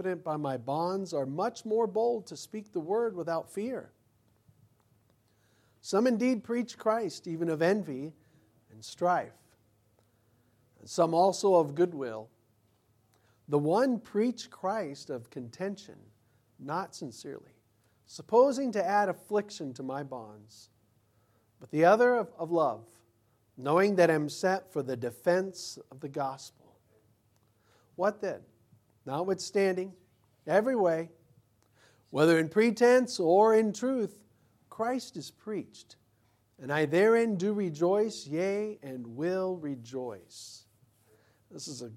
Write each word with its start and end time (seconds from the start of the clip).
confident 0.00 0.24
by 0.24 0.38
my 0.38 0.56
bonds 0.56 1.12
are 1.12 1.26
much 1.26 1.66
more 1.66 1.86
bold 1.86 2.26
to 2.26 2.34
speak 2.34 2.72
the 2.72 2.80
word 2.80 3.14
without 3.14 3.52
fear. 3.52 3.90
Some 5.82 6.06
indeed 6.06 6.42
preach 6.42 6.78
Christ, 6.78 7.26
even 7.26 7.50
of 7.50 7.60
envy 7.60 8.14
and 8.72 8.82
strife, 8.82 9.36
and 10.78 10.88
some 10.88 11.12
also 11.12 11.54
of 11.56 11.74
goodwill. 11.74 12.30
The 13.48 13.58
one 13.58 14.00
preach 14.00 14.48
Christ 14.48 15.10
of 15.10 15.28
contention, 15.28 15.96
not 16.58 16.94
sincerely, 16.94 17.52
supposing 18.06 18.72
to 18.72 18.82
add 18.82 19.10
affliction 19.10 19.74
to 19.74 19.82
my 19.82 20.02
bonds, 20.02 20.70
but 21.60 21.70
the 21.70 21.84
other 21.84 22.14
of, 22.14 22.28
of 22.38 22.50
love, 22.50 22.86
knowing 23.58 23.96
that 23.96 24.10
I'm 24.10 24.30
set 24.30 24.72
for 24.72 24.82
the 24.82 24.96
defense 24.96 25.78
of 25.90 26.00
the 26.00 26.08
gospel. 26.08 26.78
What 27.96 28.22
then? 28.22 28.40
Notwithstanding, 29.10 29.92
every 30.46 30.76
way, 30.76 31.10
whether 32.10 32.38
in 32.38 32.48
pretense 32.48 33.18
or 33.18 33.56
in 33.56 33.72
truth, 33.72 34.20
Christ 34.68 35.16
is 35.16 35.32
preached, 35.32 35.96
and 36.62 36.72
I 36.72 36.86
therein 36.86 37.34
do 37.34 37.52
rejoice, 37.52 38.24
yea, 38.24 38.78
and 38.84 39.04
will 39.16 39.56
rejoice. 39.56 40.62
This 41.50 41.66
is 41.66 41.82
a 41.82 41.90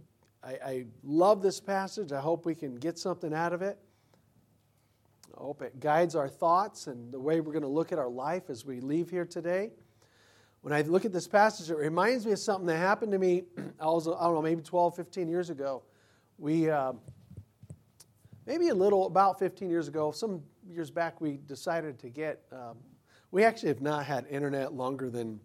I, 0.43 0.57
I 0.65 0.85
love 1.03 1.43
this 1.43 1.59
passage. 1.59 2.11
I 2.11 2.19
hope 2.19 2.47
we 2.47 2.55
can 2.55 2.77
get 2.77 2.97
something 2.97 3.31
out 3.31 3.53
of 3.53 3.61
it. 3.61 3.77
I 5.37 5.41
hope 5.41 5.61
it 5.61 5.79
guides 5.79 6.15
our 6.15 6.27
thoughts 6.27 6.87
and 6.87 7.13
the 7.13 7.19
way 7.19 7.41
we're 7.41 7.53
going 7.53 7.61
to 7.61 7.67
look 7.67 7.91
at 7.91 7.99
our 7.99 8.09
life 8.09 8.49
as 8.49 8.65
we 8.65 8.79
leave 8.79 9.11
here 9.11 9.25
today. 9.25 9.69
When 10.61 10.73
I 10.73 10.81
look 10.81 11.05
at 11.05 11.13
this 11.13 11.27
passage, 11.27 11.69
it 11.69 11.77
reminds 11.77 12.25
me 12.25 12.31
of 12.31 12.39
something 12.39 12.65
that 12.65 12.77
happened 12.77 13.11
to 13.11 13.19
me, 13.19 13.43
was, 13.79 14.07
I 14.07 14.11
don't 14.23 14.33
know, 14.33 14.41
maybe 14.41 14.63
12, 14.63 14.95
15 14.95 15.27
years 15.27 15.51
ago. 15.51 15.83
We, 16.37 16.69
uh, 16.69 16.93
maybe 18.45 18.69
a 18.69 18.75
little, 18.75 19.07
about 19.07 19.39
15 19.39 19.69
years 19.69 19.87
ago, 19.87 20.11
some 20.11 20.41
years 20.67 20.91
back, 20.91 21.21
we 21.21 21.37
decided 21.47 21.99
to 21.99 22.09
get. 22.09 22.43
Um, 22.51 22.77
we 23.31 23.43
actually 23.43 23.69
have 23.69 23.81
not 23.81 24.05
had 24.05 24.25
internet 24.29 24.73
longer 24.73 25.09
than 25.09 25.39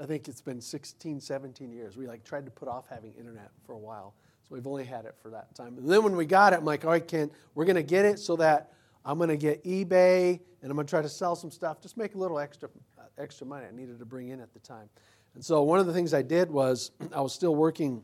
I 0.00 0.06
think 0.06 0.28
it's 0.28 0.40
been 0.40 0.60
16, 0.60 1.20
17 1.20 1.72
years. 1.72 1.96
We 1.96 2.06
like 2.06 2.24
tried 2.24 2.44
to 2.44 2.50
put 2.50 2.68
off 2.68 2.84
having 2.88 3.12
internet 3.14 3.50
for 3.64 3.72
a 3.72 3.78
while, 3.78 4.14
so 4.42 4.54
we've 4.54 4.66
only 4.66 4.84
had 4.84 5.04
it 5.04 5.14
for 5.20 5.30
that 5.30 5.54
time. 5.54 5.76
And 5.78 5.88
then 5.88 6.02
when 6.04 6.14
we 6.14 6.26
got 6.26 6.52
it, 6.52 6.56
I'm 6.56 6.64
like, 6.64 6.84
all 6.84 6.90
right, 6.90 7.06
Ken, 7.06 7.30
we're 7.54 7.64
going 7.64 7.76
to 7.76 7.82
get 7.82 8.04
it 8.04 8.18
so 8.18 8.36
that 8.36 8.72
I'm 9.04 9.18
going 9.18 9.30
to 9.30 9.36
get 9.36 9.64
eBay 9.64 10.40
and 10.62 10.70
I'm 10.70 10.76
going 10.76 10.86
to 10.86 10.90
try 10.90 11.02
to 11.02 11.08
sell 11.08 11.36
some 11.36 11.50
stuff, 11.50 11.80
just 11.80 11.96
make 11.96 12.14
a 12.14 12.18
little 12.18 12.38
extra 12.38 12.68
uh, 12.98 13.02
extra 13.16 13.46
money 13.46 13.66
I 13.66 13.74
needed 13.74 13.98
to 13.98 14.04
bring 14.04 14.28
in 14.28 14.40
at 14.40 14.52
the 14.52 14.60
time. 14.60 14.88
And 15.34 15.44
so 15.44 15.62
one 15.62 15.78
of 15.78 15.86
the 15.86 15.92
things 15.92 16.14
I 16.14 16.22
did 16.22 16.50
was 16.50 16.92
I 17.14 17.20
was 17.20 17.32
still 17.32 17.54
working 17.54 18.02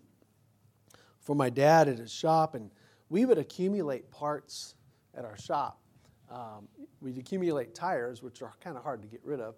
for 1.25 1.35
my 1.35 1.51
dad 1.51 1.89
at 1.89 1.99
his 1.99 2.13
shop, 2.13 2.55
and 2.55 2.71
we 3.09 3.25
would 3.25 3.39
accumulate 3.39 4.11
parts 4.11 4.77
at 5.17 5.25
our 5.25 5.37
shop. 5.37 5.81
Um, 6.31 6.69
we'd 7.01 7.19
accumulate 7.19 7.75
tires, 7.75 8.23
which 8.23 8.43
are 8.43 8.53
kind 8.61 8.77
of 8.77 8.83
hard 8.83 9.03
to 9.03 9.09
get 9.09 9.21
rid 9.25 9.41
of. 9.41 9.57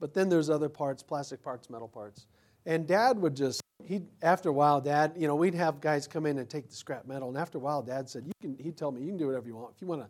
But 0.00 0.12
then 0.12 0.28
there's 0.28 0.50
other 0.50 0.68
parts, 0.68 1.02
plastic 1.02 1.42
parts, 1.42 1.70
metal 1.70 1.88
parts. 1.88 2.26
And 2.66 2.86
dad 2.86 3.18
would 3.18 3.36
just, 3.36 3.60
he 3.82 4.02
after 4.22 4.48
a 4.48 4.52
while, 4.52 4.80
dad, 4.80 5.14
you 5.16 5.26
know, 5.26 5.34
we'd 5.34 5.54
have 5.54 5.80
guys 5.80 6.06
come 6.06 6.26
in 6.26 6.38
and 6.38 6.48
take 6.48 6.68
the 6.68 6.74
scrap 6.74 7.06
metal. 7.06 7.28
And 7.28 7.38
after 7.38 7.58
a 7.58 7.60
while, 7.60 7.82
dad 7.82 8.08
said, 8.08 8.26
you 8.26 8.32
can, 8.40 8.56
he'd 8.58 8.76
tell 8.76 8.90
me, 8.90 9.02
you 9.02 9.08
can 9.08 9.18
do 9.18 9.26
whatever 9.26 9.46
you 9.46 9.56
want. 9.56 9.72
If 9.74 9.82
you 9.82 9.88
want 9.88 10.02
to 10.02 10.08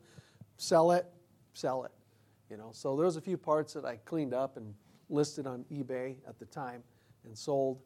sell 0.56 0.92
it, 0.92 1.06
sell 1.52 1.84
it. 1.84 1.92
You 2.50 2.56
know, 2.56 2.70
so 2.72 2.96
there 2.96 3.06
was 3.06 3.16
a 3.16 3.20
few 3.20 3.36
parts 3.36 3.72
that 3.72 3.84
I 3.84 3.96
cleaned 4.04 4.34
up 4.34 4.56
and 4.56 4.74
listed 5.08 5.46
on 5.46 5.64
eBay 5.72 6.16
at 6.28 6.38
the 6.38 6.44
time 6.46 6.82
and 7.24 7.36
sold. 7.36 7.80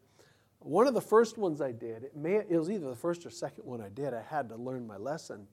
One 0.61 0.87
of 0.87 0.95
the 0.95 1.01
first 1.01 1.39
ones 1.39 1.61
I 1.61 1.73
did, 1.73 2.05
it, 2.05 2.17
may, 2.17 2.37
it 2.37 2.59
was 2.59 2.71
either 2.71 2.89
the 2.89 2.97
first 2.97 3.25
or 3.25 3.31
second 3.31 3.65
one 3.65 3.81
I 3.81 3.89
did, 3.89 4.13
I 4.13 4.23
had 4.23 4.49
to 4.49 4.57
learn 4.57 4.87
my 4.87 4.97
lesson 4.97 5.47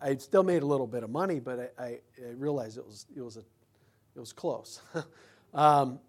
I 0.00 0.16
still 0.16 0.42
made 0.42 0.62
a 0.62 0.66
little 0.66 0.86
bit 0.86 1.02
of 1.02 1.10
money, 1.10 1.40
but 1.40 1.74
I, 1.78 1.82
I, 1.82 1.98
I 2.18 2.30
realized 2.36 2.78
it 2.78 2.86
was, 2.86 3.04
it 3.14 3.20
was, 3.20 3.36
a, 3.36 3.44
it 4.14 4.20
was 4.20 4.32
close. 4.32 4.80
um, 5.54 6.00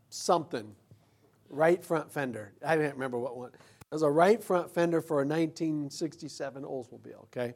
something, 0.10 0.76
right 1.50 1.84
front 1.84 2.12
fender. 2.12 2.54
I 2.66 2.76
didn't 2.76 2.94
remember 2.94 3.20
what 3.20 3.38
one. 3.38 3.50
It 3.50 3.60
was 3.92 4.02
a 4.02 4.10
right 4.10 4.44
front 4.44 4.72
fender 4.72 5.02
for 5.02 5.22
a 5.22 5.26
1967 5.26 6.64
Oldsmobile, 6.64 7.26
okay? 7.26 7.54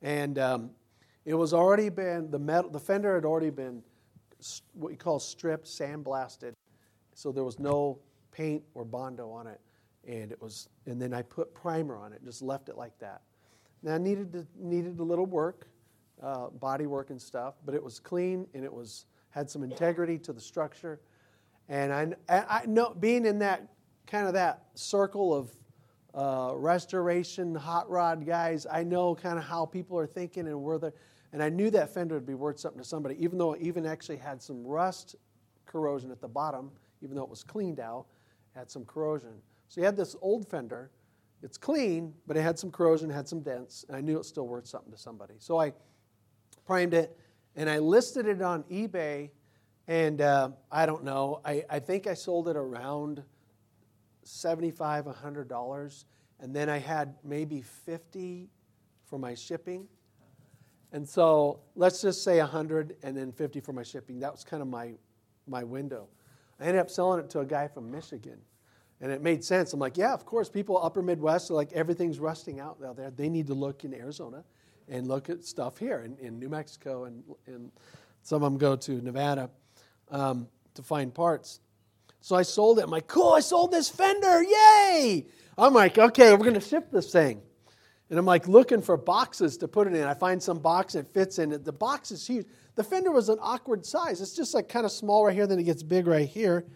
And 0.00 0.38
um, 0.38 0.70
it 1.24 1.34
was 1.34 1.54
already 1.54 1.88
been, 1.88 2.30
the, 2.30 2.38
metal, 2.38 2.70
the 2.70 2.80
fender 2.80 3.14
had 3.14 3.24
already 3.24 3.50
been 3.50 3.82
what 4.74 4.90
you 4.90 4.98
call 4.98 5.18
stripped, 5.18 5.66
sandblasted. 5.66 6.52
So 7.14 7.32
there 7.32 7.44
was 7.44 7.58
no 7.58 7.98
paint 8.30 8.62
or 8.74 8.84
Bondo 8.84 9.30
on 9.30 9.46
it. 9.46 9.60
And 10.06 10.30
it 10.30 10.40
was, 10.40 10.68
and 10.86 11.00
then 11.00 11.14
I 11.14 11.22
put 11.22 11.54
primer 11.54 11.96
on 11.96 12.12
it, 12.12 12.22
just 12.24 12.42
left 12.42 12.68
it 12.68 12.76
like 12.76 12.98
that. 12.98 13.22
Now, 13.82 13.94
I 13.94 13.98
needed, 13.98 14.32
to, 14.32 14.46
needed 14.58 14.98
a 14.98 15.02
little 15.02 15.26
work, 15.26 15.68
uh, 16.22 16.48
body 16.48 16.86
work 16.86 17.10
and 17.10 17.20
stuff, 17.20 17.54
but 17.64 17.74
it 17.74 17.82
was 17.82 17.98
clean 17.98 18.46
and 18.54 18.64
it 18.64 18.72
was, 18.72 19.06
had 19.30 19.48
some 19.48 19.62
integrity 19.62 20.18
to 20.18 20.32
the 20.32 20.40
structure. 20.40 21.00
And 21.68 21.92
I, 21.92 22.44
I 22.48 22.66
know, 22.66 22.94
being 22.98 23.24
in 23.24 23.38
that 23.38 23.68
kind 24.06 24.26
of 24.26 24.34
that 24.34 24.64
circle 24.74 25.34
of 25.34 25.56
uh, 26.14 26.54
restoration, 26.54 27.54
hot 27.54 27.88
rod 27.88 28.26
guys, 28.26 28.66
I 28.70 28.84
know 28.84 29.14
kind 29.14 29.38
of 29.38 29.44
how 29.44 29.64
people 29.64 29.98
are 29.98 30.06
thinking 30.06 30.46
and 30.46 30.62
where 30.62 30.78
they're, 30.78 30.92
and 31.34 31.42
I 31.42 31.48
knew 31.48 31.68
that 31.72 31.92
fender 31.92 32.14
would 32.14 32.26
be 32.26 32.34
worth 32.34 32.60
something 32.60 32.80
to 32.80 32.86
somebody, 32.86 33.16
even 33.22 33.38
though 33.38 33.54
it 33.54 33.60
even 33.60 33.86
actually 33.86 34.18
had 34.18 34.40
some 34.40 34.64
rust 34.64 35.16
corrosion 35.66 36.12
at 36.12 36.20
the 36.20 36.28
bottom, 36.28 36.70
even 37.02 37.16
though 37.16 37.24
it 37.24 37.28
was 37.28 37.42
cleaned 37.42 37.80
out 37.80 38.06
had 38.54 38.70
some 38.70 38.84
corrosion. 38.84 39.32
So 39.66 39.80
you 39.80 39.84
had 39.84 39.96
this 39.96 40.14
old 40.22 40.48
fender. 40.48 40.92
It's 41.42 41.58
clean, 41.58 42.14
but 42.28 42.36
it 42.36 42.42
had 42.42 42.56
some 42.56 42.70
corrosion, 42.70 43.10
had 43.10 43.26
some 43.26 43.40
dents, 43.40 43.84
and 43.88 43.96
I 43.96 44.00
knew 44.00 44.14
it 44.14 44.18
was 44.18 44.28
still 44.28 44.46
worth 44.46 44.68
something 44.68 44.92
to 44.92 44.96
somebody. 44.96 45.34
So 45.38 45.58
I 45.58 45.72
primed 46.64 46.94
it 46.94 47.18
and 47.56 47.68
I 47.68 47.80
listed 47.80 48.28
it 48.28 48.40
on 48.40 48.62
eBay, 48.70 49.30
and 49.88 50.20
uh, 50.20 50.50
I 50.70 50.86
don't 50.86 51.02
know, 51.02 51.40
I, 51.44 51.64
I 51.68 51.80
think 51.80 52.06
I 52.06 52.14
sold 52.14 52.48
it 52.48 52.56
around 52.56 53.24
$75, 54.24 54.76
$100, 54.76 56.04
and 56.38 56.54
then 56.54 56.68
I 56.68 56.78
had 56.78 57.16
maybe 57.24 57.60
50 57.60 58.50
for 59.04 59.18
my 59.18 59.34
shipping. 59.34 59.88
And 60.94 61.08
so 61.08 61.58
let's 61.74 62.00
just 62.00 62.22
say 62.22 62.38
100 62.38 62.94
and 63.02 63.16
then 63.16 63.32
50 63.32 63.58
for 63.58 63.72
my 63.72 63.82
shipping. 63.82 64.20
That 64.20 64.30
was 64.30 64.44
kind 64.44 64.62
of 64.62 64.68
my, 64.68 64.92
my 65.48 65.64
window. 65.64 66.06
I 66.60 66.66
ended 66.66 66.80
up 66.80 66.88
selling 66.88 67.18
it 67.18 67.28
to 67.30 67.40
a 67.40 67.44
guy 67.44 67.66
from 67.66 67.90
Michigan. 67.90 68.38
And 69.00 69.10
it 69.10 69.20
made 69.20 69.42
sense. 69.42 69.72
I'm 69.72 69.80
like, 69.80 69.96
yeah, 69.96 70.14
of 70.14 70.24
course, 70.24 70.48
people 70.48 70.80
upper 70.80 71.02
Midwest 71.02 71.50
are 71.50 71.54
like, 71.54 71.72
everything's 71.72 72.20
rusting 72.20 72.60
out 72.60 72.78
out 72.86 72.96
there. 72.96 73.10
They 73.10 73.28
need 73.28 73.48
to 73.48 73.54
look 73.54 73.82
in 73.82 73.92
Arizona 73.92 74.44
and 74.88 75.08
look 75.08 75.28
at 75.28 75.44
stuff 75.44 75.78
here 75.78 76.04
in, 76.04 76.16
in 76.24 76.38
New 76.38 76.48
Mexico. 76.48 77.06
And, 77.06 77.24
and 77.48 77.72
some 78.22 78.44
of 78.44 78.52
them 78.52 78.56
go 78.56 78.76
to 78.76 78.92
Nevada 79.02 79.50
um, 80.12 80.46
to 80.74 80.82
find 80.84 81.12
parts. 81.12 81.58
So 82.20 82.36
I 82.36 82.42
sold 82.42 82.78
it. 82.78 82.84
I'm 82.84 82.90
like, 82.90 83.08
cool, 83.08 83.32
I 83.32 83.40
sold 83.40 83.72
this 83.72 83.88
fender. 83.88 84.44
Yay! 84.44 85.26
I'm 85.58 85.74
like, 85.74 85.98
okay, 85.98 86.30
we're 86.30 86.38
going 86.38 86.54
to 86.54 86.60
ship 86.60 86.92
this 86.92 87.10
thing. 87.10 87.42
And 88.10 88.18
I'm 88.18 88.26
like 88.26 88.46
looking 88.48 88.82
for 88.82 88.96
boxes 88.96 89.56
to 89.58 89.68
put 89.68 89.86
it 89.86 89.94
in. 89.94 90.04
I 90.04 90.14
find 90.14 90.42
some 90.42 90.58
box 90.58 90.92
that 90.92 91.12
fits 91.12 91.38
in 91.38 91.52
it. 91.52 91.64
The 91.64 91.72
box 91.72 92.10
is 92.10 92.26
huge. 92.26 92.46
The 92.74 92.84
fender 92.84 93.10
was 93.10 93.28
an 93.28 93.38
awkward 93.40 93.86
size. 93.86 94.20
It's 94.20 94.34
just 94.34 94.52
like 94.52 94.68
kind 94.68 94.84
of 94.84 94.92
small 94.92 95.24
right 95.24 95.34
here, 95.34 95.46
then 95.46 95.58
it 95.58 95.64
gets 95.64 95.82
big 95.82 96.06
right 96.06 96.28
here, 96.28 96.66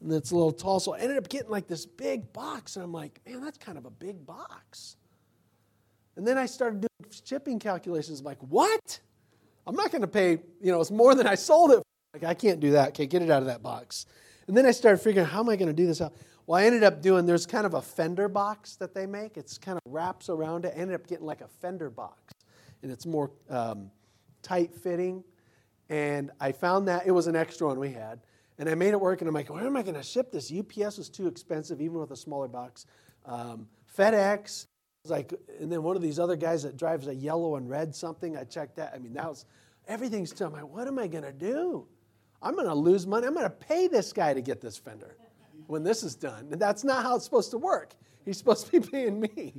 and 0.00 0.12
it's 0.12 0.30
a 0.30 0.34
little 0.34 0.52
tall. 0.52 0.80
So 0.80 0.94
I 0.94 0.98
ended 0.98 1.18
up 1.18 1.28
getting 1.28 1.50
like 1.50 1.66
this 1.66 1.86
big 1.86 2.32
box, 2.32 2.76
and 2.76 2.84
I'm 2.84 2.92
like, 2.92 3.20
man, 3.26 3.42
that's 3.42 3.58
kind 3.58 3.78
of 3.78 3.84
a 3.84 3.90
big 3.90 4.26
box. 4.26 4.96
And 6.16 6.26
then 6.26 6.38
I 6.38 6.46
started 6.46 6.80
doing 6.80 7.12
shipping 7.24 7.58
calculations. 7.58 8.20
I'm 8.20 8.24
like, 8.24 8.40
what? 8.40 8.98
I'm 9.66 9.76
not 9.76 9.90
going 9.90 10.02
to 10.02 10.08
pay, 10.08 10.38
you 10.62 10.72
know, 10.72 10.80
it's 10.80 10.90
more 10.90 11.14
than 11.14 11.26
I 11.26 11.34
sold 11.34 11.72
it. 11.72 11.82
Like, 12.14 12.24
I 12.24 12.34
can't 12.34 12.60
do 12.60 12.70
that. 12.72 12.88
Okay, 12.88 13.06
get 13.06 13.20
it 13.20 13.30
out 13.30 13.42
of 13.42 13.46
that 13.46 13.62
box. 13.62 14.06
And 14.48 14.56
then 14.56 14.64
I 14.64 14.70
started 14.70 14.98
figuring, 14.98 15.28
how 15.28 15.40
am 15.40 15.48
I 15.48 15.56
going 15.56 15.68
to 15.68 15.74
do 15.74 15.86
this 15.86 16.00
out? 16.00 16.14
Well, 16.46 16.60
I 16.60 16.64
ended 16.64 16.84
up 16.84 17.02
doing, 17.02 17.26
there's 17.26 17.44
kind 17.44 17.66
of 17.66 17.74
a 17.74 17.82
fender 17.82 18.28
box 18.28 18.76
that 18.76 18.94
they 18.94 19.04
make. 19.06 19.36
It's 19.36 19.58
kind 19.58 19.76
of 19.84 19.92
wraps 19.92 20.28
around 20.28 20.64
it. 20.64 20.74
I 20.76 20.80
ended 20.80 20.94
up 20.94 21.06
getting 21.08 21.26
like 21.26 21.40
a 21.40 21.48
fender 21.48 21.90
box. 21.90 22.32
And 22.82 22.92
it's 22.92 23.04
more 23.04 23.32
um, 23.50 23.90
tight 24.42 24.72
fitting. 24.72 25.24
And 25.88 26.30
I 26.40 26.52
found 26.52 26.86
that 26.86 27.04
it 27.04 27.10
was 27.10 27.26
an 27.26 27.34
extra 27.34 27.66
one 27.66 27.80
we 27.80 27.90
had. 27.90 28.20
And 28.58 28.68
I 28.68 28.74
made 28.74 28.90
it 28.90 29.00
work, 29.00 29.20
and 29.20 29.28
I'm 29.28 29.34
like, 29.34 29.50
where 29.50 29.66
am 29.66 29.76
I 29.76 29.82
going 29.82 29.96
to 29.96 30.02
ship 30.02 30.30
this? 30.30 30.52
UPS 30.52 30.98
was 30.98 31.10
too 31.10 31.26
expensive, 31.26 31.80
even 31.80 31.98
with 31.98 32.12
a 32.12 32.16
smaller 32.16 32.48
box. 32.48 32.86
Um, 33.26 33.66
FedEx 33.98 34.66
was 35.02 35.10
like, 35.10 35.34
and 35.60 35.70
then 35.70 35.82
one 35.82 35.96
of 35.96 36.00
these 36.00 36.18
other 36.18 36.36
guys 36.36 36.62
that 36.62 36.76
drives 36.76 37.06
a 37.08 37.14
yellow 37.14 37.56
and 37.56 37.68
red 37.68 37.94
something, 37.94 38.36
I 38.36 38.44
checked 38.44 38.76
that. 38.76 38.92
I 38.94 38.98
mean, 38.98 39.12
that 39.14 39.28
was, 39.28 39.44
everything's 39.88 40.30
still, 40.30 40.46
I'm 40.46 40.52
like, 40.54 40.68
what 40.68 40.86
am 40.86 40.98
I 40.98 41.06
going 41.06 41.24
to 41.24 41.32
do? 41.32 41.86
I'm 42.40 42.54
going 42.54 42.68
to 42.68 42.74
lose 42.74 43.06
money. 43.06 43.26
I'm 43.26 43.34
going 43.34 43.44
to 43.44 43.50
pay 43.50 43.88
this 43.88 44.12
guy 44.12 44.32
to 44.32 44.40
get 44.40 44.60
this 44.60 44.78
fender 44.78 45.16
when 45.66 45.82
this 45.82 46.02
is 46.02 46.14
done. 46.14 46.48
And 46.50 46.60
that's 46.60 46.84
not 46.84 47.02
how 47.02 47.16
it's 47.16 47.24
supposed 47.24 47.50
to 47.52 47.58
work. 47.58 47.94
He's 48.24 48.38
supposed 48.38 48.66
to 48.66 48.80
be 48.80 48.86
paying 48.86 49.20
me, 49.20 49.54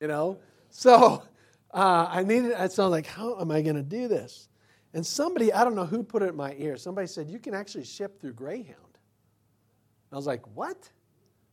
you 0.00 0.08
know? 0.08 0.38
So 0.70 1.22
uh, 1.72 2.06
I 2.10 2.22
needed, 2.22 2.54
I 2.54 2.62
was 2.62 2.78
like, 2.78 3.06
how 3.06 3.40
am 3.40 3.50
I 3.50 3.62
going 3.62 3.76
to 3.76 3.82
do 3.82 4.08
this? 4.08 4.48
And 4.94 5.04
somebody, 5.04 5.52
I 5.52 5.64
don't 5.64 5.74
know 5.74 5.84
who 5.84 6.02
put 6.02 6.22
it 6.22 6.30
in 6.30 6.36
my 6.36 6.54
ear, 6.56 6.76
somebody 6.76 7.06
said, 7.06 7.28
you 7.28 7.38
can 7.38 7.54
actually 7.54 7.84
ship 7.84 8.20
through 8.20 8.32
Greyhound. 8.32 8.98
I 10.12 10.16
was 10.16 10.26
like, 10.26 10.42
what? 10.56 10.88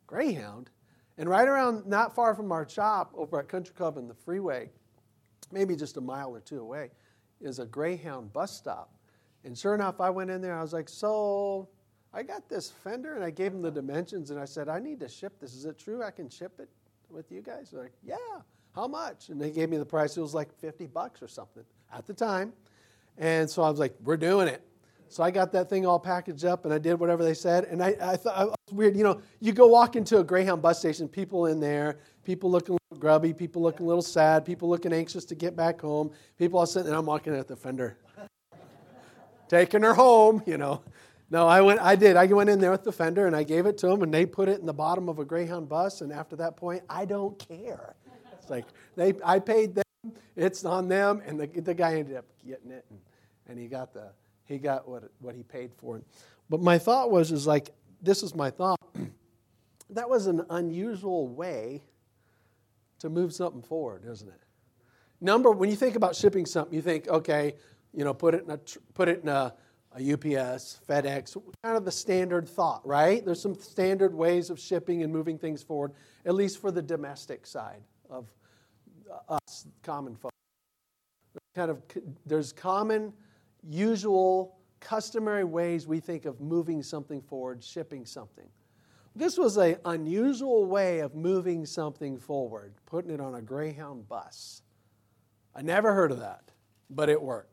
Greyhound? 0.08 0.70
And 1.18 1.30
right 1.30 1.48
around, 1.48 1.86
not 1.86 2.16
far 2.16 2.34
from 2.36 2.52
our 2.52 2.68
shop 2.68 3.12
over 3.16 3.40
at 3.40 3.48
Country 3.48 3.74
Club 3.76 3.98
in 3.98 4.08
the 4.08 4.14
freeway, 4.14 4.70
maybe 5.52 5.76
just 5.76 5.98
a 5.98 6.02
mile 6.02 6.34
or 6.34 6.40
two 6.40 6.60
away, 6.60 6.92
is 7.42 7.60
a 7.60 7.66
Greyhound 7.66 8.32
bus 8.32 8.56
stop. 8.56 8.94
And 9.44 9.58
sure 9.58 9.76
enough, 9.76 10.00
I 10.00 10.10
went 10.10 10.30
in 10.30 10.42
there. 10.42 10.58
I 10.58 10.62
was 10.62 10.74
like, 10.74 10.88
So 10.88 11.68
I 12.14 12.24
got 12.24 12.48
this 12.48 12.70
fender, 12.70 13.16
and 13.16 13.24
I 13.24 13.32
gave 13.32 13.52
them 13.52 13.62
the 13.62 13.72
dimensions, 13.72 14.30
and 14.30 14.40
I 14.40 14.46
said, 14.46 14.70
I 14.70 14.80
need 14.80 15.00
to 15.00 15.10
ship 15.10 15.40
this. 15.40 15.56
Is 15.56 15.66
it 15.66 15.80
true 15.80 16.04
I 16.04 16.12
can 16.12 16.30
ship 16.30 16.60
it 16.60 16.70
with 17.10 17.32
you 17.32 17.42
guys? 17.42 17.72
They're 17.72 17.84
like, 17.84 17.94
Yeah. 18.04 18.18
How 18.76 18.88
much? 18.88 19.30
And 19.30 19.40
they 19.40 19.52
gave 19.52 19.70
me 19.70 19.78
the 19.78 19.86
price. 19.86 20.18
It 20.18 20.22
was 20.22 20.34
like 20.34 20.52
50 20.60 20.88
bucks 20.88 21.22
or 21.22 21.28
something 21.28 21.64
at 21.94 22.08
the 22.08 22.14
time. 22.14 22.54
And 23.20 23.48
so 23.48 23.62
I 23.62 23.70
was 23.70 23.80
like, 23.80 23.96
We're 24.04 24.18
doing 24.18 24.48
it. 24.48 24.64
So 25.10 25.22
I 25.22 25.30
got 25.30 25.52
that 25.52 25.70
thing 25.70 25.86
all 25.86 26.00
packaged 26.00 26.44
up 26.44 26.66
and 26.66 26.74
I 26.74 26.80
did 26.80 26.96
whatever 27.00 27.24
they 27.24 27.36
said. 27.36 27.66
And 27.66 27.84
I, 27.84 27.96
I 28.02 28.16
thought 28.16 28.48
it 28.48 28.50
was 28.50 28.74
weird. 28.74 28.98
You 28.98 29.04
know, 29.04 29.22
you 29.40 29.52
go 29.52 29.68
walk 29.68 29.96
into 29.96 30.18
a 30.18 30.24
Greyhound 30.24 30.60
bus 30.64 30.80
station, 30.80 31.08
people 31.08 31.46
in 31.46 31.60
there, 31.60 32.00
people 32.24 32.50
looking 32.50 32.74
a 32.74 32.78
little 32.90 33.00
grubby, 33.00 33.32
people 33.32 33.62
looking 33.62 33.86
a 33.86 33.90
little 33.90 34.02
sad, 34.02 34.44
people 34.44 34.70
looking 34.70 34.92
anxious 34.92 35.24
to 35.26 35.36
get 35.36 35.56
back 35.56 35.82
home, 35.82 36.10
people 36.40 36.58
all 36.58 36.66
sitting, 36.66 36.88
and 36.88 36.98
I'm 36.98 37.06
walking 37.06 37.36
at 37.36 37.48
the 37.48 37.56
fender, 37.56 37.96
taking 39.48 39.84
her 39.84 39.94
home, 39.94 40.42
you 40.48 40.58
know. 40.58 40.82
No, 41.34 41.48
I 41.48 41.62
went. 41.62 41.80
I 41.80 41.96
did. 41.96 42.16
I 42.16 42.28
went 42.28 42.52
in 42.52 42.60
there 42.60 42.70
with 42.70 42.84
the 42.84 42.92
fender 42.92 43.26
and 43.26 43.36
I 43.36 43.42
gave 43.42 43.66
it 43.66 43.76
to 43.80 43.88
them, 43.88 44.04
and 44.04 44.14
they 44.14 44.24
put 44.24 44.48
it 44.48 44.60
in 44.60 44.68
the 44.68 44.74
bottom 44.74 45.10
of 45.10 45.18
a 45.18 45.26
Greyhound 45.26 45.68
bus. 45.68 46.02
And 46.02 46.14
after 46.14 46.36
that 46.36 46.56
point, 46.56 46.84
I 46.88 47.06
don't 47.06 47.40
care. 47.40 47.96
It's 48.40 48.52
like 48.52 48.66
they. 48.96 49.16
I 49.26 49.40
paid 49.40 49.74
them. 49.74 50.14
It's 50.36 50.64
on 50.64 50.88
them. 50.88 51.24
And 51.26 51.40
the 51.40 51.48
the 51.48 51.74
guy 51.74 51.96
ended 51.96 52.18
up 52.18 52.26
getting 52.46 52.70
it, 52.70 52.86
and, 52.88 53.00
and 53.48 53.58
he 53.58 53.68
got 53.68 53.96
the 53.96 54.12
he 54.46 54.60
got 54.60 54.88
what, 54.88 55.10
what 55.22 55.34
he 55.34 55.42
paid 55.42 55.72
for 55.78 55.98
it. 55.98 56.04
But 56.52 56.62
my 56.62 56.78
thought 56.78 57.10
was, 57.10 57.32
is 57.32 57.48
like, 57.48 57.72
this 58.00 58.22
is 58.22 58.36
my 58.36 58.52
thought. 58.52 58.80
that 59.90 60.08
was 60.08 60.28
an 60.28 60.46
unusual 60.52 61.28
way 61.28 61.82
to 63.00 63.10
move 63.10 63.34
something 63.34 63.64
forward, 63.64 64.04
isn't 64.08 64.28
it? 64.28 64.42
Number, 65.20 65.50
when 65.50 65.72
you 65.72 65.76
think 65.76 65.96
about 65.96 66.16
shipping 66.16 66.46
something, 66.46 66.76
you 66.76 66.82
think, 66.82 67.08
okay, 67.08 67.56
you 67.92 68.04
know, 68.04 68.14
put 68.14 68.36
it 68.36 68.44
in 68.44 68.52
a, 68.52 68.60
put 68.94 69.08
it 69.08 69.24
in 69.24 69.30
a, 69.30 69.32
a 69.32 69.54
UPS, 69.96 70.80
FedEx, 70.88 71.38
kind 71.64 71.78
of 71.78 71.86
the 71.86 71.92
standard 71.92 72.48
thought, 72.48 72.86
right? 72.86 73.24
There's 73.24 73.42
some 73.42 73.56
standard 73.56 74.14
ways 74.14 74.50
of 74.50 74.60
shipping 74.60 75.04
and 75.04 75.12
moving 75.12 75.38
things 75.38 75.62
forward, 75.62 75.94
at 76.26 76.34
least 76.36 76.60
for 76.60 76.72
the 76.72 76.82
domestic 76.82 77.46
side 77.46 77.82
of 78.10 78.28
uh, 79.12 79.36
us, 79.36 79.68
common 79.84 80.16
folks. 80.16 80.34
Kind 81.56 81.70
of, 81.70 81.82
there's 82.26 82.52
common 82.52 83.14
usual, 83.64 84.58
customary 84.80 85.44
ways 85.44 85.88
we 85.88 86.00
think 86.00 86.26
of 86.26 86.42
moving 86.42 86.82
something 86.82 87.22
forward, 87.22 87.64
shipping 87.64 88.06
something. 88.06 88.48
This 89.16 89.38
was 89.38 89.58
an 89.58 89.78
unusual 89.86 90.66
way 90.66 91.00
of 91.00 91.14
moving 91.14 91.66
something 91.66 92.18
forward, 92.18 92.74
putting 92.88 93.12
it 93.12 93.22
on 93.22 93.36
a 93.36 93.42
Greyhound 93.42 94.10
bus. 94.10 94.64
I 95.56 95.62
never 95.62 95.94
heard 95.94 96.12
of 96.12 96.20
that, 96.20 96.50
but 96.90 97.10
it 97.10 97.22
worked. 97.22 97.53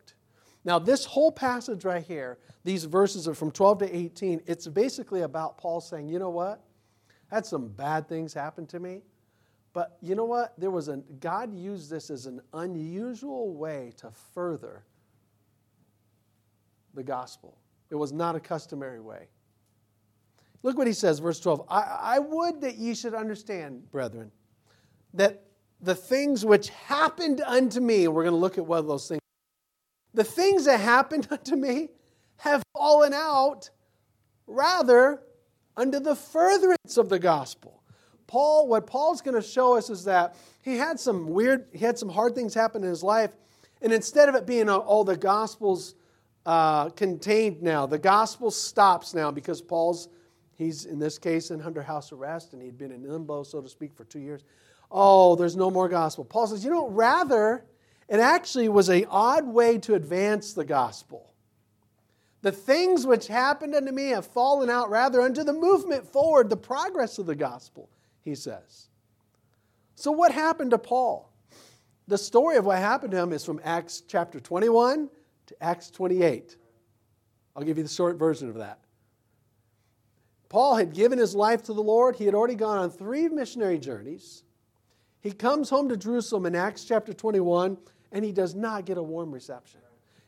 Now, 0.64 0.78
this 0.78 1.04
whole 1.04 1.32
passage 1.32 1.84
right 1.84 2.04
here, 2.04 2.38
these 2.64 2.84
verses 2.84 3.26
are 3.26 3.34
from 3.34 3.50
12 3.50 3.78
to 3.78 3.96
18, 3.96 4.42
it's 4.46 4.66
basically 4.66 5.22
about 5.22 5.56
Paul 5.56 5.80
saying, 5.80 6.08
you 6.08 6.18
know 6.18 6.30
what? 6.30 6.62
I 7.30 7.36
had 7.36 7.46
some 7.46 7.68
bad 7.68 8.08
things 8.08 8.34
happen 8.34 8.66
to 8.66 8.80
me, 8.80 9.02
but 9.72 9.96
you 10.02 10.14
know 10.14 10.24
what? 10.24 10.52
There 10.58 10.70
was 10.70 10.88
a 10.88 10.98
God 11.20 11.54
used 11.54 11.90
this 11.90 12.10
as 12.10 12.26
an 12.26 12.40
unusual 12.52 13.54
way 13.54 13.92
to 13.98 14.10
further 14.34 14.84
the 16.94 17.02
gospel. 17.02 17.56
It 17.88 17.94
was 17.94 18.12
not 18.12 18.36
a 18.36 18.40
customary 18.40 19.00
way. 19.00 19.28
Look 20.62 20.76
what 20.76 20.86
he 20.86 20.92
says, 20.92 21.20
verse 21.20 21.40
12. 21.40 21.64
I, 21.68 21.80
I 22.02 22.18
would 22.18 22.60
that 22.60 22.76
ye 22.76 22.94
should 22.94 23.14
understand, 23.14 23.90
brethren, 23.90 24.30
that 25.14 25.44
the 25.80 25.94
things 25.94 26.44
which 26.44 26.68
happened 26.68 27.40
unto 27.40 27.80
me, 27.80 28.08
we're 28.08 28.24
going 28.24 28.34
to 28.34 28.38
look 28.38 28.58
at 28.58 28.66
one 28.66 28.78
of 28.78 28.86
those 28.86 29.08
things. 29.08 29.19
The 30.14 30.24
things 30.24 30.64
that 30.64 30.80
happened 30.80 31.28
unto 31.30 31.56
me 31.56 31.88
have 32.38 32.62
fallen 32.74 33.12
out 33.12 33.70
rather 34.46 35.22
under 35.76 36.00
the 36.00 36.16
furtherance 36.16 36.96
of 36.96 37.08
the 37.08 37.18
gospel. 37.18 37.82
Paul, 38.26 38.68
what 38.68 38.86
Paul's 38.86 39.20
going 39.22 39.34
to 39.34 39.46
show 39.46 39.76
us 39.76 39.90
is 39.90 40.04
that 40.04 40.36
he 40.62 40.76
had 40.76 41.00
some 41.00 41.28
weird, 41.28 41.66
he 41.72 41.84
had 41.84 41.98
some 41.98 42.08
hard 42.08 42.34
things 42.34 42.54
happen 42.54 42.82
in 42.82 42.88
his 42.88 43.02
life, 43.02 43.36
and 43.82 43.92
instead 43.92 44.28
of 44.28 44.34
it 44.34 44.46
being 44.46 44.68
all 44.68 45.04
the 45.04 45.16
gospel's 45.16 45.94
uh, 46.46 46.88
contained 46.90 47.62
now. 47.62 47.86
The 47.86 47.98
gospel 47.98 48.50
stops 48.50 49.14
now 49.14 49.30
because 49.30 49.60
Paul's, 49.60 50.08
he's 50.56 50.86
in 50.86 50.98
this 50.98 51.18
case 51.18 51.50
in 51.50 51.60
under 51.62 51.82
house 51.82 52.12
arrest 52.12 52.52
and 52.52 52.62
he'd 52.62 52.78
been 52.78 52.92
in 52.92 53.08
limbo, 53.08 53.42
so 53.42 53.60
to 53.60 53.68
speak, 53.68 53.94
for 53.94 54.04
two 54.04 54.20
years. 54.20 54.44
Oh, 54.90 55.36
there's 55.36 55.56
no 55.56 55.70
more 55.70 55.88
gospel. 55.88 56.24
Paul 56.24 56.46
says, 56.46 56.64
you 56.64 56.70
know, 56.70 56.88
rather, 56.88 57.64
it 58.10 58.18
actually 58.18 58.68
was 58.68 58.88
an 58.88 59.06
odd 59.08 59.46
way 59.46 59.78
to 59.78 59.94
advance 59.94 60.52
the 60.52 60.64
gospel. 60.64 61.32
The 62.42 62.50
things 62.50 63.06
which 63.06 63.28
happened 63.28 63.74
unto 63.74 63.92
me 63.92 64.08
have 64.08 64.26
fallen 64.26 64.68
out 64.68 64.90
rather 64.90 65.20
unto 65.20 65.44
the 65.44 65.52
movement 65.52 66.04
forward, 66.04 66.50
the 66.50 66.56
progress 66.56 67.18
of 67.18 67.26
the 67.26 67.36
gospel, 67.36 67.88
he 68.22 68.34
says. 68.34 68.88
So, 69.94 70.10
what 70.10 70.32
happened 70.32 70.72
to 70.72 70.78
Paul? 70.78 71.30
The 72.08 72.18
story 72.18 72.56
of 72.56 72.66
what 72.66 72.78
happened 72.78 73.12
to 73.12 73.18
him 73.18 73.32
is 73.32 73.44
from 73.44 73.60
Acts 73.62 74.02
chapter 74.08 74.40
21 74.40 75.08
to 75.46 75.62
Acts 75.62 75.90
28. 75.90 76.56
I'll 77.54 77.62
give 77.62 77.76
you 77.76 77.84
the 77.84 77.88
short 77.88 78.18
version 78.18 78.48
of 78.48 78.56
that. 78.56 78.80
Paul 80.48 80.74
had 80.74 80.92
given 80.92 81.18
his 81.18 81.36
life 81.36 81.62
to 81.64 81.72
the 81.72 81.82
Lord. 81.82 82.16
He 82.16 82.24
had 82.24 82.34
already 82.34 82.56
gone 82.56 82.78
on 82.78 82.90
three 82.90 83.28
missionary 83.28 83.78
journeys. 83.78 84.42
He 85.20 85.30
comes 85.30 85.70
home 85.70 85.88
to 85.90 85.96
Jerusalem 85.96 86.46
in 86.46 86.56
Acts 86.56 86.84
chapter 86.84 87.12
21, 87.12 87.76
and 88.12 88.24
he 88.24 88.32
does 88.32 88.54
not 88.54 88.84
get 88.84 88.98
a 88.98 89.02
warm 89.02 89.30
reception. 89.32 89.80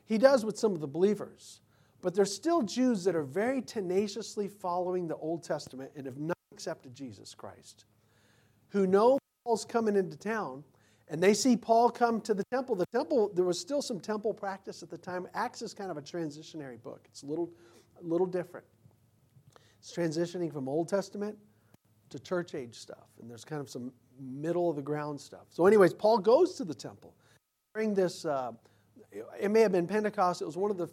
He 0.05 0.17
does 0.17 0.45
with 0.45 0.57
some 0.57 0.73
of 0.73 0.81
the 0.81 0.87
believers, 0.87 1.61
but 2.01 2.13
there's 2.13 2.33
still 2.33 2.61
Jews 2.61 3.03
that 3.05 3.15
are 3.15 3.23
very 3.23 3.61
tenaciously 3.61 4.47
following 4.47 5.07
the 5.07 5.15
Old 5.15 5.43
Testament 5.43 5.91
and 5.95 6.05
have 6.05 6.17
not 6.17 6.37
accepted 6.51 6.93
Jesus 6.93 7.33
Christ, 7.33 7.85
who 8.69 8.85
know 8.85 9.17
Paul's 9.45 9.65
coming 9.65 9.95
into 9.95 10.17
town, 10.17 10.63
and 11.09 11.21
they 11.21 11.33
see 11.33 11.55
Paul 11.55 11.89
come 11.89 12.21
to 12.21 12.33
the 12.33 12.43
temple. 12.45 12.75
The 12.75 12.85
temple, 12.87 13.31
there 13.33 13.45
was 13.45 13.59
still 13.59 13.81
some 13.81 13.99
temple 13.99 14.33
practice 14.33 14.83
at 14.83 14.89
the 14.89 14.97
time. 14.97 15.27
Acts 15.33 15.61
is 15.61 15.73
kind 15.73 15.91
of 15.91 15.97
a 15.97 16.01
transitionary 16.01 16.81
book. 16.81 17.05
It's 17.09 17.23
a 17.23 17.25
little, 17.25 17.49
a 17.99 18.03
little 18.03 18.27
different. 18.27 18.65
It's 19.79 19.93
transitioning 19.93 20.51
from 20.51 20.69
Old 20.69 20.87
Testament 20.87 21.37
to 22.09 22.19
church 22.19 22.55
age 22.55 22.75
stuff. 22.75 23.09
And 23.19 23.29
there's 23.29 23.43
kind 23.43 23.59
of 23.59 23.69
some 23.69 23.91
middle 24.19 24.69
of 24.69 24.75
the 24.75 24.81
ground 24.81 25.19
stuff. 25.19 25.47
So, 25.49 25.65
anyways, 25.65 25.93
Paul 25.93 26.19
goes 26.19 26.55
to 26.55 26.63
the 26.63 26.73
temple 26.73 27.13
during 27.73 27.93
this. 27.95 28.25
Uh, 28.25 28.51
it 29.39 29.49
may 29.49 29.61
have 29.61 29.71
been 29.71 29.87
Pentecost. 29.87 30.41
It 30.41 30.45
was 30.45 30.57
one 30.57 30.69
of 30.69 30.77
the 30.77 30.89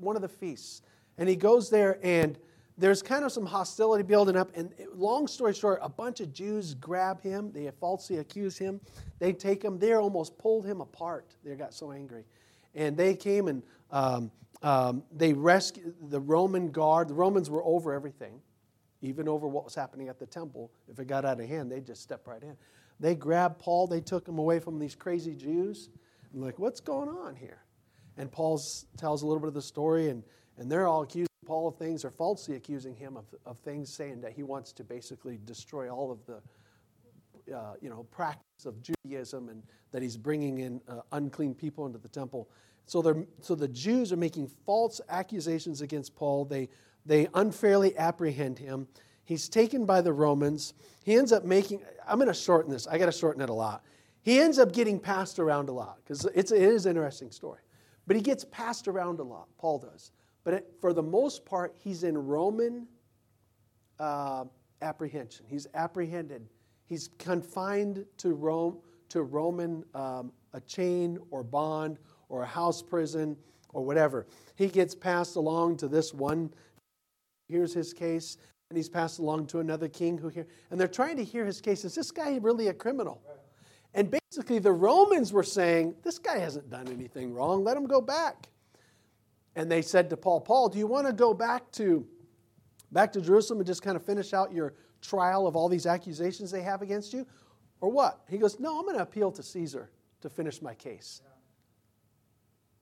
one 0.00 0.16
of 0.16 0.22
the 0.22 0.28
feasts, 0.28 0.82
and 1.18 1.28
he 1.28 1.36
goes 1.36 1.70
there 1.70 1.98
and 2.02 2.38
there's 2.76 3.02
kind 3.02 3.24
of 3.24 3.30
some 3.30 3.46
hostility 3.46 4.02
building 4.02 4.36
up. 4.36 4.50
And 4.56 4.72
long 4.92 5.28
story 5.28 5.54
short, 5.54 5.78
a 5.80 5.88
bunch 5.88 6.18
of 6.18 6.32
Jews 6.32 6.74
grab 6.74 7.22
him. 7.22 7.52
They 7.52 7.70
falsely 7.78 8.18
accuse 8.18 8.58
him. 8.58 8.80
They 9.20 9.32
take 9.32 9.62
him. 9.62 9.78
They 9.78 9.92
almost 9.92 10.36
pulled 10.38 10.66
him 10.66 10.80
apart. 10.80 11.36
They 11.44 11.54
got 11.54 11.72
so 11.72 11.92
angry. 11.92 12.24
And 12.74 12.96
they 12.96 13.14
came 13.14 13.46
and 13.46 13.62
um, 13.92 14.32
um, 14.62 15.04
they 15.14 15.32
rescued 15.32 15.94
the 16.10 16.18
Roman 16.18 16.72
guard. 16.72 17.06
The 17.06 17.14
Romans 17.14 17.48
were 17.48 17.62
over 17.62 17.92
everything, 17.92 18.40
even 19.02 19.28
over 19.28 19.46
what 19.46 19.62
was 19.62 19.76
happening 19.76 20.08
at 20.08 20.18
the 20.18 20.26
temple. 20.26 20.72
If 20.90 20.98
it 20.98 21.06
got 21.06 21.24
out 21.24 21.38
of 21.38 21.46
hand, 21.46 21.70
they 21.70 21.80
just 21.80 22.02
step 22.02 22.26
right 22.26 22.42
in. 22.42 22.56
They 22.98 23.14
grabbed 23.14 23.60
Paul. 23.60 23.86
They 23.86 24.00
took 24.00 24.26
him 24.26 24.38
away 24.38 24.58
from 24.58 24.80
these 24.80 24.96
crazy 24.96 25.36
Jews. 25.36 25.90
Like, 26.34 26.58
what's 26.58 26.80
going 26.80 27.08
on 27.08 27.36
here? 27.36 27.62
And 28.16 28.30
Paul 28.30 28.60
tells 28.96 29.22
a 29.22 29.26
little 29.26 29.40
bit 29.40 29.48
of 29.48 29.54
the 29.54 29.62
story, 29.62 30.08
and, 30.08 30.22
and 30.58 30.70
they're 30.70 30.86
all 30.86 31.02
accusing 31.02 31.28
Paul 31.46 31.68
of 31.68 31.76
things 31.76 32.04
or 32.04 32.10
falsely 32.10 32.56
accusing 32.56 32.94
him 32.94 33.16
of, 33.16 33.24
of 33.46 33.58
things, 33.58 33.92
saying 33.92 34.20
that 34.22 34.32
he 34.32 34.42
wants 34.42 34.72
to 34.72 34.84
basically 34.84 35.38
destroy 35.44 35.88
all 35.88 36.10
of 36.10 36.18
the 36.26 36.40
uh, 37.54 37.74
you 37.80 37.90
know, 37.90 38.04
practice 38.10 38.66
of 38.66 38.74
Judaism 38.82 39.48
and 39.48 39.62
that 39.92 40.02
he's 40.02 40.16
bringing 40.16 40.60
in 40.60 40.80
uh, 40.88 41.00
unclean 41.12 41.54
people 41.54 41.86
into 41.86 41.98
the 41.98 42.08
temple. 42.08 42.48
So, 42.86 43.02
they 43.02 43.26
so 43.40 43.54
the 43.54 43.68
Jews 43.68 44.12
are 44.12 44.16
making 44.16 44.48
false 44.66 45.00
accusations 45.08 45.80
against 45.80 46.14
Paul. 46.14 46.44
They, 46.44 46.68
they 47.06 47.28
unfairly 47.34 47.96
apprehend 47.96 48.58
him. 48.58 48.88
He's 49.24 49.48
taken 49.48 49.86
by 49.86 50.00
the 50.00 50.12
Romans. 50.12 50.74
He 51.04 51.14
ends 51.14 51.32
up 51.32 51.44
making, 51.44 51.82
I'm 52.06 52.18
going 52.18 52.28
to 52.28 52.34
shorten 52.34 52.70
this. 52.70 52.86
I 52.86 52.98
got 52.98 53.06
to 53.06 53.12
shorten 53.12 53.42
it 53.42 53.48
a 53.48 53.54
lot. 53.54 53.84
He 54.24 54.40
ends 54.40 54.58
up 54.58 54.72
getting 54.72 54.98
passed 54.98 55.38
around 55.38 55.68
a 55.68 55.72
lot 55.72 55.98
because 56.02 56.24
it's, 56.34 56.50
it 56.50 56.62
is 56.62 56.86
an 56.86 56.96
interesting 56.96 57.30
story. 57.30 57.60
But 58.06 58.16
he 58.16 58.22
gets 58.22 58.44
passed 58.50 58.88
around 58.88 59.20
a 59.20 59.22
lot, 59.22 59.48
Paul 59.58 59.78
does. 59.78 60.12
But 60.44 60.54
it, 60.54 60.72
for 60.80 60.94
the 60.94 61.02
most 61.02 61.44
part, 61.44 61.74
he's 61.78 62.04
in 62.04 62.16
Roman 62.16 62.86
uh, 64.00 64.44
apprehension. 64.80 65.44
He's 65.46 65.66
apprehended. 65.74 66.48
He's 66.86 67.10
confined 67.18 68.06
to 68.18 68.32
Rome, 68.32 68.78
to 69.10 69.22
Roman 69.22 69.84
um, 69.94 70.32
a 70.54 70.60
chain 70.60 71.18
or 71.30 71.42
bond 71.42 71.98
or 72.30 72.42
a 72.42 72.46
house 72.46 72.82
prison 72.82 73.36
or 73.74 73.84
whatever. 73.84 74.26
He 74.54 74.68
gets 74.68 74.94
passed 74.94 75.36
along 75.36 75.76
to 75.78 75.88
this 75.88 76.14
one. 76.14 76.50
Here's 77.48 77.74
his 77.74 77.92
case. 77.92 78.38
and 78.70 78.76
he's 78.78 78.88
passed 78.88 79.18
along 79.18 79.46
to 79.48 79.60
another 79.60 79.88
king 79.88 80.16
who 80.16 80.28
here, 80.28 80.46
and 80.70 80.80
they're 80.80 80.88
trying 80.88 81.18
to 81.18 81.24
hear 81.24 81.44
his 81.44 81.60
case. 81.60 81.84
Is 81.84 81.94
this 81.94 82.10
guy 82.10 82.38
really 82.40 82.68
a 82.68 82.74
criminal? 82.74 83.20
And 83.94 84.10
basically, 84.10 84.58
the 84.58 84.72
Romans 84.72 85.32
were 85.32 85.44
saying, 85.44 85.94
This 86.02 86.18
guy 86.18 86.38
hasn't 86.38 86.68
done 86.68 86.88
anything 86.88 87.32
wrong. 87.32 87.62
Let 87.62 87.76
him 87.76 87.86
go 87.86 88.00
back. 88.00 88.48
And 89.56 89.70
they 89.70 89.82
said 89.82 90.10
to 90.10 90.16
Paul, 90.16 90.40
Paul, 90.40 90.68
do 90.68 90.78
you 90.78 90.86
want 90.86 91.06
to 91.06 91.12
go 91.12 91.32
back 91.32 91.70
to, 91.72 92.04
back 92.90 93.12
to 93.12 93.20
Jerusalem 93.20 93.60
and 93.60 93.66
just 93.66 93.82
kind 93.82 93.96
of 93.96 94.04
finish 94.04 94.34
out 94.34 94.52
your 94.52 94.74
trial 95.00 95.46
of 95.46 95.54
all 95.54 95.68
these 95.68 95.86
accusations 95.86 96.50
they 96.50 96.62
have 96.62 96.82
against 96.82 97.12
you? 97.12 97.24
Or 97.80 97.88
what? 97.90 98.22
He 98.28 98.38
goes, 98.38 98.58
No, 98.58 98.78
I'm 98.78 98.84
going 98.84 98.96
to 98.96 99.02
appeal 99.02 99.30
to 99.32 99.42
Caesar 99.42 99.90
to 100.22 100.28
finish 100.28 100.60
my 100.60 100.74
case. 100.74 101.22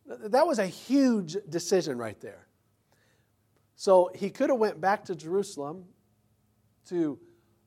That 0.07 0.47
was 0.47 0.59
a 0.59 0.67
huge 0.67 1.37
decision 1.49 1.99
right 1.99 2.21
there. 2.21 2.47
So 3.77 4.11
he 4.15 4.31
could 4.31 4.51
have 4.51 4.59
went 4.59 4.81
back 4.81 5.05
to 5.07 5.15
Jerusalem 5.15 5.85
to 6.87 7.19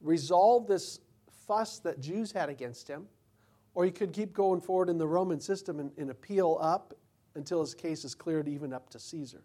resolve 0.01 0.67
this 0.67 0.99
fuss 1.47 1.79
that 1.79 1.99
Jews 1.99 2.31
had 2.31 2.49
against 2.49 2.87
him, 2.87 3.07
or 3.75 3.85
he 3.85 3.91
could 3.91 4.13
keep 4.13 4.33
going 4.33 4.61
forward 4.61 4.89
in 4.89 4.97
the 4.97 5.07
Roman 5.07 5.39
system 5.39 5.79
and, 5.79 5.91
and 5.97 6.09
appeal 6.09 6.57
up 6.61 6.93
until 7.35 7.59
his 7.59 7.75
case 7.75 8.05
is 8.05 8.15
cleared 8.15 8.47
even 8.47 8.73
up 8.73 8.89
to 8.89 8.99
Caesar. 8.99 9.43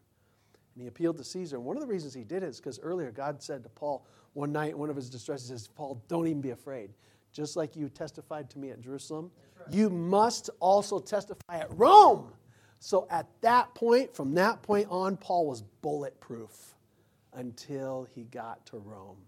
And 0.75 0.82
he 0.82 0.87
appealed 0.87 1.18
to 1.18 1.25
Caesar. 1.25 1.56
And 1.56 1.64
one 1.64 1.76
of 1.76 1.82
the 1.82 1.88
reasons 1.88 2.14
he 2.14 2.22
did 2.22 2.44
it 2.44 2.46
is 2.46 2.58
because 2.58 2.78
earlier 2.78 3.10
God 3.10 3.42
said 3.42 3.64
to 3.64 3.68
Paul 3.68 4.06
one 4.32 4.52
night, 4.52 4.78
one 4.78 4.88
of 4.88 4.96
his 4.96 5.10
distresses, 5.10 5.49
he 5.49 5.54
says, 5.54 5.68
Paul, 5.68 6.02
don't 6.06 6.28
even 6.28 6.40
be 6.40 6.50
afraid. 6.50 6.90
Just 7.32 7.56
like 7.56 7.75
you 7.76 7.88
testified 7.88 8.49
to 8.50 8.58
me 8.58 8.70
at 8.70 8.80
Jerusalem, 8.80 9.32
right. 9.58 9.75
you 9.75 9.90
must 9.90 10.49
also 10.60 11.00
testify 11.00 11.58
at 11.58 11.76
Rome. 11.76 12.32
So 12.78 13.06
at 13.10 13.26
that 13.40 13.75
point, 13.75 14.14
from 14.14 14.34
that 14.34 14.62
point 14.62 14.87
on, 14.90 15.16
Paul 15.16 15.49
was 15.49 15.62
bulletproof 15.82 16.75
until 17.32 18.06
he 18.14 18.25
got 18.25 18.64
to 18.66 18.78
Rome. 18.78 19.18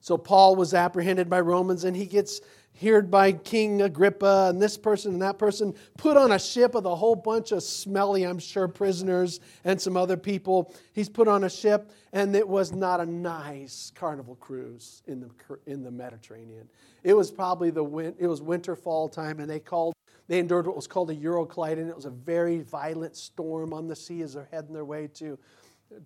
So 0.00 0.16
Paul 0.16 0.56
was 0.56 0.72
apprehended 0.72 1.28
by 1.28 1.40
Romans 1.40 1.84
and 1.84 1.96
he 1.96 2.06
gets 2.06 2.40
heard 2.80 3.10
by 3.10 3.32
King 3.32 3.82
Agrippa 3.82 4.48
and 4.50 4.60
this 4.60 4.78
person 4.78 5.12
and 5.12 5.22
that 5.22 5.38
person, 5.38 5.74
put 5.98 6.16
on 6.16 6.32
a 6.32 6.38
ship 6.38 6.74
with 6.74 6.86
a 6.86 6.94
whole 6.94 7.16
bunch 7.16 7.52
of 7.52 7.62
smelly, 7.62 8.24
I'm 8.24 8.38
sure, 8.38 8.68
prisoners 8.68 9.40
and 9.64 9.80
some 9.80 9.96
other 9.96 10.16
people. 10.16 10.74
He's 10.92 11.08
put 11.08 11.28
on 11.28 11.44
a 11.44 11.50
ship, 11.50 11.90
and 12.12 12.34
it 12.34 12.48
was 12.48 12.72
not 12.72 13.00
a 13.00 13.06
nice 13.06 13.92
carnival 13.94 14.36
cruise 14.36 15.02
in 15.06 15.20
the, 15.20 15.30
in 15.66 15.82
the 15.82 15.90
Mediterranean. 15.90 16.68
It 17.02 17.14
was 17.14 17.30
probably 17.30 17.70
the 17.70 17.84
win- 17.84 18.14
it 18.18 18.26
was 18.26 18.40
winter 18.40 18.76
fall 18.76 19.08
time, 19.08 19.40
and 19.40 19.50
they 19.50 19.60
called 19.60 19.94
they 20.28 20.38
endured 20.38 20.64
what 20.64 20.76
was 20.76 20.86
called 20.86 21.10
a 21.10 21.16
Euroclide, 21.16 21.72
and 21.72 21.88
It 21.88 21.96
was 21.96 22.04
a 22.04 22.10
very 22.10 22.60
violent 22.60 23.16
storm 23.16 23.72
on 23.72 23.88
the 23.88 23.96
sea 23.96 24.22
as 24.22 24.34
they're 24.34 24.46
heading 24.52 24.72
their 24.72 24.84
way 24.84 25.08
to, 25.14 25.36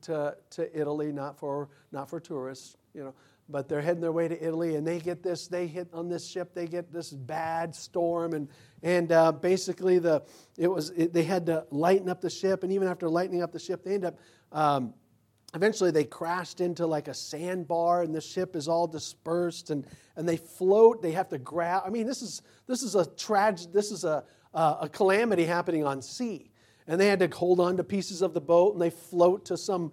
to, 0.00 0.34
to 0.48 0.80
Italy, 0.80 1.12
not 1.12 1.38
for, 1.38 1.68
not 1.92 2.08
for 2.08 2.20
tourists, 2.20 2.74
you 2.94 3.04
know 3.04 3.12
but 3.48 3.68
they're 3.68 3.82
heading 3.82 4.00
their 4.00 4.12
way 4.12 4.28
to 4.28 4.44
Italy, 4.44 4.76
and 4.76 4.86
they 4.86 4.98
get 4.98 5.22
this. 5.22 5.48
They 5.48 5.66
hit 5.66 5.88
on 5.92 6.08
this 6.08 6.26
ship. 6.26 6.54
They 6.54 6.66
get 6.66 6.92
this 6.92 7.10
bad 7.10 7.74
storm, 7.74 8.32
and 8.32 8.48
and 8.82 9.12
uh, 9.12 9.32
basically 9.32 9.98
the 9.98 10.22
it 10.56 10.68
was 10.68 10.90
it, 10.90 11.12
they 11.12 11.24
had 11.24 11.46
to 11.46 11.66
lighten 11.70 12.08
up 12.08 12.20
the 12.20 12.30
ship, 12.30 12.62
and 12.62 12.72
even 12.72 12.88
after 12.88 13.08
lightening 13.08 13.42
up 13.42 13.52
the 13.52 13.58
ship, 13.58 13.84
they 13.84 13.94
end 13.94 14.04
up. 14.04 14.18
Um, 14.52 14.94
eventually, 15.54 15.90
they 15.90 16.04
crashed 16.04 16.60
into 16.60 16.86
like 16.86 17.08
a 17.08 17.14
sandbar, 17.14 18.02
and 18.02 18.14
the 18.14 18.20
ship 18.20 18.56
is 18.56 18.66
all 18.66 18.86
dispersed, 18.86 19.70
and 19.70 19.86
and 20.16 20.28
they 20.28 20.36
float. 20.36 21.02
They 21.02 21.12
have 21.12 21.28
to 21.28 21.38
grab. 21.38 21.82
I 21.84 21.90
mean, 21.90 22.06
this 22.06 22.22
is 22.22 22.40
this 22.66 22.82
is 22.82 22.94
a 22.94 23.04
tragedy. 23.04 23.70
This 23.72 23.90
is 23.90 24.04
a 24.04 24.24
a 24.54 24.88
calamity 24.90 25.44
happening 25.44 25.84
on 25.84 26.00
sea, 26.00 26.50
and 26.86 27.00
they 27.00 27.08
had 27.08 27.18
to 27.18 27.28
hold 27.28 27.60
on 27.60 27.76
to 27.76 27.84
pieces 27.84 28.22
of 28.22 28.32
the 28.32 28.40
boat, 28.40 28.72
and 28.72 28.80
they 28.80 28.90
float 28.90 29.44
to 29.46 29.56
some 29.56 29.92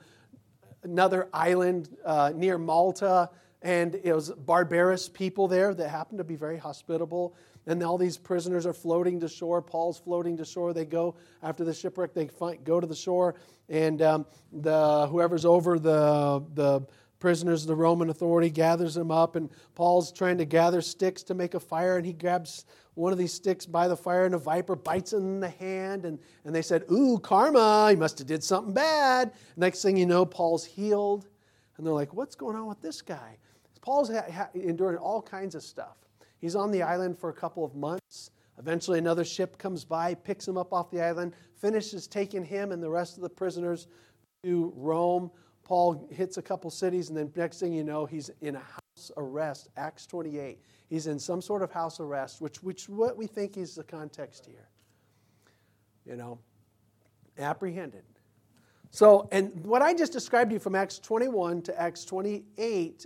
another 0.83 1.29
island 1.33 1.89
uh, 2.05 2.31
near 2.35 2.57
Malta, 2.57 3.29
and 3.61 3.95
it 4.03 4.13
was 4.13 4.29
barbarous 4.31 5.07
people 5.09 5.47
there 5.47 5.73
that 5.73 5.89
happened 5.89 6.17
to 6.17 6.23
be 6.23 6.35
very 6.35 6.57
hospitable. 6.57 7.35
And 7.67 7.83
all 7.83 7.97
these 7.97 8.17
prisoners 8.17 8.65
are 8.65 8.73
floating 8.73 9.19
to 9.19 9.29
shore. 9.29 9.61
Paul's 9.61 9.99
floating 9.99 10.37
to 10.37 10.45
shore. 10.45 10.73
They 10.73 10.85
go 10.85 11.15
after 11.43 11.63
the 11.63 11.73
shipwreck. 11.73 12.13
They 12.13 12.27
find, 12.27 12.63
go 12.63 12.79
to 12.79 12.87
the 12.87 12.95
shore, 12.95 13.35
and 13.69 14.01
um, 14.01 14.25
the 14.51 15.07
whoever's 15.07 15.45
over 15.45 15.77
the 15.77 16.43
the 16.55 16.81
prisoners, 17.21 17.65
the 17.65 17.75
Roman 17.75 18.09
authority 18.09 18.49
gathers 18.49 18.95
them 18.95 19.11
up, 19.11 19.37
and 19.37 19.49
Paul's 19.75 20.11
trying 20.11 20.37
to 20.39 20.45
gather 20.45 20.81
sticks 20.81 21.23
to 21.23 21.33
make 21.33 21.53
a 21.53 21.59
fire, 21.59 21.95
and 21.95 22.05
he 22.05 22.11
grabs 22.11 22.65
one 22.95 23.13
of 23.13 23.17
these 23.17 23.31
sticks 23.31 23.65
by 23.65 23.87
the 23.87 23.95
fire, 23.95 24.25
and 24.25 24.35
a 24.35 24.37
viper 24.37 24.75
bites 24.75 25.13
him 25.13 25.19
in 25.19 25.39
the 25.39 25.49
hand, 25.49 26.03
and, 26.03 26.19
and 26.43 26.53
they 26.53 26.61
said, 26.61 26.83
Ooh, 26.91 27.17
karma, 27.19 27.87
he 27.91 27.95
must 27.95 28.17
have 28.19 28.27
did 28.27 28.43
something 28.43 28.73
bad. 28.73 29.31
Next 29.55 29.81
thing 29.81 29.95
you 29.95 30.05
know, 30.05 30.25
Paul's 30.25 30.65
healed, 30.65 31.27
and 31.77 31.87
they're 31.87 31.93
like, 31.93 32.13
What's 32.13 32.35
going 32.35 32.57
on 32.57 32.67
with 32.67 32.81
this 32.81 33.01
guy? 33.01 33.37
Paul's 33.81 34.11
ha- 34.11 34.29
ha- 34.31 34.49
enduring 34.53 34.97
all 34.97 35.21
kinds 35.21 35.55
of 35.55 35.63
stuff. 35.63 35.97
He's 36.39 36.55
on 36.55 36.71
the 36.71 36.81
island 36.81 37.17
for 37.17 37.29
a 37.29 37.33
couple 37.33 37.63
of 37.63 37.75
months. 37.75 38.31
Eventually, 38.59 38.99
another 38.99 39.23
ship 39.23 39.57
comes 39.57 39.85
by, 39.85 40.13
picks 40.13 40.47
him 40.47 40.57
up 40.57 40.73
off 40.73 40.91
the 40.91 41.01
island, 41.01 41.33
finishes 41.55 42.07
taking 42.07 42.43
him 42.43 42.71
and 42.71 42.81
the 42.81 42.89
rest 42.89 43.15
of 43.15 43.23
the 43.23 43.29
prisoners 43.29 43.87
to 44.43 44.73
Rome. 44.75 45.31
Paul 45.63 46.07
hits 46.11 46.37
a 46.37 46.41
couple 46.41 46.69
cities, 46.69 47.09
and 47.09 47.17
then 47.17 47.31
next 47.35 47.59
thing 47.59 47.73
you 47.73 47.83
know, 47.83 48.05
he's 48.05 48.29
in 48.41 48.55
a 48.55 48.59
house 48.59 49.11
arrest. 49.17 49.69
Acts 49.77 50.05
28. 50.05 50.59
He's 50.89 51.07
in 51.07 51.19
some 51.19 51.41
sort 51.41 51.61
of 51.61 51.71
house 51.71 51.99
arrest, 51.99 52.41
which, 52.41 52.61
which 52.61 52.89
what 52.89 53.15
we 53.17 53.27
think 53.27 53.57
is 53.57 53.75
the 53.75 53.83
context 53.83 54.45
here. 54.45 54.67
You 56.05 56.15
know, 56.15 56.39
apprehended. 57.37 58.03
So, 58.89 59.29
and 59.31 59.65
what 59.65 59.81
I 59.81 59.93
just 59.93 60.11
described 60.11 60.49
to 60.49 60.55
you 60.55 60.59
from 60.59 60.75
Acts 60.75 60.99
21 60.99 61.61
to 61.63 61.81
Acts 61.81 62.03
28 62.03 63.05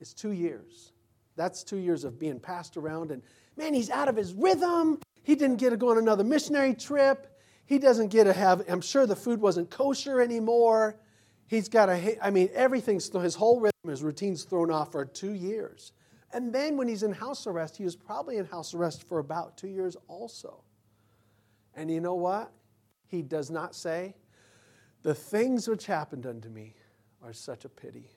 is 0.00 0.14
two 0.14 0.32
years. 0.32 0.92
That's 1.36 1.62
two 1.62 1.76
years 1.76 2.04
of 2.04 2.18
being 2.18 2.40
passed 2.40 2.76
around, 2.76 3.12
and 3.12 3.22
man, 3.56 3.72
he's 3.72 3.90
out 3.90 4.08
of 4.08 4.16
his 4.16 4.34
rhythm. 4.34 4.98
He 5.22 5.36
didn't 5.36 5.56
get 5.56 5.70
to 5.70 5.76
go 5.76 5.90
on 5.90 5.98
another 5.98 6.24
missionary 6.24 6.74
trip. 6.74 7.38
He 7.66 7.78
doesn't 7.78 8.08
get 8.08 8.24
to 8.24 8.32
have, 8.32 8.64
I'm 8.68 8.80
sure 8.80 9.06
the 9.06 9.14
food 9.14 9.40
wasn't 9.40 9.70
kosher 9.70 10.20
anymore. 10.20 10.96
He's 11.50 11.68
got 11.68 11.88
a, 11.88 12.24
I 12.24 12.30
mean, 12.30 12.48
everything's, 12.54 13.10
his 13.12 13.34
whole 13.34 13.58
rhythm, 13.58 13.72
his 13.88 14.04
routine's 14.04 14.44
thrown 14.44 14.70
off 14.70 14.92
for 14.92 15.04
two 15.04 15.32
years. 15.32 15.90
And 16.32 16.52
then 16.52 16.76
when 16.76 16.86
he's 16.86 17.02
in 17.02 17.10
house 17.10 17.44
arrest, 17.44 17.76
he 17.76 17.82
was 17.82 17.96
probably 17.96 18.36
in 18.36 18.44
house 18.44 18.72
arrest 18.72 19.02
for 19.08 19.18
about 19.18 19.56
two 19.56 19.66
years 19.66 19.96
also. 20.06 20.62
And 21.74 21.90
you 21.90 22.00
know 22.00 22.14
what? 22.14 22.52
He 23.08 23.20
does 23.20 23.50
not 23.50 23.74
say, 23.74 24.14
The 25.02 25.12
things 25.12 25.66
which 25.66 25.86
happened 25.86 26.24
unto 26.24 26.48
me 26.48 26.76
are 27.20 27.32
such 27.32 27.64
a 27.64 27.68
pity. 27.68 28.10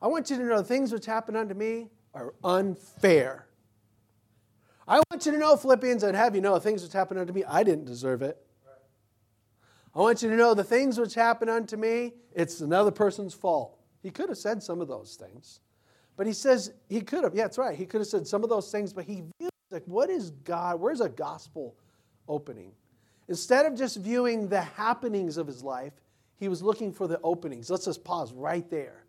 I 0.00 0.06
want 0.06 0.30
you 0.30 0.38
to 0.38 0.44
know 0.44 0.56
the 0.56 0.64
things 0.64 0.94
which 0.94 1.04
happened 1.04 1.36
unto 1.36 1.54
me 1.54 1.90
are 2.14 2.32
unfair. 2.42 3.46
I 4.88 5.02
want 5.10 5.26
you 5.26 5.32
to 5.32 5.38
know, 5.38 5.58
Philippians, 5.58 6.02
I'd 6.02 6.14
have 6.14 6.34
you 6.34 6.40
know 6.40 6.54
the 6.54 6.60
things 6.60 6.82
which 6.82 6.94
happened 6.94 7.20
unto 7.20 7.34
me, 7.34 7.44
I 7.44 7.64
didn't 7.64 7.84
deserve 7.84 8.22
it. 8.22 8.45
I 9.96 10.00
want 10.00 10.22
you 10.22 10.28
to 10.28 10.36
know 10.36 10.52
the 10.52 10.62
things 10.62 11.00
which 11.00 11.14
happen 11.14 11.48
unto 11.48 11.78
me, 11.78 12.12
it's 12.34 12.60
another 12.60 12.90
person's 12.90 13.32
fault. 13.32 13.78
He 14.02 14.10
could 14.10 14.28
have 14.28 14.36
said 14.36 14.62
some 14.62 14.82
of 14.82 14.88
those 14.88 15.16
things. 15.16 15.60
But 16.18 16.26
he 16.26 16.34
says, 16.34 16.72
he 16.90 17.00
could 17.00 17.24
have, 17.24 17.34
yeah, 17.34 17.44
that's 17.44 17.56
right. 17.56 17.74
He 17.74 17.86
could 17.86 18.02
have 18.02 18.08
said 18.08 18.26
some 18.26 18.44
of 18.44 18.50
those 18.50 18.70
things, 18.70 18.92
but 18.92 19.06
he 19.06 19.22
views, 19.38 19.50
like, 19.70 19.84
what 19.86 20.10
is 20.10 20.32
God? 20.44 20.80
Where's 20.80 21.00
a 21.00 21.08
gospel 21.08 21.76
opening? 22.28 22.72
Instead 23.28 23.64
of 23.64 23.74
just 23.74 23.96
viewing 23.96 24.48
the 24.48 24.60
happenings 24.60 25.38
of 25.38 25.46
his 25.46 25.62
life, 25.62 25.94
he 26.36 26.48
was 26.48 26.62
looking 26.62 26.92
for 26.92 27.08
the 27.08 27.18
openings. 27.24 27.70
Let's 27.70 27.86
just 27.86 28.04
pause 28.04 28.34
right 28.34 28.68
there. 28.68 29.06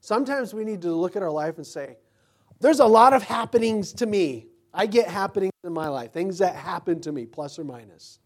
Sometimes 0.00 0.54
we 0.54 0.64
need 0.64 0.80
to 0.82 0.92
look 0.94 1.14
at 1.14 1.22
our 1.22 1.30
life 1.30 1.58
and 1.58 1.66
say, 1.66 1.98
there's 2.58 2.80
a 2.80 2.86
lot 2.86 3.12
of 3.12 3.22
happenings 3.22 3.92
to 3.94 4.06
me. 4.06 4.46
I 4.72 4.86
get 4.86 5.08
happenings 5.08 5.52
in 5.62 5.74
my 5.74 5.88
life, 5.88 6.12
things 6.12 6.38
that 6.38 6.56
happen 6.56 7.00
to 7.02 7.12
me, 7.12 7.26
plus 7.26 7.58
or 7.58 7.64
minus. 7.64 8.18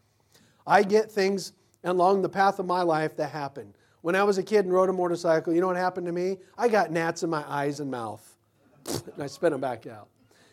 I 0.64 0.84
get 0.84 1.10
things 1.10 1.52
along 1.86 2.22
the 2.22 2.28
path 2.28 2.58
of 2.58 2.66
my 2.66 2.82
life 2.82 3.16
that 3.16 3.30
happened. 3.30 3.74
When 4.02 4.14
I 4.14 4.22
was 4.22 4.38
a 4.38 4.42
kid 4.42 4.64
and 4.64 4.72
rode 4.72 4.88
a 4.88 4.92
motorcycle, 4.92 5.52
you 5.52 5.60
know 5.60 5.66
what 5.66 5.76
happened 5.76 6.06
to 6.06 6.12
me? 6.12 6.38
I 6.56 6.68
got 6.68 6.90
gnats 6.90 7.22
in 7.22 7.30
my 7.30 7.44
eyes 7.48 7.80
and 7.80 7.90
mouth. 7.90 8.36
and 8.86 9.22
I 9.22 9.26
spit 9.26 9.50
them 9.50 9.60
back 9.60 9.86
out. 9.86 10.08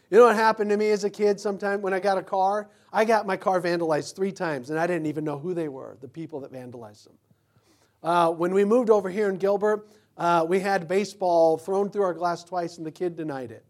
You 0.10 0.18
know 0.18 0.26
what 0.26 0.36
happened 0.36 0.70
to 0.70 0.78
me 0.78 0.92
as 0.92 1.04
a 1.04 1.10
kid 1.10 1.40
sometime 1.40 1.82
when 1.82 1.94
I 1.94 2.00
got 2.00 2.18
a 2.18 2.24
car? 2.24 2.70
I 2.92 3.06
got 3.06 3.26
my 3.26 3.38
car 3.38 3.62
vandalized 3.62 4.16
three 4.16 4.32
times, 4.32 4.70
and 4.70 4.80
I 4.80 4.86
didn't 4.86 5.08
even 5.08 5.24
know 5.24 5.40
who 5.40 5.54
they 5.54 5.68
were, 5.68 5.98
the 6.02 6.08
people 6.08 6.40
that 6.42 6.52
vandalized 6.52 7.06
them. 7.06 7.14
Uh, 8.04 8.32
when 8.32 8.54
we 8.54 8.66
moved 8.66 8.90
over 8.90 9.10
here 9.10 9.30
in 9.30 9.38
Gilbert, 9.38 9.88
uh, 10.18 10.46
we 10.48 10.60
had 10.60 10.88
baseball 10.88 11.58
thrown 11.58 11.90
through 11.90 12.04
our 12.04 12.14
glass 12.14 12.44
twice, 12.44 12.78
and 12.78 12.86
the 12.86 12.92
kid 12.92 13.16
denied 13.16 13.52
it. 13.52 13.66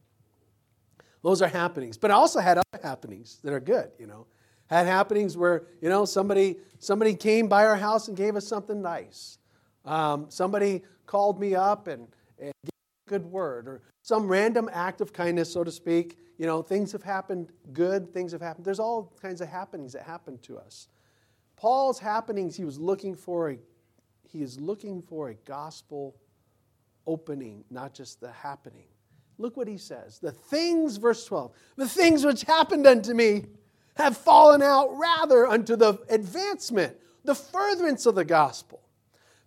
Those 1.21 1.41
are 1.41 1.47
happenings. 1.47 1.97
But 1.97 2.11
I 2.11 2.15
also 2.15 2.39
had 2.39 2.57
other 2.57 2.83
happenings 2.83 3.39
that 3.43 3.53
are 3.53 3.61
good, 3.61 3.91
you 3.97 4.07
know 4.07 4.25
had 4.73 4.87
happenings 4.87 5.37
where 5.37 5.63
you 5.81 5.89
know 5.89 6.05
somebody 6.05 6.57
somebody 6.79 7.13
came 7.15 7.47
by 7.47 7.65
our 7.65 7.75
house 7.75 8.07
and 8.07 8.17
gave 8.17 8.35
us 8.35 8.47
something 8.47 8.81
nice 8.81 9.37
um, 9.85 10.25
somebody 10.29 10.81
called 11.05 11.39
me 11.39 11.55
up 11.55 11.87
and, 11.87 12.07
and 12.39 12.53
gave 12.63 12.71
a 13.07 13.09
good 13.09 13.25
word 13.25 13.67
or 13.67 13.81
some 14.01 14.27
random 14.27 14.69
act 14.71 15.01
of 15.01 15.13
kindness 15.13 15.51
so 15.51 15.63
to 15.63 15.71
speak 15.71 16.17
you 16.37 16.45
know 16.45 16.61
things 16.61 16.91
have 16.91 17.03
happened 17.03 17.49
good 17.73 18.13
things 18.13 18.31
have 18.31 18.41
happened 18.41 18.65
there's 18.65 18.79
all 18.79 19.13
kinds 19.21 19.41
of 19.41 19.47
happenings 19.47 19.93
that 19.93 20.03
happen 20.03 20.37
to 20.39 20.57
us 20.57 20.87
paul's 21.55 21.99
happenings 21.99 22.55
he 22.55 22.65
was 22.65 22.79
looking 22.79 23.15
for 23.15 23.51
a 23.51 23.57
he 24.33 24.41
is 24.41 24.59
looking 24.59 25.01
for 25.03 25.29
a 25.29 25.35
gospel 25.35 26.15
opening, 27.05 27.63
not 27.69 27.93
just 27.93 28.19
the 28.19 28.31
happening. 28.31 28.87
Look 29.37 29.57
what 29.57 29.67
he 29.67 29.77
says. 29.77 30.19
The 30.19 30.31
things, 30.31 30.97
verse 30.97 31.25
12, 31.25 31.51
the 31.75 31.87
things 31.87 32.25
which 32.25 32.43
happened 32.43 32.87
unto 32.87 33.13
me 33.13 33.45
have 33.95 34.17
fallen 34.17 34.61
out 34.61 34.97
rather 34.97 35.45
unto 35.47 35.75
the 35.75 35.99
advancement, 36.09 36.97
the 37.23 37.35
furtherance 37.35 38.05
of 38.05 38.15
the 38.15 38.25
gospel. 38.25 38.81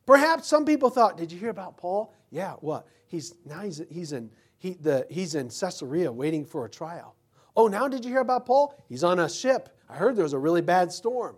Perhaps 0.07 0.47
some 0.47 0.65
people 0.65 0.89
thought, 0.89 1.19
did 1.19 1.33
you 1.33 1.39
hear 1.39 1.51
about 1.51 1.77
Paul? 1.77 2.15
Yeah, 2.31 2.53
what? 2.61 2.87
He's 3.07 3.35
now 3.45 3.61
he's, 3.61 3.83
he's 3.91 4.13
in 4.13 4.31
he, 4.59 4.75
the, 4.75 5.07
he's 5.11 5.35
in 5.35 5.49
Caesarea 5.49 6.11
waiting 6.11 6.45
for 6.45 6.65
a 6.65 6.71
trial. 6.71 7.15
Oh, 7.57 7.69
now 7.69 7.89
did 7.89 8.05
you 8.05 8.11
hear 8.11 8.21
about 8.21 8.47
Paul? 8.47 8.75
He's 8.89 9.05
on 9.05 9.19
a 9.19 9.29
ship. 9.29 9.77
I 9.89 9.95
heard 9.97 10.17
there 10.17 10.25
was 10.25 10.33
a 10.33 10.39
really 10.39 10.61
bad 10.63 10.93
storm. 10.93 11.37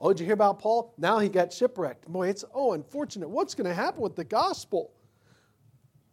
Oh, 0.00 0.12
did 0.12 0.20
you 0.20 0.26
hear 0.26 0.34
about 0.34 0.58
Paul? 0.58 0.92
Now 0.98 1.18
he 1.18 1.28
got 1.28 1.52
shipwrecked. 1.52 2.06
Boy, 2.06 2.28
it's 2.28 2.44
oh 2.54 2.72
unfortunate. 2.72 3.28
What's 3.28 3.54
going 3.54 3.68
to 3.68 3.74
happen 3.74 4.02
with 4.02 4.16
the 4.16 4.24
gospel? 4.24 4.92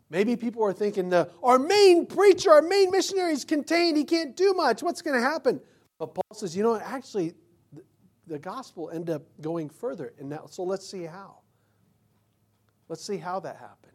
Maybe 0.10 0.36
people 0.36 0.64
are 0.64 0.74
thinking 0.74 1.10
the 1.10 1.30
our 1.42 1.60
main 1.60 2.06
preacher, 2.06 2.52
our 2.52 2.62
main 2.62 2.92
missionary 2.92 3.34
is 3.34 3.44
contained. 3.44 3.98
He 3.98 4.06
can't 4.06 4.38
do 4.38 4.54
much. 4.54 4.84
What's 4.84 5.02
going 5.02 5.20
to 5.20 5.28
happen? 5.28 5.60
But 6.00 6.16
Paul 6.16 6.24
says, 6.34 6.56
you 6.56 6.64
know, 6.64 6.76
actually, 6.78 7.34
the, 7.72 7.84
the 8.28 8.40
gospel 8.40 8.90
ended 8.90 9.16
up 9.16 9.24
going 9.42 9.70
further. 9.70 10.14
And 10.20 10.30
now, 10.30 10.46
so 10.50 10.64
let's 10.64 10.88
see 10.88 11.04
how. 11.04 11.38
Let's 12.90 13.06
see 13.06 13.18
how 13.18 13.40
that 13.42 13.58
happened. 13.58 13.92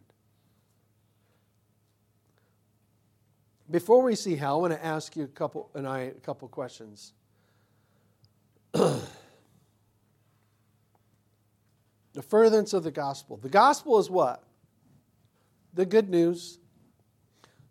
Before 3.70 4.02
we 4.02 4.14
see 4.14 4.36
how, 4.36 4.56
I 4.56 4.60
want 4.60 4.72
to 4.72 4.84
ask 4.84 5.14
you 5.14 5.24
a 5.24 5.28
couple 5.28 5.70
and 5.74 5.86
I 5.86 6.00
a 6.00 6.12
couple 6.12 6.48
questions. 6.48 7.12
the 8.72 9.02
furtherance 12.26 12.72
of 12.72 12.82
the 12.82 12.90
gospel. 12.90 13.36
The 13.36 13.50
gospel 13.50 13.98
is 13.98 14.08
what? 14.08 14.42
The 15.74 15.84
good 15.84 16.08
news. 16.08 16.58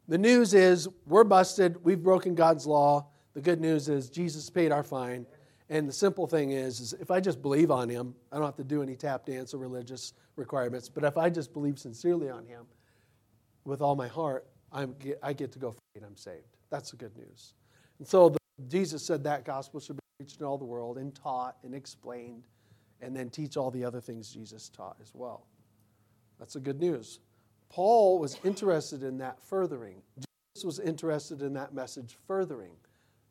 The 0.07 0.17
news 0.17 0.53
is 0.53 0.87
we're 1.05 1.23
busted, 1.23 1.83
we've 1.83 2.01
broken 2.01 2.35
God's 2.35 2.65
law. 2.65 3.07
The 3.37 3.43
good 3.43 3.61
news 3.61 3.87
is 3.87 4.09
Jesus 4.09 4.49
paid 4.49 4.71
our 4.71 4.81
fine. 4.81 5.23
And 5.69 5.87
the 5.87 5.93
simple 5.93 6.25
thing 6.25 6.53
is, 6.53 6.79
is 6.79 6.93
if 6.93 7.11
I 7.11 7.19
just 7.19 7.39
believe 7.39 7.69
on 7.69 7.87
him, 7.87 8.15
I 8.31 8.37
don't 8.37 8.45
have 8.45 8.55
to 8.55 8.63
do 8.63 8.81
any 8.81 8.95
tap 8.95 9.27
dance 9.27 9.53
or 9.53 9.59
religious 9.59 10.13
requirements. 10.37 10.89
But 10.89 11.03
if 11.03 11.19
I 11.19 11.29
just 11.29 11.53
believe 11.53 11.77
sincerely 11.77 12.31
on 12.31 12.47
him 12.47 12.65
with 13.63 13.79
all 13.79 13.95
my 13.95 14.07
heart, 14.07 14.47
I'm, 14.73 14.95
I 15.21 15.33
get 15.33 15.51
to 15.51 15.59
go 15.59 15.69
free 15.69 15.77
and 15.97 16.05
I'm 16.05 16.15
saved. 16.15 16.57
That's 16.71 16.89
the 16.89 16.97
good 16.97 17.15
news. 17.15 17.53
And 17.99 18.07
so 18.07 18.29
the, 18.29 18.39
Jesus 18.69 19.05
said 19.05 19.23
that 19.25 19.45
gospel 19.45 19.79
should 19.79 19.97
be 19.97 20.01
preached 20.17 20.39
in 20.39 20.45
all 20.47 20.57
the 20.57 20.65
world 20.65 20.97
and 20.97 21.13
taught 21.13 21.57
and 21.63 21.75
explained, 21.75 22.47
and 23.01 23.15
then 23.15 23.29
teach 23.29 23.55
all 23.55 23.69
the 23.69 23.85
other 23.85 24.01
things 24.01 24.33
Jesus 24.33 24.67
taught 24.67 24.97
as 24.99 25.11
well. 25.13 25.45
That's 26.39 26.55
the 26.55 26.59
good 26.59 26.79
news. 26.79 27.19
Paul 27.69 28.17
was 28.17 28.39
interested 28.43 29.03
in 29.03 29.19
that 29.19 29.39
furthering. 29.43 30.01
Jesus 30.55 30.65
was 30.65 30.79
interested 30.79 31.43
in 31.43 31.53
that 31.53 31.75
message 31.75 32.17
furthering. 32.25 32.71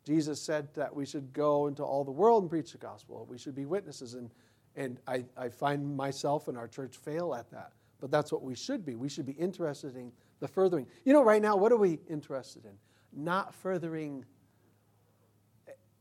Jesus 0.07 0.41
said 0.41 0.73
that 0.75 0.95
we 0.95 1.05
should 1.05 1.33
go 1.33 1.67
into 1.67 1.83
all 1.83 2.05
the 2.05 2.13
world 2.13 2.45
and 2.45 2.49
preach 2.49 2.71
the 2.71 2.79
gospel. 2.79 3.27
We 3.29 3.39
should 3.39 3.57
be 3.57 3.67
witnesses. 3.67 4.15
And, 4.15 4.31
and 4.77 5.01
I, 5.09 5.25
I 5.37 5.49
find 5.49 5.97
myself 5.97 6.47
and 6.47 6.57
our 6.57 6.69
church 6.69 6.97
fail 6.97 7.35
at 7.35 7.51
that. 7.51 7.73
But 8.01 8.13
that's 8.13 8.31
what 8.31 8.43
we 8.43 8.55
should 8.55 8.87
be. 8.87 8.95
We 8.95 9.09
should 9.09 9.27
be 9.27 9.33
interested 9.33 9.97
in 9.97 10.13
the 10.39 10.47
furthering. 10.47 10.87
You 11.05 11.13
know, 11.13 11.25
right 11.25 11.43
now, 11.43 11.57
what 11.57 11.73
are 11.73 11.77
we 11.77 11.99
interested 12.09 12.65
in? 12.65 12.73
Not 13.13 13.53
furthering 13.53 14.25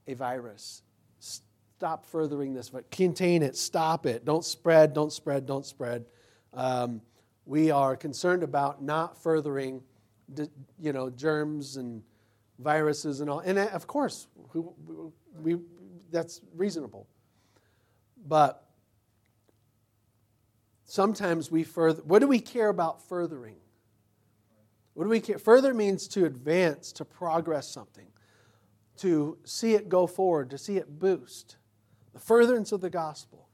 a 0.05 0.13
virus. 0.13 0.83
Stop 1.17 2.05
furthering 2.05 2.53
this. 2.53 2.69
But 2.69 2.91
contain 2.91 3.41
it. 3.41 3.55
Stop 3.55 4.05
it. 4.05 4.23
Don't 4.23 4.45
spread. 4.45 4.93
Don't 4.93 5.11
spread. 5.11 5.47
Don't 5.47 5.65
spread. 5.65 6.05
Um, 6.53 7.01
we 7.47 7.71
are 7.71 7.95
concerned 7.95 8.43
about 8.43 8.83
not 8.83 9.17
furthering, 9.23 9.81
you 10.79 10.93
know, 10.93 11.09
germs 11.09 11.77
and 11.77 12.03
viruses 12.59 13.21
and 13.21 13.29
all. 13.29 13.39
And 13.39 13.57
uh, 13.57 13.67
of 13.73 13.87
course, 13.87 14.27
we, 14.53 14.61
we, 15.39 15.61
that's 16.11 16.41
reasonable. 16.55 17.07
But 18.27 18.65
sometimes 20.85 21.51
we 21.51 21.63
further. 21.63 22.01
What 22.03 22.19
do 22.19 22.27
we 22.27 22.39
care 22.39 22.69
about 22.69 23.07
furthering? 23.07 23.57
What 24.93 25.03
do 25.03 25.09
we 25.09 25.19
care? 25.19 25.37
Further 25.37 25.73
means 25.73 26.07
to 26.09 26.25
advance, 26.25 26.91
to 26.93 27.05
progress 27.05 27.67
something, 27.67 28.07
to 28.97 29.37
see 29.43 29.73
it 29.73 29.89
go 29.89 30.07
forward, 30.07 30.49
to 30.51 30.57
see 30.57 30.77
it 30.77 30.99
boost. 30.99 31.57
The 32.13 32.19
furtherance 32.19 32.71
of 32.71 32.79
the 32.79 32.89
gospel. 32.89 33.49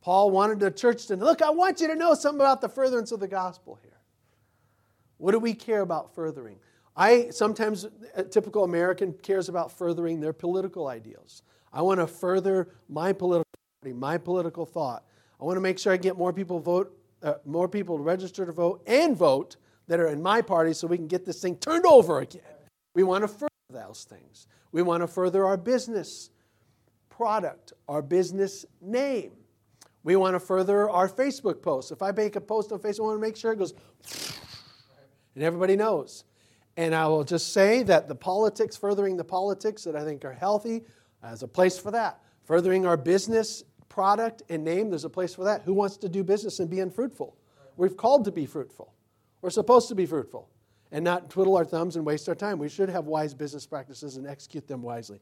Paul 0.00 0.30
wanted 0.30 0.60
the 0.60 0.70
church 0.70 1.06
to 1.06 1.16
look, 1.16 1.42
I 1.42 1.50
want 1.50 1.80
you 1.80 1.88
to 1.88 1.96
know 1.96 2.14
something 2.14 2.40
about 2.40 2.60
the 2.60 2.68
furtherance 2.68 3.10
of 3.10 3.18
the 3.18 3.26
gospel 3.26 3.76
here. 3.82 3.98
What 5.16 5.32
do 5.32 5.40
we 5.40 5.52
care 5.54 5.80
about 5.80 6.14
furthering? 6.14 6.58
I 6.96 7.30
sometimes, 7.30 7.86
a 8.14 8.22
typical 8.22 8.64
American 8.64 9.12
cares 9.12 9.48
about 9.48 9.70
furthering 9.70 10.20
their 10.20 10.32
political 10.32 10.88
ideals. 10.88 11.42
I 11.72 11.82
want 11.82 12.00
to 12.00 12.06
further 12.06 12.68
my 12.88 13.12
political 13.12 13.44
party, 13.82 13.92
my 13.92 14.16
political 14.16 14.64
thought. 14.64 15.04
I 15.40 15.44
want 15.44 15.56
to 15.56 15.60
make 15.60 15.78
sure 15.78 15.92
I 15.92 15.98
get 15.98 16.16
more 16.16 16.32
people 16.32 16.58
vote, 16.58 16.96
uh, 17.22 17.34
more 17.44 17.68
people 17.68 17.98
register 17.98 18.46
to 18.46 18.52
vote 18.52 18.82
and 18.86 19.14
vote 19.16 19.56
that 19.88 20.00
are 20.00 20.08
in 20.08 20.22
my 20.22 20.40
party 20.40 20.72
so 20.72 20.86
we 20.86 20.96
can 20.96 21.06
get 21.06 21.26
this 21.26 21.40
thing 21.40 21.56
turned 21.56 21.84
over 21.84 22.20
again. 22.20 22.42
We 22.94 23.02
want 23.02 23.24
to 23.24 23.28
further 23.28 23.48
those 23.70 24.06
things. 24.08 24.46
We 24.72 24.82
want 24.82 25.02
to 25.02 25.06
further 25.06 25.44
our 25.44 25.56
business 25.58 26.30
product, 27.10 27.74
our 27.88 28.00
business 28.00 28.64
name. 28.80 29.32
We 30.02 30.16
want 30.16 30.34
to 30.34 30.40
further 30.40 30.88
our 30.88 31.08
Facebook 31.08 31.62
posts. 31.62 31.90
If 31.90 32.00
I 32.00 32.12
make 32.12 32.36
a 32.36 32.40
post 32.40 32.72
on 32.72 32.78
Facebook, 32.78 33.00
I 33.00 33.02
want 33.02 33.16
to 33.16 33.20
make 33.20 33.36
sure 33.36 33.52
it 33.52 33.58
goes 33.58 33.74
and 35.34 35.44
everybody 35.44 35.76
knows. 35.76 36.24
And 36.76 36.94
I 36.94 37.06
will 37.08 37.24
just 37.24 37.52
say 37.52 37.82
that 37.84 38.06
the 38.08 38.14
politics, 38.14 38.76
furthering 38.76 39.16
the 39.16 39.24
politics 39.24 39.84
that 39.84 39.96
I 39.96 40.04
think 40.04 40.24
are 40.24 40.32
healthy, 40.32 40.82
there's 41.22 41.42
a 41.42 41.48
place 41.48 41.78
for 41.78 41.90
that. 41.92 42.20
Furthering 42.44 42.86
our 42.86 42.96
business 42.96 43.64
product 43.88 44.42
and 44.48 44.62
name, 44.62 44.90
there's 44.90 45.04
a 45.04 45.10
place 45.10 45.34
for 45.34 45.44
that. 45.44 45.62
Who 45.62 45.72
wants 45.72 45.96
to 45.98 46.08
do 46.08 46.22
business 46.22 46.60
and 46.60 46.68
be 46.68 46.80
unfruitful? 46.80 47.36
We've 47.76 47.96
called 47.96 48.24
to 48.26 48.32
be 48.32 48.46
fruitful. 48.46 48.92
We're 49.40 49.50
supposed 49.50 49.88
to 49.88 49.94
be 49.94 50.06
fruitful 50.06 50.48
and 50.92 51.04
not 51.04 51.30
twiddle 51.30 51.56
our 51.56 51.64
thumbs 51.64 51.96
and 51.96 52.04
waste 52.04 52.28
our 52.28 52.34
time. 52.34 52.58
We 52.58 52.68
should 52.68 52.88
have 52.88 53.06
wise 53.06 53.34
business 53.34 53.66
practices 53.66 54.16
and 54.16 54.26
execute 54.26 54.68
them 54.68 54.82
wisely. 54.82 55.20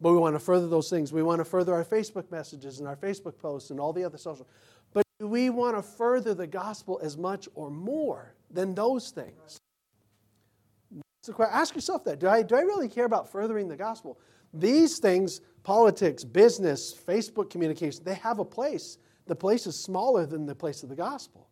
But 0.00 0.12
we 0.12 0.18
want 0.18 0.34
to 0.34 0.40
further 0.40 0.68
those 0.68 0.90
things. 0.90 1.12
We 1.12 1.22
want 1.22 1.40
to 1.40 1.44
further 1.44 1.72
our 1.74 1.84
Facebook 1.84 2.30
messages 2.30 2.80
and 2.80 2.88
our 2.88 2.96
Facebook 2.96 3.38
posts 3.38 3.70
and 3.70 3.78
all 3.78 3.92
the 3.92 4.04
other 4.04 4.18
social. 4.18 4.46
But 4.92 5.04
do 5.18 5.28
we 5.28 5.50
want 5.50 5.76
to 5.76 5.82
further 5.82 6.34
the 6.34 6.46
gospel 6.46 7.00
as 7.02 7.16
much 7.16 7.48
or 7.54 7.70
more 7.70 8.34
than 8.50 8.74
those 8.74 9.10
things? 9.10 9.60
So 11.24 11.34
ask 11.42 11.74
yourself 11.74 12.04
that. 12.04 12.18
Do 12.18 12.28
I, 12.28 12.42
do 12.42 12.54
I 12.54 12.60
really 12.60 12.86
care 12.86 13.06
about 13.06 13.32
furthering 13.32 13.66
the 13.66 13.78
gospel? 13.78 14.20
These 14.52 14.98
things, 14.98 15.40
politics, 15.62 16.22
business, 16.22 16.94
Facebook 16.94 17.48
communication, 17.48 18.04
they 18.04 18.16
have 18.16 18.40
a 18.40 18.44
place. 18.44 18.98
The 19.24 19.34
place 19.34 19.66
is 19.66 19.74
smaller 19.74 20.26
than 20.26 20.44
the 20.44 20.54
place 20.54 20.82
of 20.82 20.90
the 20.90 20.94
gospel. 20.94 21.48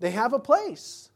They 0.00 0.10
have 0.10 0.32
a 0.32 0.40
place. 0.40 1.12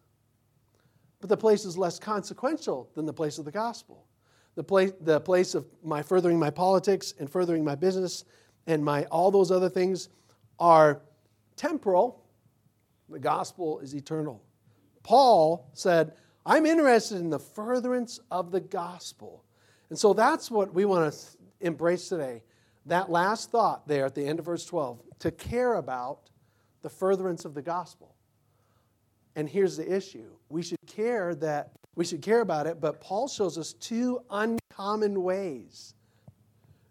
But 1.18 1.28
the 1.28 1.36
place 1.36 1.64
is 1.64 1.76
less 1.76 1.98
consequential 1.98 2.88
than 2.94 3.04
the 3.04 3.12
place 3.12 3.36
of 3.36 3.44
the 3.44 3.50
gospel. 3.50 4.06
The 4.54 4.62
place, 4.62 4.92
the 5.00 5.20
place 5.20 5.56
of 5.56 5.66
my 5.82 6.00
furthering 6.00 6.38
my 6.38 6.50
politics 6.50 7.14
and 7.18 7.28
furthering 7.28 7.64
my 7.64 7.74
business 7.74 8.24
and 8.68 8.84
my 8.84 9.06
all 9.06 9.32
those 9.32 9.50
other 9.50 9.68
things 9.68 10.08
are 10.60 11.02
temporal. 11.56 12.24
The 13.08 13.18
gospel 13.18 13.80
is 13.80 13.92
eternal. 13.92 14.40
Paul 15.02 15.68
said, 15.74 16.12
I'm 16.48 16.64
interested 16.64 17.18
in 17.18 17.28
the 17.28 17.38
furtherance 17.38 18.20
of 18.30 18.52
the 18.52 18.60
gospel. 18.60 19.44
And 19.90 19.98
so 19.98 20.14
that's 20.14 20.50
what 20.50 20.72
we 20.72 20.86
want 20.86 21.12
to 21.12 21.18
embrace 21.60 22.08
today. 22.08 22.42
That 22.86 23.10
last 23.10 23.50
thought 23.50 23.86
there 23.86 24.06
at 24.06 24.14
the 24.14 24.26
end 24.26 24.38
of 24.38 24.46
verse 24.46 24.64
12 24.64 25.02
to 25.18 25.30
care 25.30 25.74
about 25.74 26.30
the 26.80 26.88
furtherance 26.88 27.44
of 27.44 27.52
the 27.52 27.60
gospel. 27.60 28.14
And 29.36 29.46
here's 29.46 29.76
the 29.76 29.94
issue. 29.94 30.30
We 30.48 30.62
should 30.62 30.78
care 30.86 31.34
that 31.34 31.72
we 31.94 32.06
should 32.06 32.22
care 32.22 32.40
about 32.40 32.66
it, 32.66 32.80
but 32.80 33.02
Paul 33.02 33.28
shows 33.28 33.58
us 33.58 33.74
two 33.74 34.22
uncommon 34.30 35.22
ways. 35.22 35.94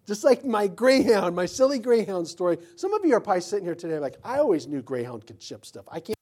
Just 0.06 0.24
like 0.24 0.46
my 0.46 0.68
greyhound, 0.68 1.36
my 1.36 1.48
silly 1.48 1.80
greyhound 1.80 2.28
story. 2.28 2.60
Some 2.76 2.94
of 2.94 3.04
you 3.04 3.16
are 3.16 3.22
probably 3.22 3.42
sitting 3.42 3.66
here 3.66 3.74
today 3.74 3.98
like, 3.98 4.18
I 4.24 4.38
always 4.38 4.68
knew 4.68 4.84
greyhound 4.84 5.26
could 5.26 5.42
ship 5.42 5.66
stuff. 5.66 5.86
I 5.88 6.00
can't 6.00 6.16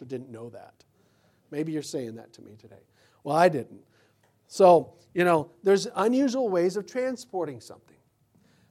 or 0.00 0.06
didn't 0.06 0.30
know 0.30 0.48
that. 0.50 0.84
Maybe 1.50 1.72
you're 1.72 1.82
saying 1.82 2.16
that 2.16 2.32
to 2.34 2.42
me 2.42 2.56
today. 2.56 2.82
Well, 3.24 3.36
I 3.36 3.48
didn't. 3.48 3.82
So, 4.46 4.94
you 5.14 5.24
know, 5.24 5.50
there's 5.62 5.86
unusual 5.96 6.48
ways 6.48 6.76
of 6.76 6.86
transporting 6.86 7.60
something. 7.60 7.96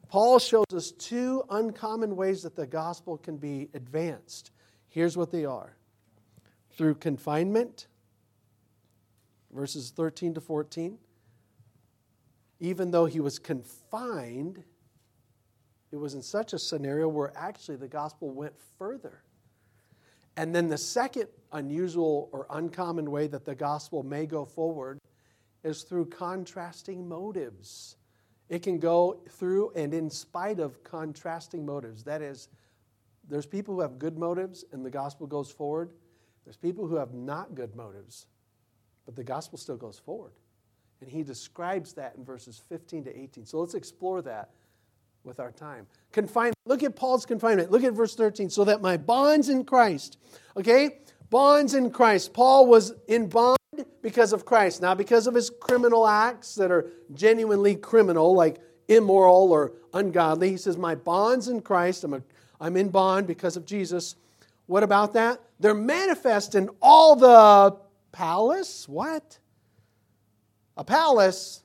Paul 0.10 0.40
shows 0.40 0.66
us 0.74 0.92
two 0.92 1.44
uncommon 1.50 2.16
ways 2.16 2.44
that 2.44 2.56
the 2.56 2.66
gospel 2.66 3.18
can 3.18 3.38
be 3.38 3.70
advanced. 3.74 4.52
Here's 4.88 5.18
what 5.18 5.32
they 5.32 5.46
are 5.46 5.76
through 6.72 6.96
confinement, 6.96 7.88
verses 9.52 9.92
13 9.92 10.36
to 10.36 10.42
14. 10.42 10.98
Even 12.60 12.92
though 12.92 13.06
he 13.06 13.20
was 13.20 13.38
confined, 13.38 14.64
it 15.92 15.98
was 15.98 16.14
in 16.14 16.22
such 16.22 16.54
a 16.54 16.60
scenario 16.60 17.08
where 17.08 17.32
actually 17.36 17.78
the 17.78 17.88
gospel 17.88 18.30
went 18.30 18.54
further. 18.78 19.22
And 20.38 20.54
then 20.54 20.68
the 20.68 20.78
second 20.78 21.28
unusual 21.52 22.30
or 22.32 22.46
uncommon 22.52 23.10
way 23.10 23.26
that 23.28 23.44
the 23.44 23.56
gospel 23.56 24.04
may 24.04 24.28
go 24.28 24.46
forward 24.46 25.00
is 25.64 25.82
through 25.82 26.06
contrasting 26.06 27.08
motives. 27.10 27.98
It 28.48 28.62
can 28.62 28.78
go 28.78 29.20
through 29.32 29.72
and 29.76 29.94
in 29.94 30.12
spite 30.12 30.60
of 30.60 30.84
contrasting 30.84 31.66
motives. 31.66 32.04
That 32.04 32.22
is, 32.22 32.50
there's 33.28 33.48
people 33.48 33.74
who 33.74 33.82
have 33.82 33.98
good 33.98 34.18
motives 34.18 34.64
and 34.72 34.86
the 34.86 34.92
gospel 34.92 35.26
goes 35.26 35.52
forward. 35.52 35.90
There's 36.46 36.56
people 36.56 36.86
who 36.88 36.96
have 36.96 37.14
not 37.14 37.56
good 37.56 37.76
motives, 37.76 38.28
but 39.06 39.16
the 39.16 39.24
gospel 39.24 39.58
still 39.58 39.76
goes 39.76 39.98
forward. 39.98 40.34
And 41.02 41.10
he 41.10 41.24
describes 41.24 41.94
that 41.94 42.16
in 42.16 42.24
verses 42.24 42.62
15 42.70 43.06
to 43.06 43.20
18. 43.20 43.46
So 43.46 43.60
let's 43.60 43.74
explore 43.74 44.22
that 44.22 44.52
with 45.28 45.40
our 45.40 45.52
time. 45.52 45.86
Confinement. 46.12 46.56
Look 46.66 46.82
at 46.82 46.96
Paul's 46.96 47.26
confinement. 47.26 47.70
Look 47.70 47.84
at 47.84 47.94
verse 47.94 48.16
13. 48.16 48.50
So 48.50 48.64
that 48.64 48.82
my 48.82 48.98
bonds 48.98 49.50
in 49.50 49.66
Christ, 49.66 50.18
okay? 50.56 51.00
Bonds 51.30 51.76
in 51.76 51.92
Christ. 51.92 52.34
Paul 52.34 52.66
was 52.66 52.94
in 53.08 53.28
bond 53.28 53.58
because 54.02 54.34
of 54.34 54.46
Christ, 54.46 54.82
not 54.82 54.98
because 54.98 55.28
of 55.28 55.36
his 55.36 55.52
criminal 55.60 56.08
acts 56.08 56.56
that 56.56 56.72
are 56.72 56.90
genuinely 57.14 57.76
criminal, 57.76 58.34
like 58.34 58.58
immoral 58.88 59.52
or 59.52 59.74
ungodly. 59.94 60.52
He 60.52 60.58
says, 60.58 60.78
My 60.78 60.96
bonds 60.96 61.50
in 61.50 61.62
Christ, 61.62 62.06
I'm, 62.06 62.14
a, 62.14 62.24
I'm 62.62 62.78
in 62.78 62.90
bond 62.90 63.28
because 63.28 63.58
of 63.58 63.66
Jesus. 63.66 64.16
What 64.66 64.84
about 64.84 65.14
that? 65.14 65.42
They're 65.60 65.74
manifest 65.74 66.56
in 66.56 66.70
all 66.82 67.16
the 67.16 67.78
palace. 68.12 68.88
What? 68.88 69.38
A 70.78 70.84
palace? 70.84 71.64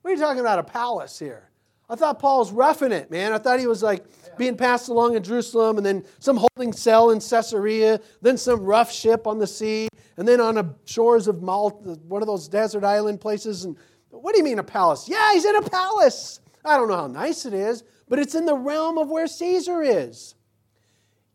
What 0.00 0.10
are 0.10 0.14
you 0.14 0.20
talking 0.20 0.40
about, 0.40 0.58
a 0.58 0.64
palace 0.64 1.18
here? 1.18 1.50
I 1.88 1.96
thought 1.96 2.18
Paul 2.18 2.38
was 2.38 2.50
roughing 2.50 2.92
it, 2.92 3.10
man. 3.10 3.32
I 3.32 3.38
thought 3.38 3.60
he 3.60 3.66
was 3.66 3.82
like 3.82 4.04
being 4.38 4.56
passed 4.56 4.88
along 4.88 5.16
in 5.16 5.22
Jerusalem, 5.22 5.76
and 5.76 5.84
then 5.84 6.04
some 6.18 6.36
holding 6.36 6.72
cell 6.72 7.10
in 7.10 7.20
Caesarea, 7.20 8.00
then 8.22 8.36
some 8.38 8.60
rough 8.60 8.90
ship 8.90 9.26
on 9.26 9.38
the 9.38 9.46
sea, 9.46 9.88
and 10.16 10.26
then 10.26 10.40
on 10.40 10.54
the 10.54 10.74
shores 10.86 11.28
of 11.28 11.42
Malta, 11.42 11.98
one 12.08 12.22
of 12.22 12.26
those 12.26 12.48
desert 12.48 12.84
island 12.84 13.20
places. 13.20 13.64
And 13.64 13.76
what 14.10 14.32
do 14.32 14.38
you 14.38 14.44
mean 14.44 14.58
a 14.58 14.64
palace? 14.64 15.08
Yeah, 15.08 15.32
he's 15.32 15.44
in 15.44 15.56
a 15.56 15.62
palace. 15.62 16.40
I 16.64 16.76
don't 16.76 16.88
know 16.88 16.96
how 16.96 17.06
nice 17.06 17.44
it 17.44 17.52
is, 17.52 17.84
but 18.08 18.18
it's 18.18 18.34
in 18.34 18.46
the 18.46 18.56
realm 18.56 18.96
of 18.96 19.10
where 19.10 19.26
Caesar 19.26 19.82
is. 19.82 20.34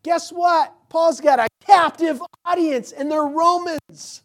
Guess 0.02 0.32
what? 0.32 0.74
Paul's 0.88 1.20
got 1.20 1.38
a 1.38 1.46
captive 1.64 2.20
audience, 2.44 2.90
and 2.90 3.10
they're 3.10 3.24
Romans. 3.24 4.22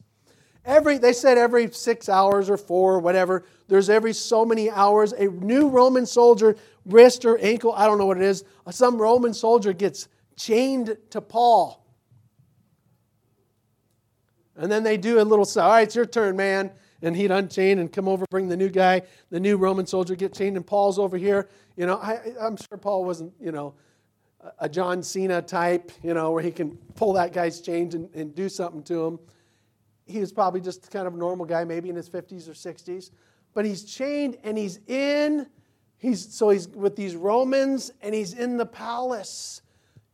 Every, 0.66 0.98
they 0.98 1.14
said 1.14 1.38
every 1.38 1.72
six 1.72 2.10
hours 2.10 2.50
or 2.50 2.58
four 2.58 2.96
or 2.96 3.00
whatever, 3.00 3.46
there's 3.68 3.90
every 3.90 4.14
so 4.14 4.46
many 4.46 4.70
hours, 4.70 5.12
a 5.14 5.26
new 5.26 5.68
Roman 5.70 6.06
soldier, 6.06 6.56
wrist 6.86 7.26
or 7.26 7.38
ankle, 7.40 7.74
I 7.74 7.86
don't 7.86 7.98
know 7.98 8.06
what 8.06 8.18
it 8.18 8.24
is, 8.24 8.44
some 8.70 8.98
Roman 8.98 9.34
soldier 9.34 9.74
gets 9.74 10.08
chained 10.38 10.98
to 11.12 11.22
Paul. 11.22 11.86
And 14.56 14.72
then 14.72 14.84
they 14.84 14.98
do 14.98 15.20
a 15.20 15.24
little, 15.24 15.46
all 15.62 15.70
right, 15.70 15.82
it's 15.82 15.96
your 15.96 16.06
turn, 16.06 16.36
man. 16.36 16.72
And 17.02 17.16
he'd 17.16 17.30
unchain 17.30 17.80
and 17.80 17.92
come 17.92 18.08
over, 18.08 18.26
bring 18.30 18.48
the 18.48 18.58
new 18.58 18.70
guy, 18.70 19.02
the 19.30 19.40
new 19.40 19.58
Roman 19.58 19.86
soldier, 19.86 20.16
get 20.16 20.34
chained, 20.34 20.56
and 20.56 20.66
Paul's 20.66 20.98
over 20.98 21.18
here. 21.18 21.50
You 21.76 21.86
know, 21.86 21.98
I, 21.98 22.20
I'm 22.42 22.56
sure 22.56 22.78
Paul 22.78 23.04
wasn't, 23.04 23.34
you 23.40 23.52
know, 23.52 23.76
a 24.60 24.70
John 24.70 25.04
Cena 25.04 25.42
type, 25.42 25.92
you 26.02 26.14
know, 26.14 26.32
where 26.32 26.42
he 26.42 26.52
can 26.52 26.78
pull 26.96 27.14
that 27.14 27.34
guy's 27.34 27.62
chains 27.62 27.96
and, 27.96 28.10
and 28.16 28.34
do 28.34 28.48
something 28.48 28.82
to 28.84 29.06
him 29.06 29.20
he 30.06 30.20
was 30.20 30.32
probably 30.32 30.62
just 30.62 30.92
kind 30.92 31.08
of 31.08 31.16
a 31.16 31.18
normal 31.18 31.46
guy, 31.46 31.64
maybe 31.64 31.90
in 31.90 31.96
his 31.96 32.10
50s 32.10 32.48
or 32.48 32.54
60s. 32.54 33.12
But 33.56 33.66
he's 33.66 33.86
chained 33.86 34.38
and 34.44 34.58
he's 34.58 34.80
in, 34.86 35.48
he's, 35.98 36.32
so 36.36 36.50
he's 36.50 36.68
with 36.68 36.96
these 36.96 37.16
Romans 37.16 37.90
and 38.02 38.14
he's 38.14 38.34
in 38.34 38.58
the 38.58 38.66
palace. 38.66 39.62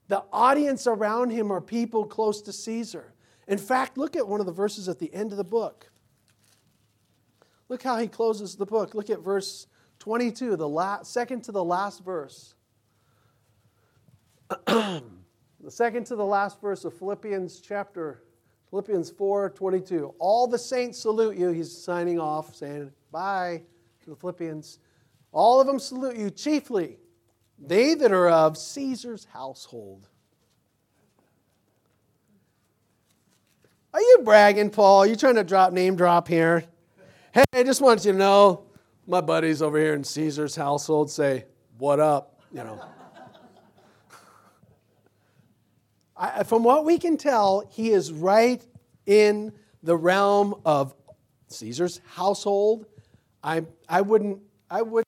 The 0.08 0.23
audience 0.32 0.88
around 0.88 1.32
him 1.32 1.51
are 1.51 1.60
people 1.60 2.06
close 2.06 2.41
to 2.43 2.54
Caesar. 2.54 3.13
In 3.47 3.58
fact, 3.58 3.97
look 3.97 4.15
at 4.15 4.27
one 4.27 4.39
of 4.39 4.45
the 4.45 4.51
verses 4.51 4.88
at 4.88 4.99
the 4.99 5.13
end 5.13 5.32
of 5.32 5.38
the 5.38 5.43
book. 5.43 5.89
Look 7.67 7.82
how 7.82 7.97
he 7.97 8.08
closes 8.08 8.56
the 8.56 8.65
book. 8.65 8.93
Look 8.93 9.10
at 9.10 9.19
verse 9.19 9.65
22, 9.99 10.56
the 10.56 10.69
last, 10.69 11.12
second 11.12 11.41
to 11.45 11.51
the 11.51 11.63
last 11.63 12.06
verse. 12.06 12.54
the 14.67 15.01
second 15.69 16.06
to 16.06 16.15
the 16.15 16.25
last 16.25 16.62
verse 16.62 16.86
of 16.86 16.93
Philippians 16.93 17.60
chapter 17.60 18.21
Philippians 18.72 19.12
4 19.12 19.52
22. 19.52 20.16
All 20.18 20.48
the 20.48 20.58
saints 20.58 21.00
salute 21.00 21.38
you. 21.38 21.50
He's 21.50 21.72
signing 21.72 22.20
off, 22.20 22.56
saying 22.56 22.92
bye 23.12 23.62
to 24.04 24.10
the 24.10 24.16
Philippians. 24.16 24.80
All 25.32 25.62
of 25.62 25.68
them 25.68 25.78
salute 25.78 26.18
you, 26.18 26.32
chiefly 26.32 26.98
they 27.64 27.94
that 27.94 28.12
are 28.12 28.30
of 28.30 28.58
Caesar's 28.58 29.26
household. 29.26 30.08
Are 33.94 34.02
you 34.02 34.22
bragging, 34.24 34.70
Paul? 34.70 35.00
Are 35.00 35.08
you 35.08 35.16
trying 35.16 35.36
to 35.36 35.44
drop 35.44 35.74
name 35.74 35.96
drop 35.96 36.28
here? 36.28 36.64
Hey, 37.34 37.44
I 37.54 37.64
just 37.64 37.82
want 37.82 38.04
you 38.06 38.14
to 38.14 38.18
know 38.18 38.64
my 39.06 39.22
buddies 39.22 39.62
over 39.62 39.78
here 39.78 39.94
in 39.94 40.04
Caesar's 40.04 40.56
household 40.56 41.12
say, 41.12 41.46
What 41.78 42.00
up? 42.00 42.42
You 42.52 42.64
know. 42.64 42.82
I, 46.22 46.44
from 46.44 46.64
what 46.64 46.86
we 46.86 47.00
can 47.00 47.18
tell, 47.18 47.68
he 47.72 47.90
is 47.90 48.12
right 48.12 48.64
in 49.08 49.52
the 49.82 49.98
realm 49.98 50.62
of 50.64 50.94
Caesar's 51.48 52.00
household. 52.06 52.86
I, 53.44 53.64
I 53.90 54.02
wouldn't, 54.02 54.40
I 54.70 54.84
would, 54.84 55.04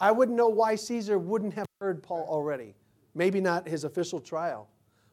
I 0.00 0.10
wouldn't 0.10 0.36
know 0.36 0.48
why 0.48 0.74
Caesar 0.74 1.18
wouldn't 1.20 1.54
have 1.54 1.66
heard 1.80 2.02
Paul 2.02 2.26
already. 2.28 2.74
Maybe 3.14 3.40
not 3.40 3.68
his 3.68 3.84
official 3.84 4.18
trial, 4.18 4.68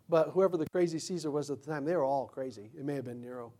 but 0.09 0.29
whoever 0.29 0.57
the 0.57 0.65
crazy 0.71 0.97
Caesar 0.97 1.29
was 1.29 1.51
at 1.51 1.61
the 1.61 1.71
time, 1.71 1.85
they 1.85 1.95
were 1.95 2.03
all 2.03 2.25
crazy. 2.25 2.71
It 2.75 2.83
may 2.83 2.95
have 2.95 3.05
been 3.05 3.21
Nero. 3.21 3.53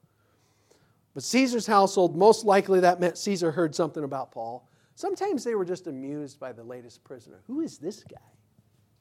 But 1.14 1.22
Caesar's 1.22 1.68
household, 1.68 2.18
most 2.18 2.44
likely 2.44 2.80
that 2.80 3.00
meant 3.00 3.20
Caesar 3.20 3.52
heard 3.52 3.76
something 3.76 4.04
about 4.04 4.32
Paul. 4.32 4.68
Sometimes 4.96 5.44
they 5.44 5.54
were 5.54 5.66
just 5.66 5.86
amused 5.86 6.40
by 6.40 6.52
the 6.52 6.64
latest 6.64 7.04
prisoner. 7.04 7.42
Who 7.46 7.62
is 7.62 7.78
this 7.78 8.04
guy? 8.04 8.18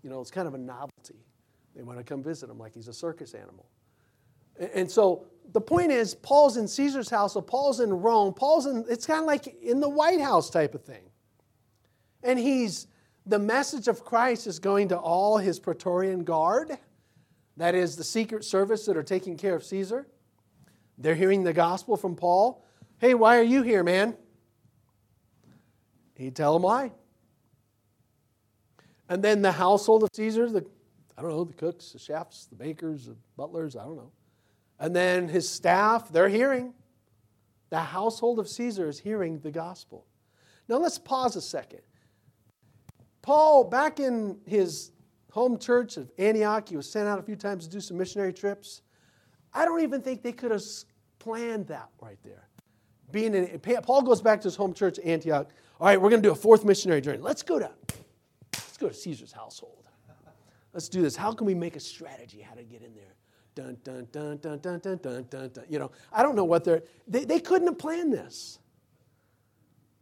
You 0.03 0.11
know, 0.11 0.21
it's 0.21 0.31
kind 0.31 0.47
of 0.47 0.53
a 0.53 0.59
novelty. 0.59 1.25
They 1.75 1.83
want 1.83 1.99
to 1.99 2.05
come 2.05 2.23
visit 2.23 2.51
him 2.51 2.59
like 2.59 2.75
he's 2.75 2.89
a 2.89 2.93
circus 2.93 3.35
animal. 3.35 3.67
And 4.75 4.91
so 4.91 5.27
the 5.53 5.61
point 5.61 5.91
is, 5.91 6.15
Paul's 6.15 6.57
in 6.57 6.69
Caesar's 6.69 7.11
house, 7.11 7.35
so 7.35 7.41
Paul's 7.41 7.81
in 7.81 7.93
Rome. 7.93 8.33
Paul's 8.33 8.67
in, 8.67 8.85
it's 8.89 9.07
kind 9.07 9.21
of 9.21 9.27
like 9.27 9.47
in 9.63 9.81
the 9.81 9.89
White 9.89 10.21
House 10.21 10.51
type 10.51 10.75
of 10.75 10.85
thing. 10.85 11.03
And 12.23 12.39
he's, 12.39 12.87
the 13.27 13.39
message 13.39 13.89
of 13.89 14.05
Christ 14.05 14.47
is 14.47 14.59
going 14.59 14.89
to 14.89 14.99
all 14.99 15.39
his 15.39 15.59
Praetorian 15.59 16.25
Guard, 16.25 16.79
that 17.57 17.75
is, 17.75 17.97
the 17.97 18.05
secret 18.05 18.45
service 18.45 18.87
that 18.87 18.97
are 18.97 19.03
taking 19.03 19.37
care 19.37 19.55
of 19.55 19.65
Caesar. 19.65 20.07
They're 20.99 21.15
hearing 21.15 21.43
the 21.43 21.53
gospel 21.53 21.97
from 21.97 22.15
Paul. 22.15 22.65
Hey, 22.99 23.15
why 23.15 23.39
are 23.39 23.43
you 23.43 23.63
here, 23.63 23.83
man? 23.83 24.17
He'd 26.15 26.37
tell 26.37 26.53
them 26.53 26.63
why. 26.63 26.93
And 29.09 29.23
then 29.23 29.43
the 29.43 29.53
household 29.53 30.05
of 30.05 30.11
Caesar, 30.15 30.49
the 30.49 30.65
I 31.17 31.23
don't 31.23 31.31
know, 31.31 31.45
the 31.45 31.53
cooks, 31.53 31.93
the 31.93 31.99
chefs, 31.99 32.47
the 32.47 32.57
bakers, 32.57 33.07
the 33.07 33.17
butlers, 33.37 33.77
I 33.77 33.85
don't 33.85 33.97
know. 33.97 34.13
And 34.81 34.95
then 34.95 35.29
his 35.29 35.49
staff, 35.49 36.11
they're 36.11 36.29
hearing. 36.29 36.75
The 37.71 37.79
household 37.79 38.39
of 38.39 38.49
Caesar 38.49 38.89
is 38.89 38.99
hearing 38.99 39.39
the 39.41 39.51
gospel. 39.51 40.07
Now 40.69 40.77
let's 40.77 40.99
pause 40.99 41.37
a 41.37 41.41
second. 41.41 41.81
Paul, 43.23 43.65
back 43.65 44.01
in 44.01 44.39
his 44.45 44.91
home 45.31 45.59
church 45.59 45.97
of 45.97 46.11
Antioch, 46.19 46.69
he 46.69 46.77
was 46.77 46.91
sent 46.91 47.09
out 47.09 47.19
a 47.19 47.23
few 47.23 47.37
times 47.37 47.67
to 47.67 47.73
do 47.73 47.81
some 47.81 47.97
missionary 47.97 48.33
trips. 48.33 48.83
I 49.53 49.65
don't 49.65 49.83
even 49.83 50.03
think 50.03 50.23
they 50.23 50.33
could 50.33 50.51
have 50.51 50.63
planned 51.19 51.69
that 51.69 51.89
right 52.01 52.19
there. 52.25 52.49
Being 53.13 53.35
in, 53.35 53.61
Paul 53.83 54.03
goes 54.03 54.21
back 54.21 54.41
to 54.41 54.45
his 54.45 54.57
home 54.57 54.75
church, 54.75 54.99
Antioch. 55.05 55.49
All 55.81 55.87
right, 55.87 56.01
we're 56.01 56.11
going 56.11 56.23
to 56.23 56.29
do 56.29 56.33
a 56.33 56.37
fourth 56.37 56.65
missionary 56.65 57.01
journey. 57.01 57.19
Let's 57.19 57.43
go 57.43 57.59
to, 57.59 57.71
let's 58.53 58.77
go 58.77 58.89
to 58.89 58.95
Caesar's 58.95 59.33
household. 59.33 59.84
Let's 60.75 60.89
do 60.89 61.01
this. 61.03 61.15
How 61.15 61.33
can 61.33 61.47
we 61.47 61.55
make 61.55 61.77
a 61.77 61.81
strategy 61.81 62.41
how 62.41 62.55
to 62.57 62.65
get 62.65 62.83
in 62.83 62.95
there? 62.95 63.15
Dun, 63.55 63.77
dun, 63.85 64.09
dun, 64.11 64.39
dun, 64.39 64.59
dun, 64.59 64.81
dun, 64.81 64.99
dun, 64.99 65.27
dun, 65.31 65.51
dun. 65.51 65.65
You 65.69 65.79
know, 65.79 65.93
I 66.13 66.25
don't 66.25 66.35
know 66.35 66.45
what 66.45 66.65
they're, 66.65 66.83
they, 67.07 67.25
they 67.25 67.39
couldn't 67.39 67.69
have 67.69 67.79
planned 67.79 68.13
this. 68.13 68.59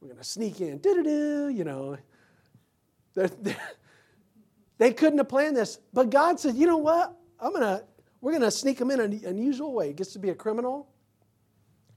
We're 0.01 0.09
going 0.09 0.19
to 0.19 0.25
sneak 0.25 0.63
in, 0.63 0.79
do 0.79 0.95
do 0.95 1.03
do, 1.05 1.49
you 1.51 1.65
know. 1.65 1.99
They're, 3.15 3.29
they're, 3.29 3.57
they 4.79 4.93
couldn't 4.95 5.19
have 5.19 5.29
planned 5.29 5.57
this. 5.57 5.79
But 5.93 6.09
God 6.09 6.41
said, 6.41 6.57
you 6.57 6.67
know 6.67 6.79
what? 6.79 7.15
I'm 7.39 7.53
going 7.53 7.63
to, 7.63 7.85
we're 8.23 8.33
going 8.33 8.43
to 8.43 8.51
sneak 8.51 8.81
him 8.81 8.91
in 8.91 9.01
an 9.01 9.21
unusual 9.27 9.75
way. 9.75 9.89
He 9.89 9.93
gets 9.93 10.15
to 10.15 10.19
be 10.19 10.31
a 10.31 10.35
criminal. 10.35 10.89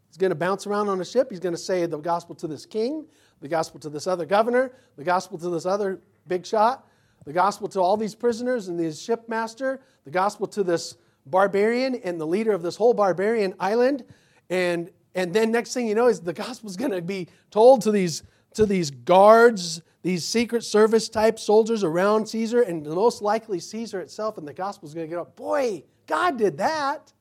He's 0.09 0.17
going 0.17 0.31
to 0.31 0.35
bounce 0.35 0.67
around 0.67 0.89
on 0.89 0.99
a 0.99 1.05
ship. 1.05 1.29
He's 1.29 1.39
going 1.39 1.55
to 1.55 1.61
say 1.61 1.85
the 1.85 1.97
gospel 1.97 2.35
to 2.35 2.47
this 2.47 2.65
king, 2.65 3.05
the 3.39 3.47
gospel 3.47 3.79
to 3.79 3.89
this 3.89 4.05
other 4.05 4.25
governor, 4.25 4.73
the 4.97 5.03
gospel 5.05 5.37
to 5.37 5.49
this 5.49 5.65
other 5.65 6.01
big 6.27 6.45
shot 6.45 6.85
the 7.25 7.33
gospel 7.33 7.67
to 7.69 7.79
all 7.79 7.97
these 7.97 8.15
prisoners 8.15 8.67
and 8.67 8.79
this 8.79 9.01
shipmaster, 9.01 9.79
the 10.03 10.11
gospel 10.11 10.47
to 10.47 10.63
this 10.63 10.95
barbarian 11.25 11.95
and 11.95 12.21
the 12.21 12.27
leader 12.27 12.51
of 12.51 12.61
this 12.61 12.75
whole 12.75 12.93
barbarian 12.93 13.53
island. 13.59 14.03
And, 14.49 14.91
and 15.15 15.33
then 15.33 15.51
next 15.51 15.73
thing 15.73 15.87
you 15.87 15.95
know 15.95 16.07
is 16.07 16.21
the 16.21 16.33
gospel 16.33 16.69
is 16.69 16.77
going 16.77 16.91
to 16.91 17.01
be 17.01 17.27
told 17.49 17.81
to 17.81 17.91
these, 17.91 18.23
to 18.53 18.65
these 18.65 18.91
guards 18.91 19.81
these 20.05 20.23
Secret 20.23 20.63
Service 20.63 21.09
type 21.09 21.39
soldiers 21.39 21.83
around 21.83 22.27
Caesar, 22.27 22.61
and 22.61 22.85
most 22.85 23.23
likely 23.23 23.59
Caesar 23.59 24.01
itself, 24.01 24.37
and 24.37 24.47
the 24.47 24.53
gospel 24.53 24.87
is 24.87 24.93
going 24.93 25.07
to 25.07 25.09
get 25.09 25.17
up. 25.17 25.35
Boy, 25.35 25.83
God 26.05 26.37
did 26.37 26.59
that. 26.59 27.11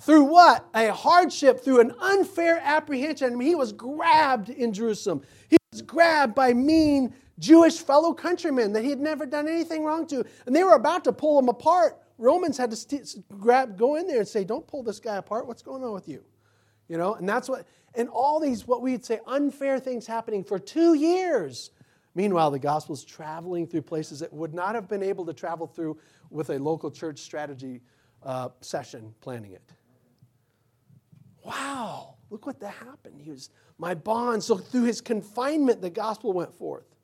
Through 0.00 0.24
what? 0.24 0.66
A 0.74 0.92
hardship, 0.92 1.62
through 1.62 1.78
an 1.78 1.94
unfair 2.00 2.60
apprehension. 2.60 3.32
I 3.32 3.36
mean, 3.36 3.46
he 3.46 3.54
was 3.54 3.72
grabbed 3.72 4.50
in 4.50 4.72
Jerusalem. 4.72 5.22
He 5.48 5.56
was 5.70 5.80
grabbed 5.80 6.34
by 6.34 6.52
mean 6.54 7.14
Jewish 7.38 7.78
fellow 7.78 8.14
countrymen 8.14 8.72
that 8.72 8.82
he 8.82 8.90
had 8.90 9.00
never 9.00 9.26
done 9.26 9.46
anything 9.48 9.84
wrong 9.84 10.06
to. 10.08 10.24
And 10.46 10.56
they 10.56 10.64
were 10.64 10.74
about 10.74 11.04
to 11.04 11.12
pull 11.12 11.38
him 11.38 11.48
apart. 11.48 11.98
Romans 12.18 12.56
had 12.56 12.70
to 12.70 12.76
st- 12.76 13.24
grab, 13.38 13.76
go 13.76 13.96
in 13.96 14.06
there 14.06 14.20
and 14.20 14.28
say, 14.28 14.44
Don't 14.44 14.66
pull 14.66 14.82
this 14.82 15.00
guy 15.00 15.16
apart. 15.16 15.46
What's 15.46 15.62
going 15.62 15.84
on 15.84 15.92
with 15.92 16.08
you? 16.08 16.24
You 16.88 16.98
know, 16.98 17.14
and 17.14 17.28
that's 17.28 17.48
what, 17.48 17.66
and 17.94 18.08
all 18.08 18.40
these, 18.40 18.66
what 18.66 18.80
we'd 18.80 19.04
say, 19.04 19.20
unfair 19.26 19.78
things 19.78 20.06
happening 20.06 20.44
for 20.44 20.58
two 20.58 20.94
years. 20.94 21.70
Meanwhile, 22.14 22.52
the 22.52 22.58
gospel's 22.58 23.04
traveling 23.04 23.66
through 23.66 23.82
places 23.82 24.22
it 24.22 24.32
would 24.32 24.54
not 24.54 24.74
have 24.74 24.88
been 24.88 25.02
able 25.02 25.26
to 25.26 25.34
travel 25.34 25.66
through 25.66 25.98
with 26.30 26.48
a 26.50 26.58
local 26.58 26.90
church 26.90 27.18
strategy 27.18 27.82
uh, 28.22 28.48
session 28.60 29.14
planning 29.20 29.52
it. 29.52 29.72
Wow, 31.44 32.16
look 32.30 32.46
what 32.46 32.58
that 32.60 32.72
happened. 32.72 33.20
He 33.20 33.30
was 33.30 33.50
my 33.78 33.94
bond. 33.94 34.42
So 34.42 34.56
through 34.56 34.84
his 34.84 35.00
confinement, 35.00 35.82
the 35.82 35.90
gospel 35.90 36.32
went 36.32 36.54
forth. 36.54 36.95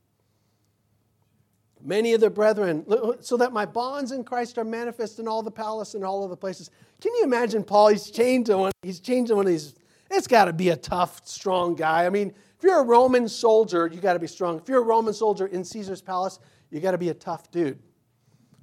Many 1.84 2.12
of 2.12 2.20
the 2.20 2.30
brethren, 2.30 2.86
so 3.20 3.36
that 3.38 3.52
my 3.52 3.66
bonds 3.66 4.12
in 4.12 4.22
Christ 4.22 4.56
are 4.56 4.64
manifest 4.64 5.18
in 5.18 5.26
all 5.26 5.42
the 5.42 5.50
palace 5.50 5.94
and 5.94 6.04
all 6.04 6.22
of 6.22 6.30
the 6.30 6.36
places. 6.36 6.70
Can 7.00 7.12
you 7.14 7.24
imagine 7.24 7.64
Paul? 7.64 7.88
He's 7.88 8.08
chained 8.08 8.46
to 8.46 8.56
one. 8.56 8.72
He's 8.82 9.00
chained 9.00 9.26
to 9.28 9.34
one 9.34 9.46
of 9.46 9.50
these. 9.50 9.74
It's 10.08 10.28
got 10.28 10.44
to 10.44 10.52
be 10.52 10.68
a 10.68 10.76
tough, 10.76 11.26
strong 11.26 11.74
guy. 11.74 12.06
I 12.06 12.10
mean, 12.10 12.28
if 12.28 12.62
you're 12.62 12.78
a 12.78 12.84
Roman 12.84 13.28
soldier, 13.28 13.88
you 13.88 14.00
got 14.00 14.12
to 14.12 14.20
be 14.20 14.28
strong. 14.28 14.58
If 14.58 14.68
you're 14.68 14.80
a 14.80 14.84
Roman 14.84 15.12
soldier 15.12 15.46
in 15.46 15.64
Caesar's 15.64 16.00
palace, 16.00 16.38
you 16.70 16.78
got 16.78 16.92
to 16.92 16.98
be 16.98 17.08
a 17.08 17.14
tough 17.14 17.50
dude. 17.50 17.80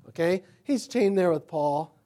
Okay, 0.07 0.43
he's 0.63 0.87
chained 0.87 1.17
there 1.17 1.31
with 1.31 1.45
Paul, 1.45 1.99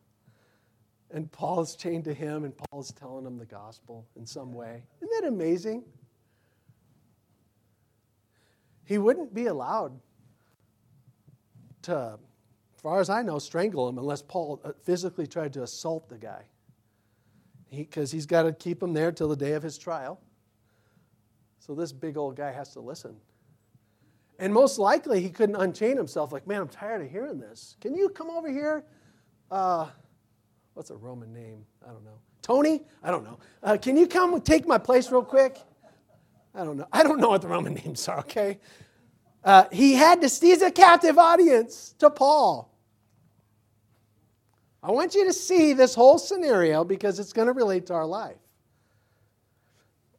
and 1.12 1.32
Paul's 1.32 1.76
chained 1.76 2.06
to 2.06 2.14
him, 2.14 2.44
and 2.44 2.54
Paul's 2.58 2.92
telling 2.92 3.26
him 3.26 3.38
the 3.38 3.46
gospel 3.46 4.08
in 4.16 4.26
some 4.26 4.52
way. 4.52 4.84
Isn't 5.00 5.22
that 5.22 5.28
amazing? 5.28 5.84
He 8.84 8.98
wouldn't 8.98 9.34
be 9.34 9.46
allowed 9.46 10.00
to, 11.84 12.20
as 12.76 12.82
far 12.82 13.00
as 13.00 13.10
I 13.10 13.22
know, 13.22 13.40
strangle 13.40 13.88
him 13.88 13.98
unless 13.98 14.22
Paul 14.22 14.62
uh, 14.64 14.72
physically 14.84 15.28
tried 15.28 15.54
to 15.54 15.64
assault 15.64 16.10
the 16.10 16.18
guy. 16.18 16.44
Because 17.70 18.12
he, 18.12 18.18
has 18.18 18.26
got 18.26 18.44
to 18.44 18.54
keep 18.54 18.84
him 18.84 18.94
there 18.94 19.12
till 19.12 19.28
the 19.28 19.36
day 19.36 19.54
of 19.54 19.64
his 19.64 19.78
trial. 19.78 20.20
So 21.60 21.74
this 21.74 21.92
big 21.92 22.18
old 22.18 22.36
guy 22.36 22.52
has 22.52 22.74
to 22.74 22.82
listen. 22.82 23.16
And 24.40 24.54
most 24.54 24.78
likely 24.78 25.22
he 25.22 25.30
couldn't 25.30 25.56
unchain 25.56 25.98
himself, 25.98 26.32
like, 26.32 26.46
man, 26.46 26.62
I'm 26.62 26.68
tired 26.68 27.02
of 27.02 27.10
hearing 27.10 27.40
this. 27.40 27.78
Can 27.80 27.96
you 27.96 28.10
come 28.10 28.30
over 28.30 28.52
here? 28.52 28.84
Uh, 29.50 29.88
what's 30.74 30.90
a 30.90 30.96
Roman 30.96 31.34
name? 31.34 31.66
I 31.88 31.92
don't 31.92 32.04
know. 32.04 32.20
Tony? 32.42 32.82
I 33.02 33.10
don't 33.10 33.24
know. 33.24 33.40
Uh, 33.64 33.78
can 33.78 33.96
you 33.96 34.08
come 34.08 34.40
take 34.42 34.68
my 34.68 34.78
place 34.78 35.12
real 35.12 35.24
quick? 35.24 35.58
I 36.54 36.64
don't 36.64 36.78
know. 36.78 36.88
I 36.92 37.04
don't 37.04 37.20
know 37.20 37.30
what 37.30 37.42
the 37.42 37.48
Roman 37.48 37.74
names 37.86 38.08
are, 38.08 38.20
okay? 38.20 38.60
Uh, 39.44 39.66
he 39.72 39.94
had 39.94 40.22
to, 40.22 40.28
he's 40.28 40.62
a 40.62 40.72
captive 40.72 41.18
audience 41.18 41.96
to 42.00 42.10
Paul. 42.10 42.74
I 44.82 44.92
want 44.92 45.16
you 45.16 45.26
to 45.26 45.34
see 45.34 45.74
this 45.74 45.96
whole 45.96 46.18
scenario 46.18 46.84
because 46.84 47.20
it's 47.20 47.34
going 47.34 47.48
to 47.48 47.54
relate 47.54 47.86
to 47.88 47.94
our 47.94 48.06
life. 48.06 48.38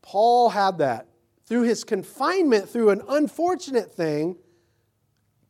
Paul 0.03 0.51
had 0.51 0.79
that. 0.79 1.09
Through 1.47 1.63
his 1.63 1.85
confinement, 1.85 2.69
through 2.69 2.91
an 2.91 3.03
unfortunate 3.09 3.93
thing, 3.93 4.37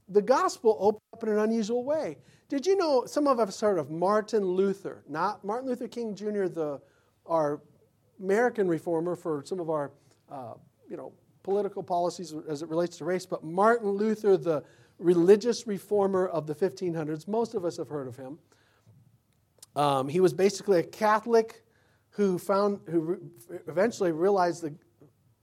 the 0.09 0.23
gospel 0.23 0.77
opened 0.81 1.03
up 1.13 1.23
in 1.23 1.29
an 1.29 1.39
unusual 1.39 1.85
way. 1.85 2.19
Did 2.49 2.67
you 2.67 2.77
know 2.77 3.05
some 3.07 3.27
of 3.29 3.39
us 3.39 3.61
heard 3.61 3.79
of 3.79 3.91
Martin 3.91 4.45
Luther? 4.45 5.05
Not 5.09 5.45
Martin 5.45 5.69
Luther 5.69 5.87
King 5.89 6.15
Jr., 6.15 6.47
the, 6.47 6.81
our 7.27 7.61
American 8.21 8.69
reformer 8.69 9.15
for 9.15 9.43
some 9.47 9.61
of 9.61 9.71
our 9.71 9.93
uh, 10.31 10.55
you 10.89 10.97
know, 10.97 11.13
political 11.45 11.83
policies 11.83 12.35
as 12.49 12.63
it 12.63 12.69
relates 12.69 12.97
to 12.97 13.05
race, 13.05 13.25
but 13.25 13.45
Martin 13.45 13.91
Luther, 13.91 14.37
the 14.37 14.65
religious 14.99 15.67
reformer 15.69 16.27
of 16.27 16.49
the 16.49 16.55
1500s, 16.55 17.29
most 17.29 17.55
of 17.55 17.65
us 17.65 17.77
have 17.77 17.89
heard 17.89 18.09
of 18.09 18.17
him. 18.17 18.39
Um, 19.77 20.09
he 20.09 20.21
was 20.21 20.33
basically 20.33 20.81
a 20.81 20.83
Catholic 20.83 21.65
who 22.11 22.39
found, 22.39 22.81
who 22.89 23.01
re- 23.01 23.59
eventually 23.69 24.11
realized 24.11 24.63
the, 24.63 24.75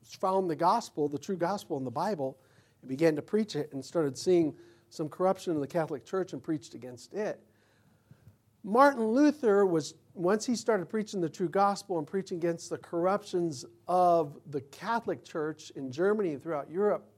found 0.03 0.49
the 0.49 0.55
gospel, 0.55 1.07
the 1.07 1.19
true 1.19 1.37
gospel 1.37 1.77
in 1.77 1.83
the 1.83 1.91
Bible, 1.91 2.37
and 2.81 2.89
began 2.89 3.15
to 3.15 3.21
preach 3.21 3.55
it 3.55 3.71
and 3.71 3.83
started 3.83 4.17
seeing 4.17 4.53
some 4.89 5.07
corruption 5.07 5.53
in 5.53 5.61
the 5.61 5.67
Catholic 5.67 6.03
Church 6.03 6.33
and 6.33 6.41
preached 6.41 6.73
against 6.73 7.13
it. 7.13 7.39
Martin 8.63 9.05
Luther 9.05 9.65
was, 9.65 9.93
once 10.13 10.45
he 10.45 10.55
started 10.55 10.89
preaching 10.89 11.21
the 11.21 11.29
true 11.29 11.49
gospel 11.49 11.97
and 11.97 12.07
preaching 12.07 12.37
against 12.37 12.69
the 12.69 12.77
corruptions 12.77 13.65
of 13.87 14.37
the 14.49 14.61
Catholic 14.61 15.23
Church 15.23 15.71
in 15.75 15.91
Germany 15.91 16.33
and 16.33 16.43
throughout 16.43 16.69
Europe, 16.69 17.09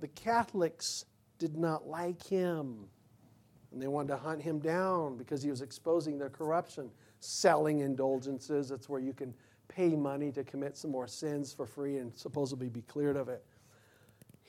the 0.00 0.08
Catholics 0.08 1.04
did 1.38 1.56
not 1.56 1.86
like 1.86 2.22
him. 2.26 2.86
And 3.72 3.80
they 3.80 3.86
wanted 3.86 4.08
to 4.08 4.16
hunt 4.16 4.42
him 4.42 4.58
down 4.58 5.16
because 5.16 5.42
he 5.42 5.50
was 5.50 5.62
exposing 5.62 6.18
their 6.18 6.30
corruption, 6.30 6.90
selling 7.20 7.80
indulgences. 7.80 8.68
That's 8.68 8.88
where 8.88 9.00
you 9.00 9.12
can 9.12 9.32
pay 9.68 9.94
money 9.94 10.32
to 10.32 10.42
commit 10.42 10.76
some 10.76 10.90
more 10.90 11.06
sins 11.06 11.52
for 11.52 11.66
free 11.66 11.98
and 11.98 12.16
supposedly 12.18 12.68
be 12.68 12.82
cleared 12.82 13.16
of 13.16 13.28
it. 13.28 13.44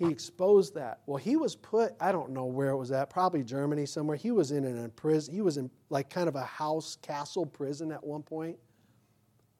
He 0.02 0.10
exposed 0.10 0.74
that. 0.74 1.02
Well, 1.06 1.18
he 1.18 1.36
was 1.36 1.56
put, 1.56 1.94
I 2.00 2.12
don't 2.12 2.32
know 2.32 2.46
where 2.46 2.72
it 2.72 2.78
was 2.78 2.92
at, 2.92 3.12
probably 3.12 3.44
Germany 3.44 3.86
somewhere. 3.86 4.18
He 4.18 4.32
was 4.32 4.52
in 4.52 4.66
a 4.66 4.90
prison. 4.90 5.32
He 5.32 5.42
was 5.42 5.58
in 5.58 5.70
like 5.92 6.10
kind 6.10 6.28
of 6.28 6.36
a 6.36 6.42
house 6.42 6.98
castle 7.04 7.46
prison 7.46 7.92
at 7.92 8.04
one 8.04 8.24
point. 8.24 8.58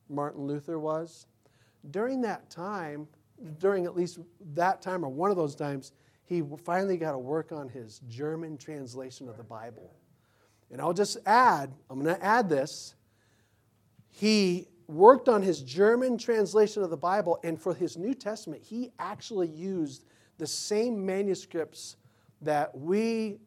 Martin 0.10 0.48
Luther 0.48 0.80
was. 0.80 1.28
During 1.92 2.22
that 2.22 2.50
time, 2.50 3.08
during 3.60 3.86
at 3.86 3.96
least 3.96 4.18
that 4.56 4.82
time 4.82 5.06
or 5.06 5.10
one 5.10 5.30
of 5.30 5.38
those 5.38 5.54
times, 5.54 5.92
he 6.24 6.42
finally 6.64 6.98
got 6.98 7.12
to 7.12 7.20
work 7.20 7.52
on 7.52 7.70
his 7.70 8.00
German 8.10 8.58
translation 8.58 9.30
of 9.30 9.38
the 9.38 9.44
Bible. 9.44 9.94
And 10.72 10.82
I'll 10.82 10.92
just 10.92 11.18
add, 11.28 11.72
I'm 11.88 12.02
going 12.02 12.16
to 12.16 12.26
add 12.26 12.50
this. 12.50 12.96
He 14.10 14.70
worked 14.88 15.30
on 15.30 15.44
his 15.44 15.62
German 15.62 16.18
translation 16.18 16.82
of 16.82 16.90
the 16.90 16.98
Bible, 16.98 17.40
and 17.44 17.62
for 17.62 17.76
his 17.76 17.96
New 17.96 18.16
Testament, 18.16 18.64
he 18.64 18.92
actually 18.98 19.48
used 19.48 20.06
the 20.42 20.48
same 20.48 21.06
manuscripts 21.06 21.98
that 22.42 22.76
we 22.76 23.38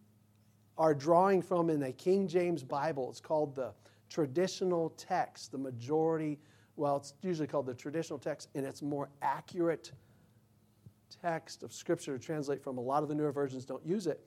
are 0.78 0.94
drawing 0.94 1.42
from 1.42 1.68
in 1.68 1.80
the 1.80 1.90
King 1.90 2.28
James 2.28 2.62
Bible. 2.62 3.10
It's 3.10 3.20
called 3.20 3.56
the 3.56 3.72
traditional 4.08 4.90
text, 4.90 5.50
the 5.50 5.58
majority, 5.58 6.38
well, 6.76 6.96
it's 6.98 7.14
usually 7.20 7.48
called 7.48 7.66
the 7.66 7.74
traditional 7.74 8.16
text, 8.16 8.48
and 8.54 8.64
it's 8.64 8.80
more 8.80 9.08
accurate 9.22 9.90
text 11.20 11.64
of 11.64 11.72
Scripture 11.72 12.16
to 12.16 12.24
translate 12.24 12.62
from. 12.62 12.78
A 12.78 12.80
lot 12.80 13.02
of 13.02 13.08
the 13.08 13.14
newer 13.16 13.32
versions 13.32 13.64
don't 13.64 13.84
use 13.84 14.06
it. 14.06 14.20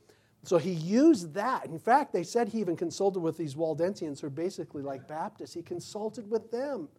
So 0.44 0.58
he 0.58 0.72
used 0.72 1.34
that. 1.36 1.68
In 1.68 1.80
fact, 1.80 2.12
they 2.12 2.24
said 2.24 2.50
he 2.50 2.60
even 2.60 2.76
consulted 2.76 3.22
with 3.22 3.38
these 3.38 3.56
Waldensians 3.56 4.20
who 4.20 4.28
are 4.28 4.30
basically 4.30 4.84
like 4.84 5.08
Baptists. 5.08 5.54
He 5.54 5.62
consulted 5.62 6.30
with 6.30 6.52
them. 6.52 6.90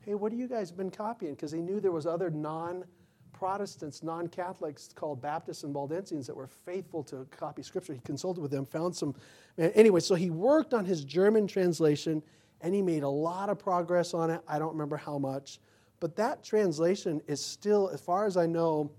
Hey, 0.00 0.14
what 0.14 0.32
have 0.32 0.40
you 0.40 0.48
guys 0.48 0.72
been 0.72 0.90
copying? 0.90 1.34
Because 1.34 1.52
he 1.52 1.60
knew 1.60 1.78
there 1.78 1.92
was 1.92 2.06
other 2.06 2.28
non- 2.28 2.86
Protestants, 3.32 4.02
non 4.02 4.28
Catholics 4.28 4.90
called 4.94 5.20
Baptists 5.20 5.64
and 5.64 5.74
Waldensians 5.74 6.26
that 6.26 6.36
were 6.36 6.46
faithful 6.46 7.02
to 7.04 7.26
copy 7.30 7.62
Scripture. 7.62 7.92
He 7.92 8.00
consulted 8.00 8.40
with 8.40 8.50
them, 8.50 8.64
found 8.64 8.94
some. 8.94 9.14
Anyway, 9.58 10.00
so 10.00 10.14
he 10.14 10.30
worked 10.30 10.74
on 10.74 10.84
his 10.84 11.04
German 11.04 11.46
translation 11.46 12.22
and 12.60 12.74
he 12.74 12.82
made 12.82 13.02
a 13.02 13.08
lot 13.08 13.48
of 13.48 13.58
progress 13.58 14.14
on 14.14 14.30
it. 14.30 14.40
I 14.46 14.58
don't 14.58 14.72
remember 14.72 14.96
how 14.96 15.18
much. 15.18 15.58
But 16.00 16.16
that 16.16 16.42
translation 16.42 17.20
is 17.26 17.44
still, 17.44 17.88
as 17.88 18.00
far 18.00 18.26
as 18.26 18.36
I 18.36 18.46
know, 18.46 18.90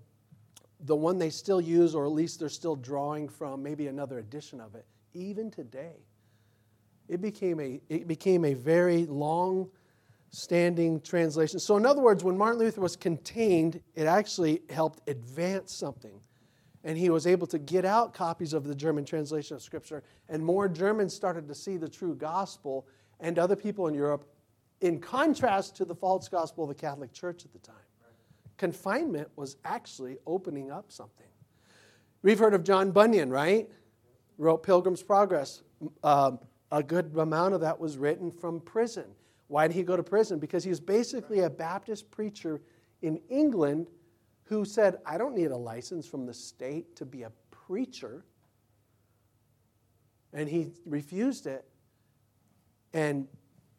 the 0.82 0.96
one 0.96 1.18
they 1.18 1.30
still 1.30 1.62
use, 1.62 1.96
or 1.96 2.06
at 2.06 2.12
least 2.12 2.40
they're 2.40 2.50
still 2.50 2.76
drawing 2.76 3.30
from 3.30 3.64
maybe 3.64 3.88
another 3.88 4.20
edition 4.20 4.60
of 4.60 4.76
it, 4.76 4.86
even 5.14 5.50
today. 5.50 5.96
It 7.08 7.22
became 7.22 7.60
a, 7.60 7.82
it 7.90 8.08
became 8.08 8.46
a 8.46 8.54
very 8.54 9.06
long 9.06 9.70
standing 10.34 11.00
translation. 11.00 11.60
So, 11.60 11.78
in 11.78 11.86
other 11.86 12.02
words, 12.02 12.24
when 12.24 12.36
Martin 12.36 12.60
Luther 12.60 12.82
was 12.82 12.96
contained, 12.96 13.80
it 13.94 14.08
actually 14.08 14.64
helped 14.72 15.08
advance 15.08 15.72
something. 15.72 16.20
And 16.84 16.98
he 16.98 17.12
was 17.12 17.28
able 17.28 17.46
to 17.48 17.60
get 17.60 17.86
out 17.86 18.16
copies 18.16 18.52
of 18.54 18.64
the 18.64 18.74
German 18.74 19.06
translation 19.06 19.56
of 19.56 19.62
Scripture, 19.62 20.04
and 20.28 20.44
more 20.44 20.68
Germans 20.68 21.14
started 21.14 21.48
to 21.48 21.56
see 21.56 21.78
the 21.78 21.88
true 21.88 22.16
gospel, 22.16 22.88
and 23.20 23.38
other 23.38 23.56
people 23.56 23.88
in 23.88 23.94
Europe, 23.94 24.26
in 24.82 25.00
contrast 25.00 25.78
to 25.78 25.86
the 25.86 25.96
false 25.96 26.28
gospel 26.28 26.64
of 26.64 26.70
the 26.70 26.76
Catholic 26.76 27.14
Church 27.14 27.46
at 27.46 27.54
the 27.54 27.60
time. 27.60 27.76
Confinement 28.58 29.30
was 29.36 29.58
actually 29.64 30.18
opening 30.26 30.72
up 30.72 30.92
something. 30.92 31.28
We've 32.24 32.40
heard 32.40 32.56
of 32.56 32.64
John 32.64 32.92
Bunyan, 32.92 33.30
right? 33.30 33.70
Wrote 34.40 34.64
Pilgrim's 34.64 35.04
Progress. 35.04 35.62
Um, 36.04 36.40
a 36.72 36.82
good 36.82 37.16
amount 37.18 37.54
of 37.54 37.62
that 37.62 37.80
was 37.80 37.98
written 37.98 38.32
from 38.32 38.60
prison. 38.62 39.06
Why 39.54 39.68
did 39.68 39.76
he 39.76 39.84
go 39.84 39.96
to 39.96 40.02
prison? 40.02 40.40
Because 40.40 40.64
he 40.64 40.72
was 40.72 40.80
basically 40.80 41.42
a 41.42 41.50
Baptist 41.50 42.10
preacher 42.10 42.60
in 43.04 43.22
England 43.30 43.86
who 44.46 44.66
said, 44.66 44.98
I 45.06 45.20
don't 45.20 45.36
need 45.36 45.52
a 45.52 45.56
license 45.56 46.08
from 46.08 46.26
the 46.26 46.34
state 46.34 46.96
to 46.96 47.06
be 47.06 47.22
a 47.22 47.32
preacher. 47.52 48.26
And 50.34 50.50
he 50.50 50.72
refused 50.88 51.46
it, 51.46 51.66
and, 52.96 53.28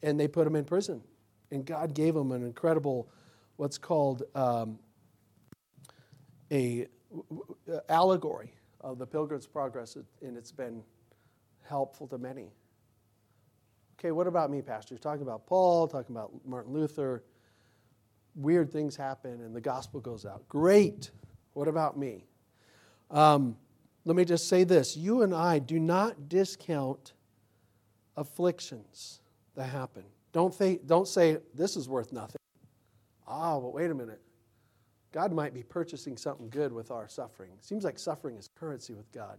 and 0.00 0.20
they 0.20 0.28
put 0.28 0.46
him 0.46 0.54
in 0.54 0.64
prison. 0.64 1.02
And 1.50 1.66
God 1.66 1.92
gave 1.92 2.14
him 2.14 2.30
an 2.30 2.44
incredible, 2.44 3.10
what's 3.56 3.76
called 3.76 4.22
um, 4.36 4.78
a 6.52 6.86
allegory 7.88 8.54
of 8.80 9.00
the 9.00 9.06
Pilgrim's 9.08 9.48
Progress, 9.48 9.96
and 10.22 10.36
it's 10.36 10.52
been 10.52 10.84
helpful 11.64 12.06
to 12.06 12.16
many. 12.16 12.52
Okay, 13.98 14.10
what 14.10 14.26
about 14.26 14.50
me, 14.50 14.60
Pastor? 14.60 14.94
You're 14.94 15.00
talking 15.00 15.22
about 15.22 15.46
Paul, 15.46 15.88
talking 15.88 16.14
about 16.14 16.32
Martin 16.44 16.72
Luther. 16.72 17.24
Weird 18.34 18.70
things 18.72 18.96
happen, 18.96 19.40
and 19.40 19.54
the 19.54 19.60
gospel 19.60 20.00
goes 20.00 20.26
out. 20.26 20.48
Great. 20.48 21.10
What 21.52 21.68
about 21.68 21.96
me? 21.96 22.24
Um, 23.10 23.56
let 24.04 24.16
me 24.16 24.24
just 24.24 24.48
say 24.48 24.64
this 24.64 24.96
you 24.96 25.22
and 25.22 25.34
I 25.34 25.58
do 25.58 25.78
not 25.78 26.28
discount 26.28 27.12
afflictions 28.16 29.20
that 29.54 29.66
happen. 29.66 30.04
Don't, 30.32 30.54
think, 30.54 30.86
don't 30.86 31.06
say, 31.06 31.38
this 31.54 31.76
is 31.76 31.88
worth 31.88 32.12
nothing. 32.12 32.36
Ah, 33.26 33.58
but 33.60 33.72
wait 33.72 33.90
a 33.90 33.94
minute. 33.94 34.20
God 35.12 35.32
might 35.32 35.54
be 35.54 35.62
purchasing 35.62 36.16
something 36.16 36.50
good 36.50 36.72
with 36.72 36.90
our 36.90 37.08
suffering. 37.08 37.52
Seems 37.60 37.84
like 37.84 38.00
suffering 38.00 38.36
is 38.36 38.48
currency 38.58 38.94
with 38.94 39.10
God. 39.12 39.38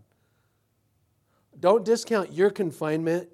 Don't 1.59 1.83
discount 1.83 2.31
your 2.31 2.49
confinement. 2.49 3.27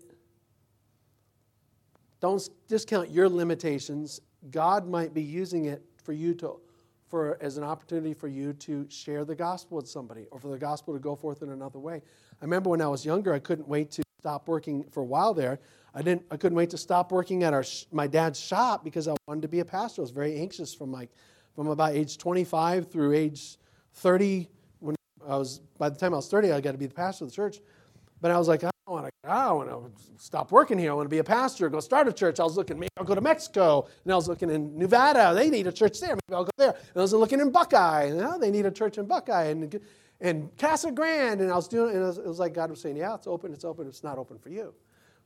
Don't 2.22 2.48
discount 2.68 3.10
your 3.10 3.28
limitations. 3.28 4.22
God 4.52 4.88
might 4.88 5.14
be 5.14 5.24
using 5.24 5.66
it 5.66 5.84
for 6.04 6.14
you 6.14 6.34
to 6.36 6.60
for 7.10 7.38
as 7.42 7.58
an 7.58 7.64
opportunity 7.66 8.14
for 8.14 8.30
you 8.30 8.54
to 8.54 8.88
share 8.90 9.26
the 9.26 9.36
gospel 9.36 9.76
with 9.76 9.88
somebody 9.88 10.28
or 10.32 10.40
for 10.40 10.48
the 10.48 10.58
gospel 10.58 10.94
to 10.94 11.00
go 11.00 11.14
forth 11.14 11.42
in 11.42 11.50
another 11.50 11.78
way. 11.78 11.96
I 12.42 12.46
remember 12.46 12.70
when 12.70 12.82
I 12.82 12.88
was 12.88 13.06
younger, 13.06 13.34
I 13.34 13.40
couldn't 13.40 13.68
wait 13.68 13.92
to 13.92 14.04
stop 14.18 14.48
working 14.48 14.86
for 14.92 15.02
a 15.02 15.06
while 15.06 15.34
there. 15.34 15.60
I 15.94 16.02
didn't 16.02 16.24
I 16.32 16.38
couldn't 16.38 16.56
wait 16.56 16.70
to 16.70 16.78
stop 16.78 17.12
working 17.12 17.44
at 17.44 17.54
our 17.54 17.66
my 17.92 18.08
dad's 18.08 18.40
shop 18.40 18.86
because 18.86 19.08
I 19.08 19.16
wanted 19.28 19.42
to 19.42 19.50
be 19.50 19.60
a 19.60 19.66
pastor. 19.66 20.02
I 20.02 20.04
was 20.04 20.12
very 20.12 20.38
anxious 20.38 20.74
from 20.74 20.92
like 20.92 21.10
from 21.56 21.68
about 21.68 21.94
age 21.94 22.18
25 22.18 22.90
through 22.90 23.14
age 23.14 23.58
30 23.96 24.48
when 24.80 24.96
I 25.28 25.36
was 25.36 25.60
by 25.78 25.90
the 25.90 25.98
time 25.98 26.14
I 26.14 26.18
was 26.18 26.30
30 26.30 26.54
I 26.54 26.62
got 26.62 26.72
to 26.74 26.78
be 26.78 26.86
the 26.86 26.94
pastor 26.94 27.26
of 27.26 27.32
the 27.32 27.36
church. 27.36 27.60
But 28.22 28.32
I 28.32 28.38
was 28.38 28.48
like, 28.48 28.64
I 28.64 28.70
don't 28.92 29.04
want 29.04 29.14
to, 29.24 29.30
I 29.30 29.52
want 29.52 29.70
to 29.70 30.02
stop 30.18 30.52
working 30.52 30.78
here. 30.78 30.92
I 30.92 30.94
want 30.94 31.06
to 31.06 31.10
be 31.10 31.20
a 31.20 31.24
pastor, 31.24 31.70
go 31.70 31.80
start 31.80 32.08
a 32.08 32.14
church. 32.14 32.40
I 32.40 32.44
was 32.44 32.58
looking, 32.58 32.80
maybe 32.80 32.90
I'll 32.98 33.06
go 33.06 33.16
to 33.16 33.22
Mexico. 33.22 33.88
And 34.04 34.12
I 34.12 34.16
was 34.16 34.28
looking 34.28 34.50
in 34.50 34.78
Nevada. 34.78 35.34
They 35.34 35.50
need 35.50 35.68
a 35.68 35.72
church 35.72 36.00
there. 36.00 36.16
Maybe 36.16 36.36
I'll 36.36 36.44
go 36.44 36.52
there. 36.58 36.72
And 36.74 36.98
I 36.98 37.02
was 37.02 37.14
looking 37.14 37.40
in 37.40 37.52
Buckeye. 37.52 38.08
You 38.08 38.16
oh, 38.16 38.32
know, 38.32 38.40
they 38.40 38.52
need 38.52 38.66
a 38.66 38.72
church 38.72 38.98
in 38.98 39.06
Buckeye. 39.06 39.46
And, 39.46 39.80
and 40.20 40.58
Casa 40.58 40.92
Grande. 40.92 41.42
And 41.42 41.52
I 41.52 41.56
was 41.56 41.68
doing, 41.68 41.96
and 41.96 42.04
it 42.04 42.08
was, 42.08 42.18
it 42.18 42.28
was 42.28 42.40
like 42.40 42.54
God 42.54 42.70
was 42.70 42.82
saying, 42.82 42.98
yeah, 42.98 43.16
it's 43.16 43.28
open, 43.28 43.54
it's 43.54 43.66
open, 43.66 43.88
it's 43.88 44.04
not 44.04 44.18
open 44.18 44.38
for 44.38 44.50
you. 44.50 44.74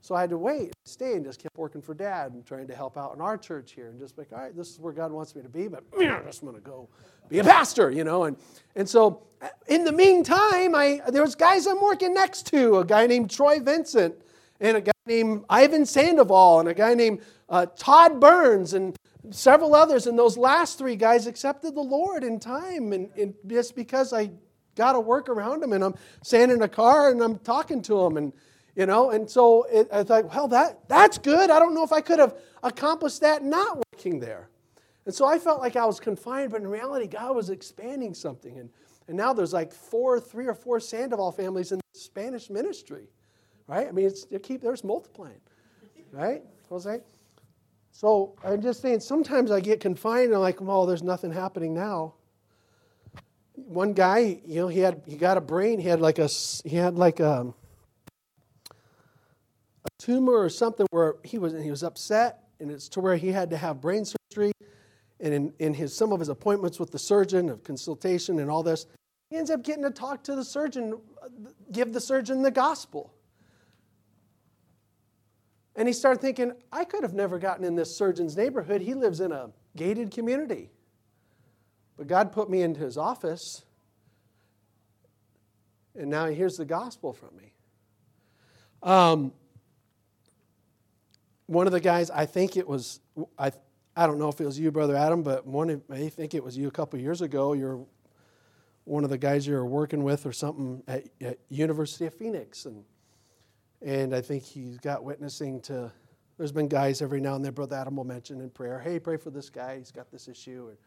So 0.05 0.13
I 0.13 0.21
had 0.21 0.29
to 0.29 0.37
wait, 0.37 0.71
stay, 0.83 1.13
and 1.13 1.25
just 1.25 1.41
kept 1.41 1.57
working 1.57 1.81
for 1.81 1.95
Dad 1.95 2.31
and 2.31 2.45
trying 2.45 2.67
to 2.67 2.75
help 2.75 2.95
out 2.95 3.15
in 3.15 3.21
our 3.21 3.39
church 3.39 3.71
here, 3.71 3.89
and 3.89 3.99
just 3.99 4.19
like, 4.19 4.27
all 4.31 4.37
right, 4.37 4.55
this 4.55 4.69
is 4.69 4.79
where 4.79 4.93
God 4.93 5.11
wants 5.11 5.35
me 5.35 5.41
to 5.41 5.49
be, 5.49 5.67
but 5.67 5.83
I 5.97 6.21
just 6.23 6.43
want 6.43 6.55
to 6.57 6.61
go 6.61 6.87
be 7.27 7.39
a 7.39 7.43
pastor, 7.43 7.89
you 7.89 8.03
know. 8.03 8.25
And 8.25 8.37
and 8.75 8.87
so 8.87 9.23
in 9.67 9.83
the 9.83 9.91
meantime, 9.91 10.75
I 10.75 11.01
there 11.09 11.23
was 11.23 11.33
guys 11.33 11.65
I'm 11.65 11.81
working 11.81 12.13
next 12.13 12.45
to, 12.51 12.77
a 12.77 12.85
guy 12.85 13.07
named 13.07 13.31
Troy 13.31 13.59
Vincent, 13.59 14.13
and 14.59 14.77
a 14.77 14.81
guy 14.81 14.91
named 15.07 15.43
Ivan 15.49 15.87
Sandoval, 15.87 16.59
and 16.59 16.69
a 16.69 16.75
guy 16.75 16.93
named 16.93 17.21
uh, 17.49 17.65
Todd 17.75 18.19
Burns, 18.19 18.75
and 18.75 18.95
several 19.31 19.73
others. 19.73 20.05
And 20.05 20.19
those 20.19 20.37
last 20.37 20.77
three 20.77 20.97
guys 20.97 21.25
accepted 21.25 21.73
the 21.73 21.81
Lord 21.81 22.23
in 22.23 22.39
time, 22.39 22.93
and, 22.93 23.09
and 23.17 23.33
just 23.47 23.75
because 23.75 24.13
I 24.13 24.29
got 24.75 24.91
to 24.91 24.99
work 24.99 25.29
around 25.29 25.63
them, 25.63 25.73
and 25.73 25.83
I'm 25.83 25.95
standing 26.21 26.57
in 26.57 26.61
a 26.61 26.67
car 26.67 27.09
and 27.09 27.23
I'm 27.23 27.39
talking 27.39 27.81
to 27.81 28.03
them, 28.03 28.17
and 28.17 28.33
you 28.75 28.85
know? 28.85 29.11
And 29.11 29.29
so 29.29 29.63
it, 29.63 29.88
i 29.91 30.03
thought 30.03 30.33
well 30.33 30.47
that, 30.49 30.88
that's 30.88 31.17
good. 31.17 31.49
I 31.49 31.59
don't 31.59 31.73
know 31.73 31.83
if 31.83 31.91
i 31.91 32.01
could 32.01 32.19
have 32.19 32.35
accomplished 32.63 33.21
that 33.21 33.43
not 33.43 33.83
working 33.93 34.19
there. 34.19 34.49
And 35.05 35.13
so 35.13 35.25
i 35.25 35.39
felt 35.39 35.61
like 35.61 35.75
i 35.75 35.85
was 35.85 35.99
confined 35.99 36.51
but 36.51 36.61
in 36.61 36.67
reality 36.67 37.07
god 37.07 37.35
was 37.35 37.49
expanding 37.49 38.13
something. 38.13 38.57
And, 38.59 38.69
and 39.07 39.17
now 39.17 39.33
there's 39.33 39.53
like 39.53 39.71
four 39.71 40.19
three 40.19 40.47
or 40.47 40.53
four 40.53 40.79
sandoval 40.79 41.31
families 41.31 41.71
in 41.71 41.79
the 41.79 41.99
spanish 41.99 42.49
ministry 42.49 43.07
right? 43.67 43.88
I 43.88 43.91
mean 43.91 44.05
it's 44.05 44.25
they 44.25 44.39
keep 44.39 44.61
there's 44.61 44.83
multiplying 44.83 45.41
right? 46.11 46.43
Jose? 46.69 46.99
So 47.91 48.35
i'm 48.43 48.61
just 48.61 48.81
saying 48.81 48.99
sometimes 48.99 49.51
i 49.51 49.59
get 49.59 49.79
confined 49.79 50.25
and 50.25 50.35
i'm 50.35 50.41
like 50.41 50.59
well 50.59 50.85
there's 50.85 51.03
nothing 51.03 51.31
happening 51.31 51.73
now. 51.73 52.13
One 53.53 53.93
guy 53.93 54.41
you 54.45 54.55
know 54.61 54.67
he 54.67 54.79
had 54.79 55.01
he 55.07 55.15
got 55.15 55.38
a 55.38 55.41
brain. 55.41 55.79
He 55.79 55.88
had 55.88 56.01
like 56.01 56.19
a 56.19 56.27
he 56.27 56.75
had 56.75 56.95
like 56.95 57.21
a 57.21 57.53
a 59.85 60.03
tumor 60.03 60.33
or 60.33 60.49
something 60.49 60.85
where 60.91 61.15
he 61.23 61.37
was, 61.37 61.53
he 61.61 61.69
was 61.69 61.83
upset, 61.83 62.43
and 62.59 62.71
it's 62.71 62.89
to 62.89 62.99
where 62.99 63.15
he 63.15 63.29
had 63.29 63.49
to 63.51 63.57
have 63.57 63.81
brain 63.81 64.05
surgery. 64.05 64.51
And 65.19 65.33
in, 65.33 65.53
in 65.59 65.73
his, 65.73 65.95
some 65.95 66.11
of 66.11 66.19
his 66.19 66.29
appointments 66.29 66.79
with 66.79 66.91
the 66.91 66.99
surgeon 66.99 67.49
of 67.49 67.63
consultation 67.63 68.39
and 68.39 68.51
all 68.51 68.63
this, 68.63 68.85
he 69.29 69.37
ends 69.37 69.49
up 69.49 69.63
getting 69.63 69.83
to 69.83 69.89
talk 69.89 70.23
to 70.25 70.35
the 70.35 70.43
surgeon, 70.43 70.99
give 71.71 71.93
the 71.93 72.01
surgeon 72.01 72.41
the 72.41 72.51
gospel. 72.51 73.13
And 75.75 75.87
he 75.87 75.93
started 75.93 76.21
thinking, 76.21 76.53
I 76.71 76.83
could 76.85 77.03
have 77.03 77.13
never 77.13 77.37
gotten 77.37 77.65
in 77.65 77.75
this 77.75 77.95
surgeon's 77.95 78.37
neighborhood. 78.37 78.81
He 78.81 78.93
lives 78.93 79.19
in 79.19 79.31
a 79.31 79.49
gated 79.75 80.11
community. 80.11 80.69
But 81.97 82.07
God 82.07 82.31
put 82.31 82.49
me 82.49 82.61
into 82.61 82.81
his 82.81 82.97
office, 82.97 83.63
and 85.95 86.09
now 86.09 86.27
he 86.27 86.35
hears 86.35 86.57
the 86.57 86.65
gospel 86.65 87.13
from 87.13 87.35
me. 87.37 87.53
Um, 88.83 89.33
one 91.47 91.67
of 91.67 91.73
the 91.73 91.79
guys, 91.79 92.10
I 92.10 92.25
think 92.25 92.58
it 92.58 92.67
was, 92.67 92.99
I, 93.38 93.51
I 93.95 94.08
don't 94.08 94.19
know 94.19 94.29
if 94.29 94.41
it 94.41 94.45
was 94.45 94.60
you, 94.60 94.71
Brother 94.71 94.95
Adam, 94.95 95.23
but 95.23 95.45
one, 95.45 95.81
I 95.89 96.10
think 96.10 96.34
it 96.34 96.43
was 96.43 96.58
you 96.58 96.67
a 96.67 96.71
couple 96.71 96.99
years 96.99 97.21
ago. 97.21 97.53
You're 97.53 97.86
one 98.84 99.03
of 99.03 99.10
the 99.10 99.17
guys 99.17 99.47
you 99.47 99.53
were 99.53 99.65
working 99.65 100.03
with 100.03 100.25
or 100.25 100.31
something 100.31 100.84
at, 100.88 101.05
at 101.21 101.39
University 101.49 102.05
of 102.05 102.13
Phoenix. 102.13 102.65
And, 102.65 102.84
and 103.81 104.15
I 104.15 104.21
think 104.21 104.43
he's 104.43 104.77
got 104.77 105.03
witnessing 105.03 105.62
to, 105.62 105.91
there's 106.38 106.51
been 106.51 106.67
guys 106.67 107.01
every 107.01 107.21
now 107.21 107.36
and 107.36 107.45
then, 107.45 107.53
Brother 107.53 107.75
Adam 107.75 107.95
will 107.95 108.03
mention 108.03 108.41
in 108.41 108.49
prayer, 108.49 108.79
hey, 108.79 108.99
pray 108.99 109.17
for 109.17 109.29
this 109.29 109.49
guy. 109.49 109.77
He's 109.77 109.91
got 109.91 110.12
this 110.12 110.27
issue. 110.27 110.67
And 110.69 110.77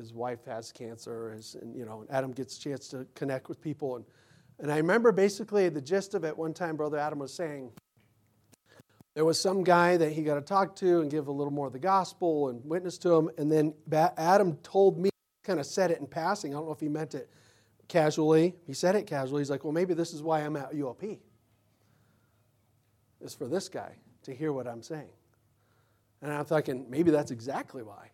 his 0.00 0.12
wife 0.12 0.44
has 0.44 0.72
cancer. 0.72 1.32
His, 1.32 1.54
and, 1.54 1.74
you 1.74 1.84
know, 1.84 2.04
Adam 2.10 2.32
gets 2.32 2.58
a 2.58 2.60
chance 2.60 2.88
to 2.88 3.06
connect 3.14 3.48
with 3.48 3.60
people. 3.60 3.96
And, 3.96 4.04
and 4.58 4.70
I 4.70 4.76
remember 4.76 5.12
basically 5.12 5.68
the 5.68 5.80
gist 5.80 6.14
of 6.14 6.24
it 6.24 6.36
one 6.36 6.52
time, 6.52 6.76
Brother 6.76 6.98
Adam 6.98 7.20
was 7.20 7.32
saying, 7.32 7.70
there 9.16 9.24
was 9.24 9.40
some 9.40 9.64
guy 9.64 9.96
that 9.96 10.12
he 10.12 10.22
got 10.22 10.34
to 10.34 10.42
talk 10.42 10.76
to 10.76 11.00
and 11.00 11.10
give 11.10 11.28
a 11.28 11.32
little 11.32 11.50
more 11.50 11.66
of 11.66 11.72
the 11.72 11.78
gospel 11.78 12.50
and 12.50 12.62
witness 12.66 12.98
to 12.98 13.14
him. 13.14 13.30
And 13.38 13.50
then 13.50 13.72
Adam 13.90 14.56
told 14.56 14.98
me, 14.98 15.08
kind 15.42 15.58
of 15.58 15.64
said 15.64 15.90
it 15.90 16.00
in 16.00 16.06
passing. 16.06 16.52
I 16.52 16.58
don't 16.58 16.66
know 16.66 16.72
if 16.72 16.80
he 16.80 16.90
meant 16.90 17.14
it 17.14 17.30
casually. 17.88 18.54
He 18.66 18.74
said 18.74 18.94
it 18.94 19.06
casually. 19.06 19.40
He's 19.40 19.48
like, 19.48 19.64
well, 19.64 19.72
maybe 19.72 19.94
this 19.94 20.12
is 20.12 20.22
why 20.22 20.40
I'm 20.40 20.54
at 20.54 20.74
UOP. 20.74 21.18
It's 23.22 23.34
for 23.34 23.48
this 23.48 23.70
guy 23.70 23.94
to 24.24 24.34
hear 24.34 24.52
what 24.52 24.66
I'm 24.66 24.82
saying. 24.82 25.08
And 26.20 26.30
I'm 26.30 26.44
thinking, 26.44 26.84
maybe 26.90 27.10
that's 27.10 27.30
exactly 27.30 27.82
why. 27.82 28.10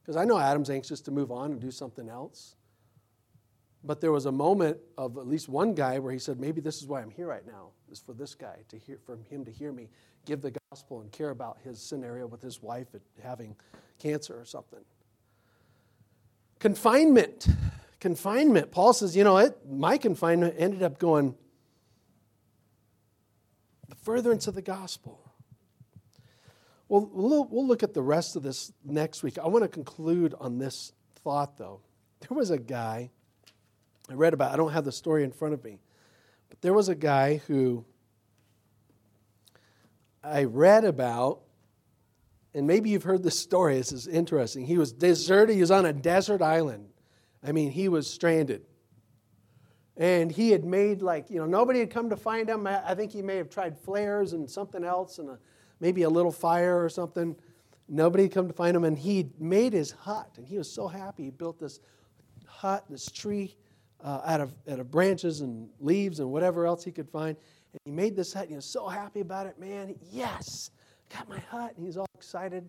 Because 0.00 0.14
I 0.14 0.24
know 0.24 0.38
Adam's 0.38 0.70
anxious 0.70 1.00
to 1.00 1.10
move 1.10 1.32
on 1.32 1.50
and 1.50 1.60
do 1.60 1.72
something 1.72 2.08
else. 2.08 2.54
But 3.82 4.00
there 4.00 4.12
was 4.12 4.26
a 4.26 4.32
moment 4.32 4.76
of 4.96 5.18
at 5.18 5.26
least 5.26 5.48
one 5.48 5.74
guy 5.74 5.98
where 5.98 6.12
he 6.12 6.20
said, 6.20 6.38
maybe 6.38 6.60
this 6.60 6.80
is 6.80 6.86
why 6.86 7.02
I'm 7.02 7.10
here 7.10 7.26
right 7.26 7.44
now, 7.44 7.70
is 7.90 8.00
for 8.00 8.12
this 8.12 8.34
guy 8.34 8.56
to 8.68 8.78
hear, 8.78 8.98
from 9.04 9.22
him 9.24 9.44
to 9.44 9.50
hear 9.50 9.72
me 9.72 9.88
give 10.24 10.42
the 10.42 10.52
gospel 10.70 11.00
and 11.00 11.12
care 11.12 11.30
about 11.30 11.58
his 11.62 11.80
scenario 11.80 12.26
with 12.26 12.42
his 12.42 12.62
wife 12.62 12.88
having 13.22 13.56
cancer 13.98 14.38
or 14.38 14.44
something. 14.44 14.80
Confinement. 16.58 17.48
Confinement. 18.00 18.70
Paul 18.70 18.92
says, 18.92 19.16
you 19.16 19.24
know, 19.24 19.38
it, 19.38 19.58
my 19.68 19.98
confinement 19.98 20.54
ended 20.58 20.82
up 20.82 20.98
going 20.98 21.34
the 23.88 23.94
furtherance 23.96 24.46
of 24.46 24.54
the 24.54 24.62
gospel. 24.62 25.20
Well, 26.88 27.08
we'll 27.12 27.66
look 27.66 27.82
at 27.82 27.94
the 27.94 28.02
rest 28.02 28.36
of 28.36 28.42
this 28.42 28.72
next 28.84 29.22
week. 29.22 29.38
I 29.38 29.48
want 29.48 29.64
to 29.64 29.68
conclude 29.68 30.34
on 30.38 30.58
this 30.58 30.92
thought, 31.24 31.56
though. 31.56 31.80
There 32.20 32.36
was 32.36 32.50
a 32.50 32.58
guy 32.58 33.10
I 34.08 34.14
read 34.14 34.34
about, 34.34 34.52
I 34.52 34.56
don't 34.56 34.72
have 34.72 34.84
the 34.84 34.92
story 34.92 35.24
in 35.24 35.32
front 35.32 35.54
of 35.54 35.64
me, 35.64 35.78
but 36.48 36.60
there 36.60 36.72
was 36.72 36.88
a 36.88 36.94
guy 36.94 37.36
who 37.46 37.84
I 40.22 40.44
read 40.44 40.84
about, 40.84 41.42
and 42.54 42.66
maybe 42.66 42.90
you've 42.90 43.04
heard 43.04 43.22
this 43.22 43.38
story. 43.38 43.76
This 43.76 43.92
is 43.92 44.06
interesting. 44.06 44.66
He 44.66 44.78
was 44.78 44.92
deserted, 44.92 45.54
he 45.54 45.60
was 45.60 45.70
on 45.70 45.86
a 45.86 45.92
desert 45.92 46.42
island. 46.42 46.88
I 47.44 47.52
mean, 47.52 47.70
he 47.70 47.88
was 47.88 48.08
stranded. 48.08 48.62
And 49.96 50.30
he 50.30 50.50
had 50.50 50.64
made, 50.64 51.00
like, 51.00 51.30
you 51.30 51.38
know, 51.38 51.46
nobody 51.46 51.78
had 51.78 51.90
come 51.90 52.10
to 52.10 52.16
find 52.16 52.48
him. 52.48 52.66
I 52.66 52.94
think 52.94 53.12
he 53.12 53.22
may 53.22 53.36
have 53.36 53.48
tried 53.48 53.78
flares 53.78 54.32
and 54.34 54.50
something 54.50 54.84
else 54.84 55.18
and 55.18 55.30
a, 55.30 55.38
maybe 55.80 56.02
a 56.02 56.10
little 56.10 56.32
fire 56.32 56.82
or 56.82 56.88
something. 56.88 57.36
Nobody 57.88 58.24
had 58.24 58.32
come 58.32 58.48
to 58.48 58.52
find 58.52 58.76
him, 58.76 58.84
and 58.84 58.98
he 58.98 59.30
made 59.38 59.72
his 59.72 59.92
hut, 59.92 60.30
and 60.36 60.46
he 60.46 60.58
was 60.58 60.70
so 60.70 60.88
happy. 60.88 61.24
He 61.24 61.30
built 61.30 61.58
this 61.58 61.80
hut, 62.46 62.84
this 62.90 63.06
tree 63.10 63.54
uh, 64.02 64.20
out, 64.24 64.40
of, 64.40 64.54
out 64.70 64.78
of 64.78 64.90
branches 64.90 65.40
and 65.40 65.68
leaves 65.80 66.20
and 66.20 66.30
whatever 66.30 66.66
else 66.66 66.84
he 66.84 66.92
could 66.92 67.08
find. 67.08 67.36
And 67.72 67.80
he 67.84 67.90
made 67.90 68.16
this 68.16 68.32
hut, 68.32 68.42
and 68.42 68.50
he 68.50 68.56
was 68.56 68.64
so 68.64 68.88
happy 68.88 69.20
about 69.20 69.46
it. 69.46 69.58
Man, 69.58 69.94
yes, 70.10 70.70
got 71.12 71.28
my 71.28 71.38
hut. 71.38 71.74
And 71.76 71.84
he's 71.84 71.96
all 71.96 72.06
excited. 72.14 72.68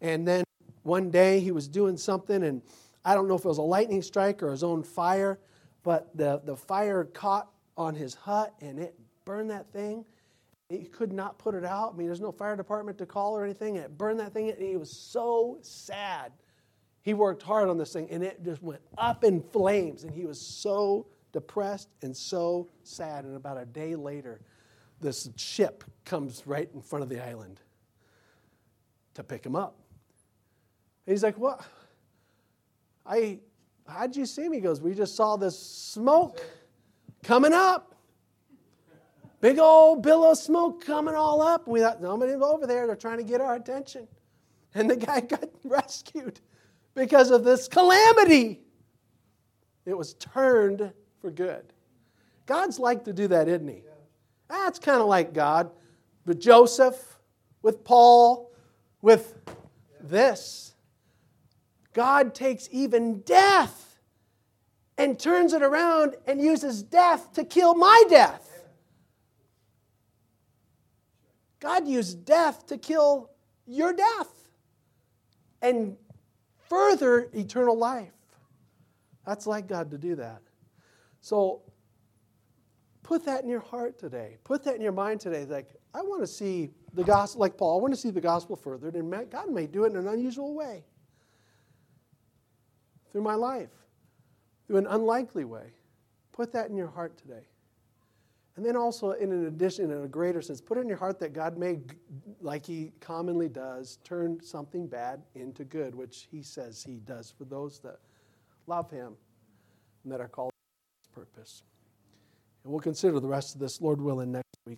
And 0.00 0.26
then 0.26 0.44
one 0.82 1.10
day 1.10 1.40
he 1.40 1.52
was 1.52 1.68
doing 1.68 1.96
something, 1.96 2.42
and 2.42 2.62
I 3.04 3.14
don't 3.14 3.28
know 3.28 3.36
if 3.36 3.44
it 3.44 3.48
was 3.48 3.58
a 3.58 3.62
lightning 3.62 4.02
strike 4.02 4.42
or 4.42 4.50
his 4.50 4.62
own 4.62 4.82
fire, 4.82 5.38
but 5.82 6.16
the, 6.16 6.40
the 6.44 6.56
fire 6.56 7.04
caught 7.04 7.48
on 7.76 7.94
his 7.94 8.14
hut 8.14 8.54
and 8.60 8.78
it 8.78 8.94
burned 9.24 9.50
that 9.50 9.72
thing. 9.72 10.04
He 10.68 10.84
could 10.84 11.12
not 11.12 11.38
put 11.38 11.54
it 11.54 11.64
out. 11.64 11.94
I 11.94 11.96
mean, 11.96 12.06
there's 12.06 12.20
no 12.20 12.32
fire 12.32 12.56
department 12.56 12.98
to 12.98 13.06
call 13.06 13.36
or 13.36 13.44
anything. 13.44 13.76
And 13.76 13.84
it 13.84 13.98
burned 13.98 14.20
that 14.20 14.32
thing, 14.32 14.50
and 14.50 14.62
he 14.62 14.76
was 14.76 14.90
so 14.90 15.58
sad. 15.60 16.32
He 17.02 17.14
worked 17.14 17.42
hard 17.42 17.68
on 17.68 17.78
this 17.78 17.92
thing, 17.92 18.08
and 18.10 18.22
it 18.22 18.44
just 18.44 18.62
went 18.62 18.80
up 18.96 19.24
in 19.24 19.42
flames. 19.42 20.04
And 20.04 20.14
he 20.14 20.24
was 20.24 20.40
so 20.40 21.06
depressed 21.32 21.88
and 22.02 22.16
so 22.16 22.68
sad. 22.84 23.24
And 23.24 23.36
about 23.36 23.58
a 23.58 23.64
day 23.64 23.96
later, 23.96 24.40
this 25.00 25.28
ship 25.36 25.82
comes 26.04 26.46
right 26.46 26.68
in 26.72 26.80
front 26.80 27.02
of 27.02 27.08
the 27.08 27.22
island 27.24 27.60
to 29.14 29.24
pick 29.24 29.44
him 29.44 29.56
up. 29.56 29.76
And 31.06 31.12
he's 31.12 31.24
like, 31.24 31.36
What? 31.36 31.64
I, 33.04 33.40
how'd 33.88 34.14
you 34.14 34.24
see 34.24 34.48
me? 34.48 34.58
He 34.58 34.62
goes, 34.62 34.80
We 34.80 34.94
just 34.94 35.16
saw 35.16 35.36
this 35.36 35.58
smoke 35.58 36.40
coming 37.24 37.52
up. 37.52 37.96
Big 39.40 39.58
old 39.58 40.04
billow 40.04 40.34
smoke 40.34 40.84
coming 40.84 41.16
all 41.16 41.42
up. 41.42 41.66
We 41.66 41.80
thought, 41.80 42.00
nobody's 42.00 42.36
over 42.36 42.64
there. 42.64 42.86
They're 42.86 42.94
trying 42.94 43.18
to 43.18 43.24
get 43.24 43.40
our 43.40 43.56
attention. 43.56 44.06
And 44.72 44.88
the 44.88 44.94
guy 44.94 45.20
got 45.20 45.48
rescued 45.64 46.38
because 46.94 47.30
of 47.30 47.44
this 47.44 47.68
calamity. 47.68 48.60
It 49.84 49.96
was 49.96 50.14
turned 50.14 50.92
for 51.20 51.30
good. 51.30 51.64
God's 52.46 52.78
like 52.78 53.04
to 53.04 53.12
do 53.12 53.28
that, 53.28 53.48
isn't 53.48 53.68
he? 53.68 53.82
That's 54.48 54.78
kind 54.78 55.00
of 55.00 55.06
like 55.06 55.32
God 55.32 55.70
with 56.26 56.40
Joseph, 56.40 57.18
with 57.62 57.84
Paul, 57.84 58.52
with 59.00 59.34
this. 60.00 60.74
God 61.92 62.34
takes 62.34 62.68
even 62.70 63.20
death 63.20 63.98
and 64.98 65.18
turns 65.18 65.52
it 65.52 65.62
around 65.62 66.16
and 66.26 66.40
uses 66.40 66.82
death 66.82 67.32
to 67.34 67.44
kill 67.44 67.74
my 67.74 68.04
death. 68.08 68.48
God 71.60 71.86
used 71.86 72.24
death 72.24 72.66
to 72.66 72.76
kill 72.76 73.30
your 73.66 73.92
death 73.92 74.32
and 75.60 75.96
further 76.72 77.28
eternal 77.34 77.76
life. 77.76 78.14
That's 79.26 79.46
like 79.46 79.68
God 79.68 79.90
to 79.90 79.98
do 79.98 80.16
that. 80.16 80.40
So 81.20 81.60
put 83.02 83.26
that 83.26 83.44
in 83.44 83.50
your 83.50 83.60
heart 83.60 83.98
today. 83.98 84.38
Put 84.42 84.64
that 84.64 84.76
in 84.76 84.80
your 84.80 84.92
mind 84.92 85.20
today. 85.20 85.44
Like, 85.44 85.76
I 85.92 86.00
want 86.00 86.22
to 86.22 86.26
see 86.26 86.70
the 86.94 87.04
gospel, 87.04 87.42
like 87.42 87.58
Paul, 87.58 87.78
I 87.78 87.82
want 87.82 87.92
to 87.92 88.00
see 88.00 88.08
the 88.08 88.22
gospel 88.22 88.56
furthered, 88.56 88.94
and 88.94 89.30
God 89.30 89.50
may 89.50 89.66
do 89.66 89.84
it 89.84 89.88
in 89.88 89.96
an 89.96 90.08
unusual 90.08 90.54
way 90.54 90.82
through 93.10 93.22
my 93.22 93.34
life, 93.34 93.68
through 94.66 94.78
an 94.78 94.86
unlikely 94.86 95.44
way. 95.44 95.74
Put 96.32 96.52
that 96.52 96.70
in 96.70 96.76
your 96.76 96.88
heart 96.88 97.18
today. 97.18 97.46
And 98.56 98.64
then 98.66 98.76
also, 98.76 99.12
in 99.12 99.32
an 99.32 99.46
addition, 99.46 99.90
in 99.90 100.02
a 100.02 100.08
greater 100.08 100.42
sense, 100.42 100.60
put 100.60 100.76
in 100.76 100.86
your 100.86 100.98
heart 100.98 101.18
that 101.20 101.32
God 101.32 101.56
may, 101.56 101.80
like 102.40 102.66
He 102.66 102.92
commonly 103.00 103.48
does, 103.48 103.98
turn 104.04 104.42
something 104.42 104.86
bad 104.86 105.22
into 105.34 105.64
good, 105.64 105.94
which 105.94 106.28
He 106.30 106.42
says 106.42 106.82
He 106.82 106.96
does 106.96 107.32
for 107.36 107.44
those 107.44 107.78
that 107.80 107.98
love 108.66 108.90
Him 108.90 109.14
and 110.04 110.12
that 110.12 110.20
are 110.20 110.28
called 110.28 110.50
to 110.50 111.02
His 111.02 111.08
purpose. 111.14 111.62
And 112.64 112.72
we'll 112.72 112.80
consider 112.80 113.18
the 113.20 113.28
rest 113.28 113.54
of 113.54 113.60
this, 113.60 113.80
Lord 113.80 114.00
willing, 114.00 114.32
next. 114.32 114.41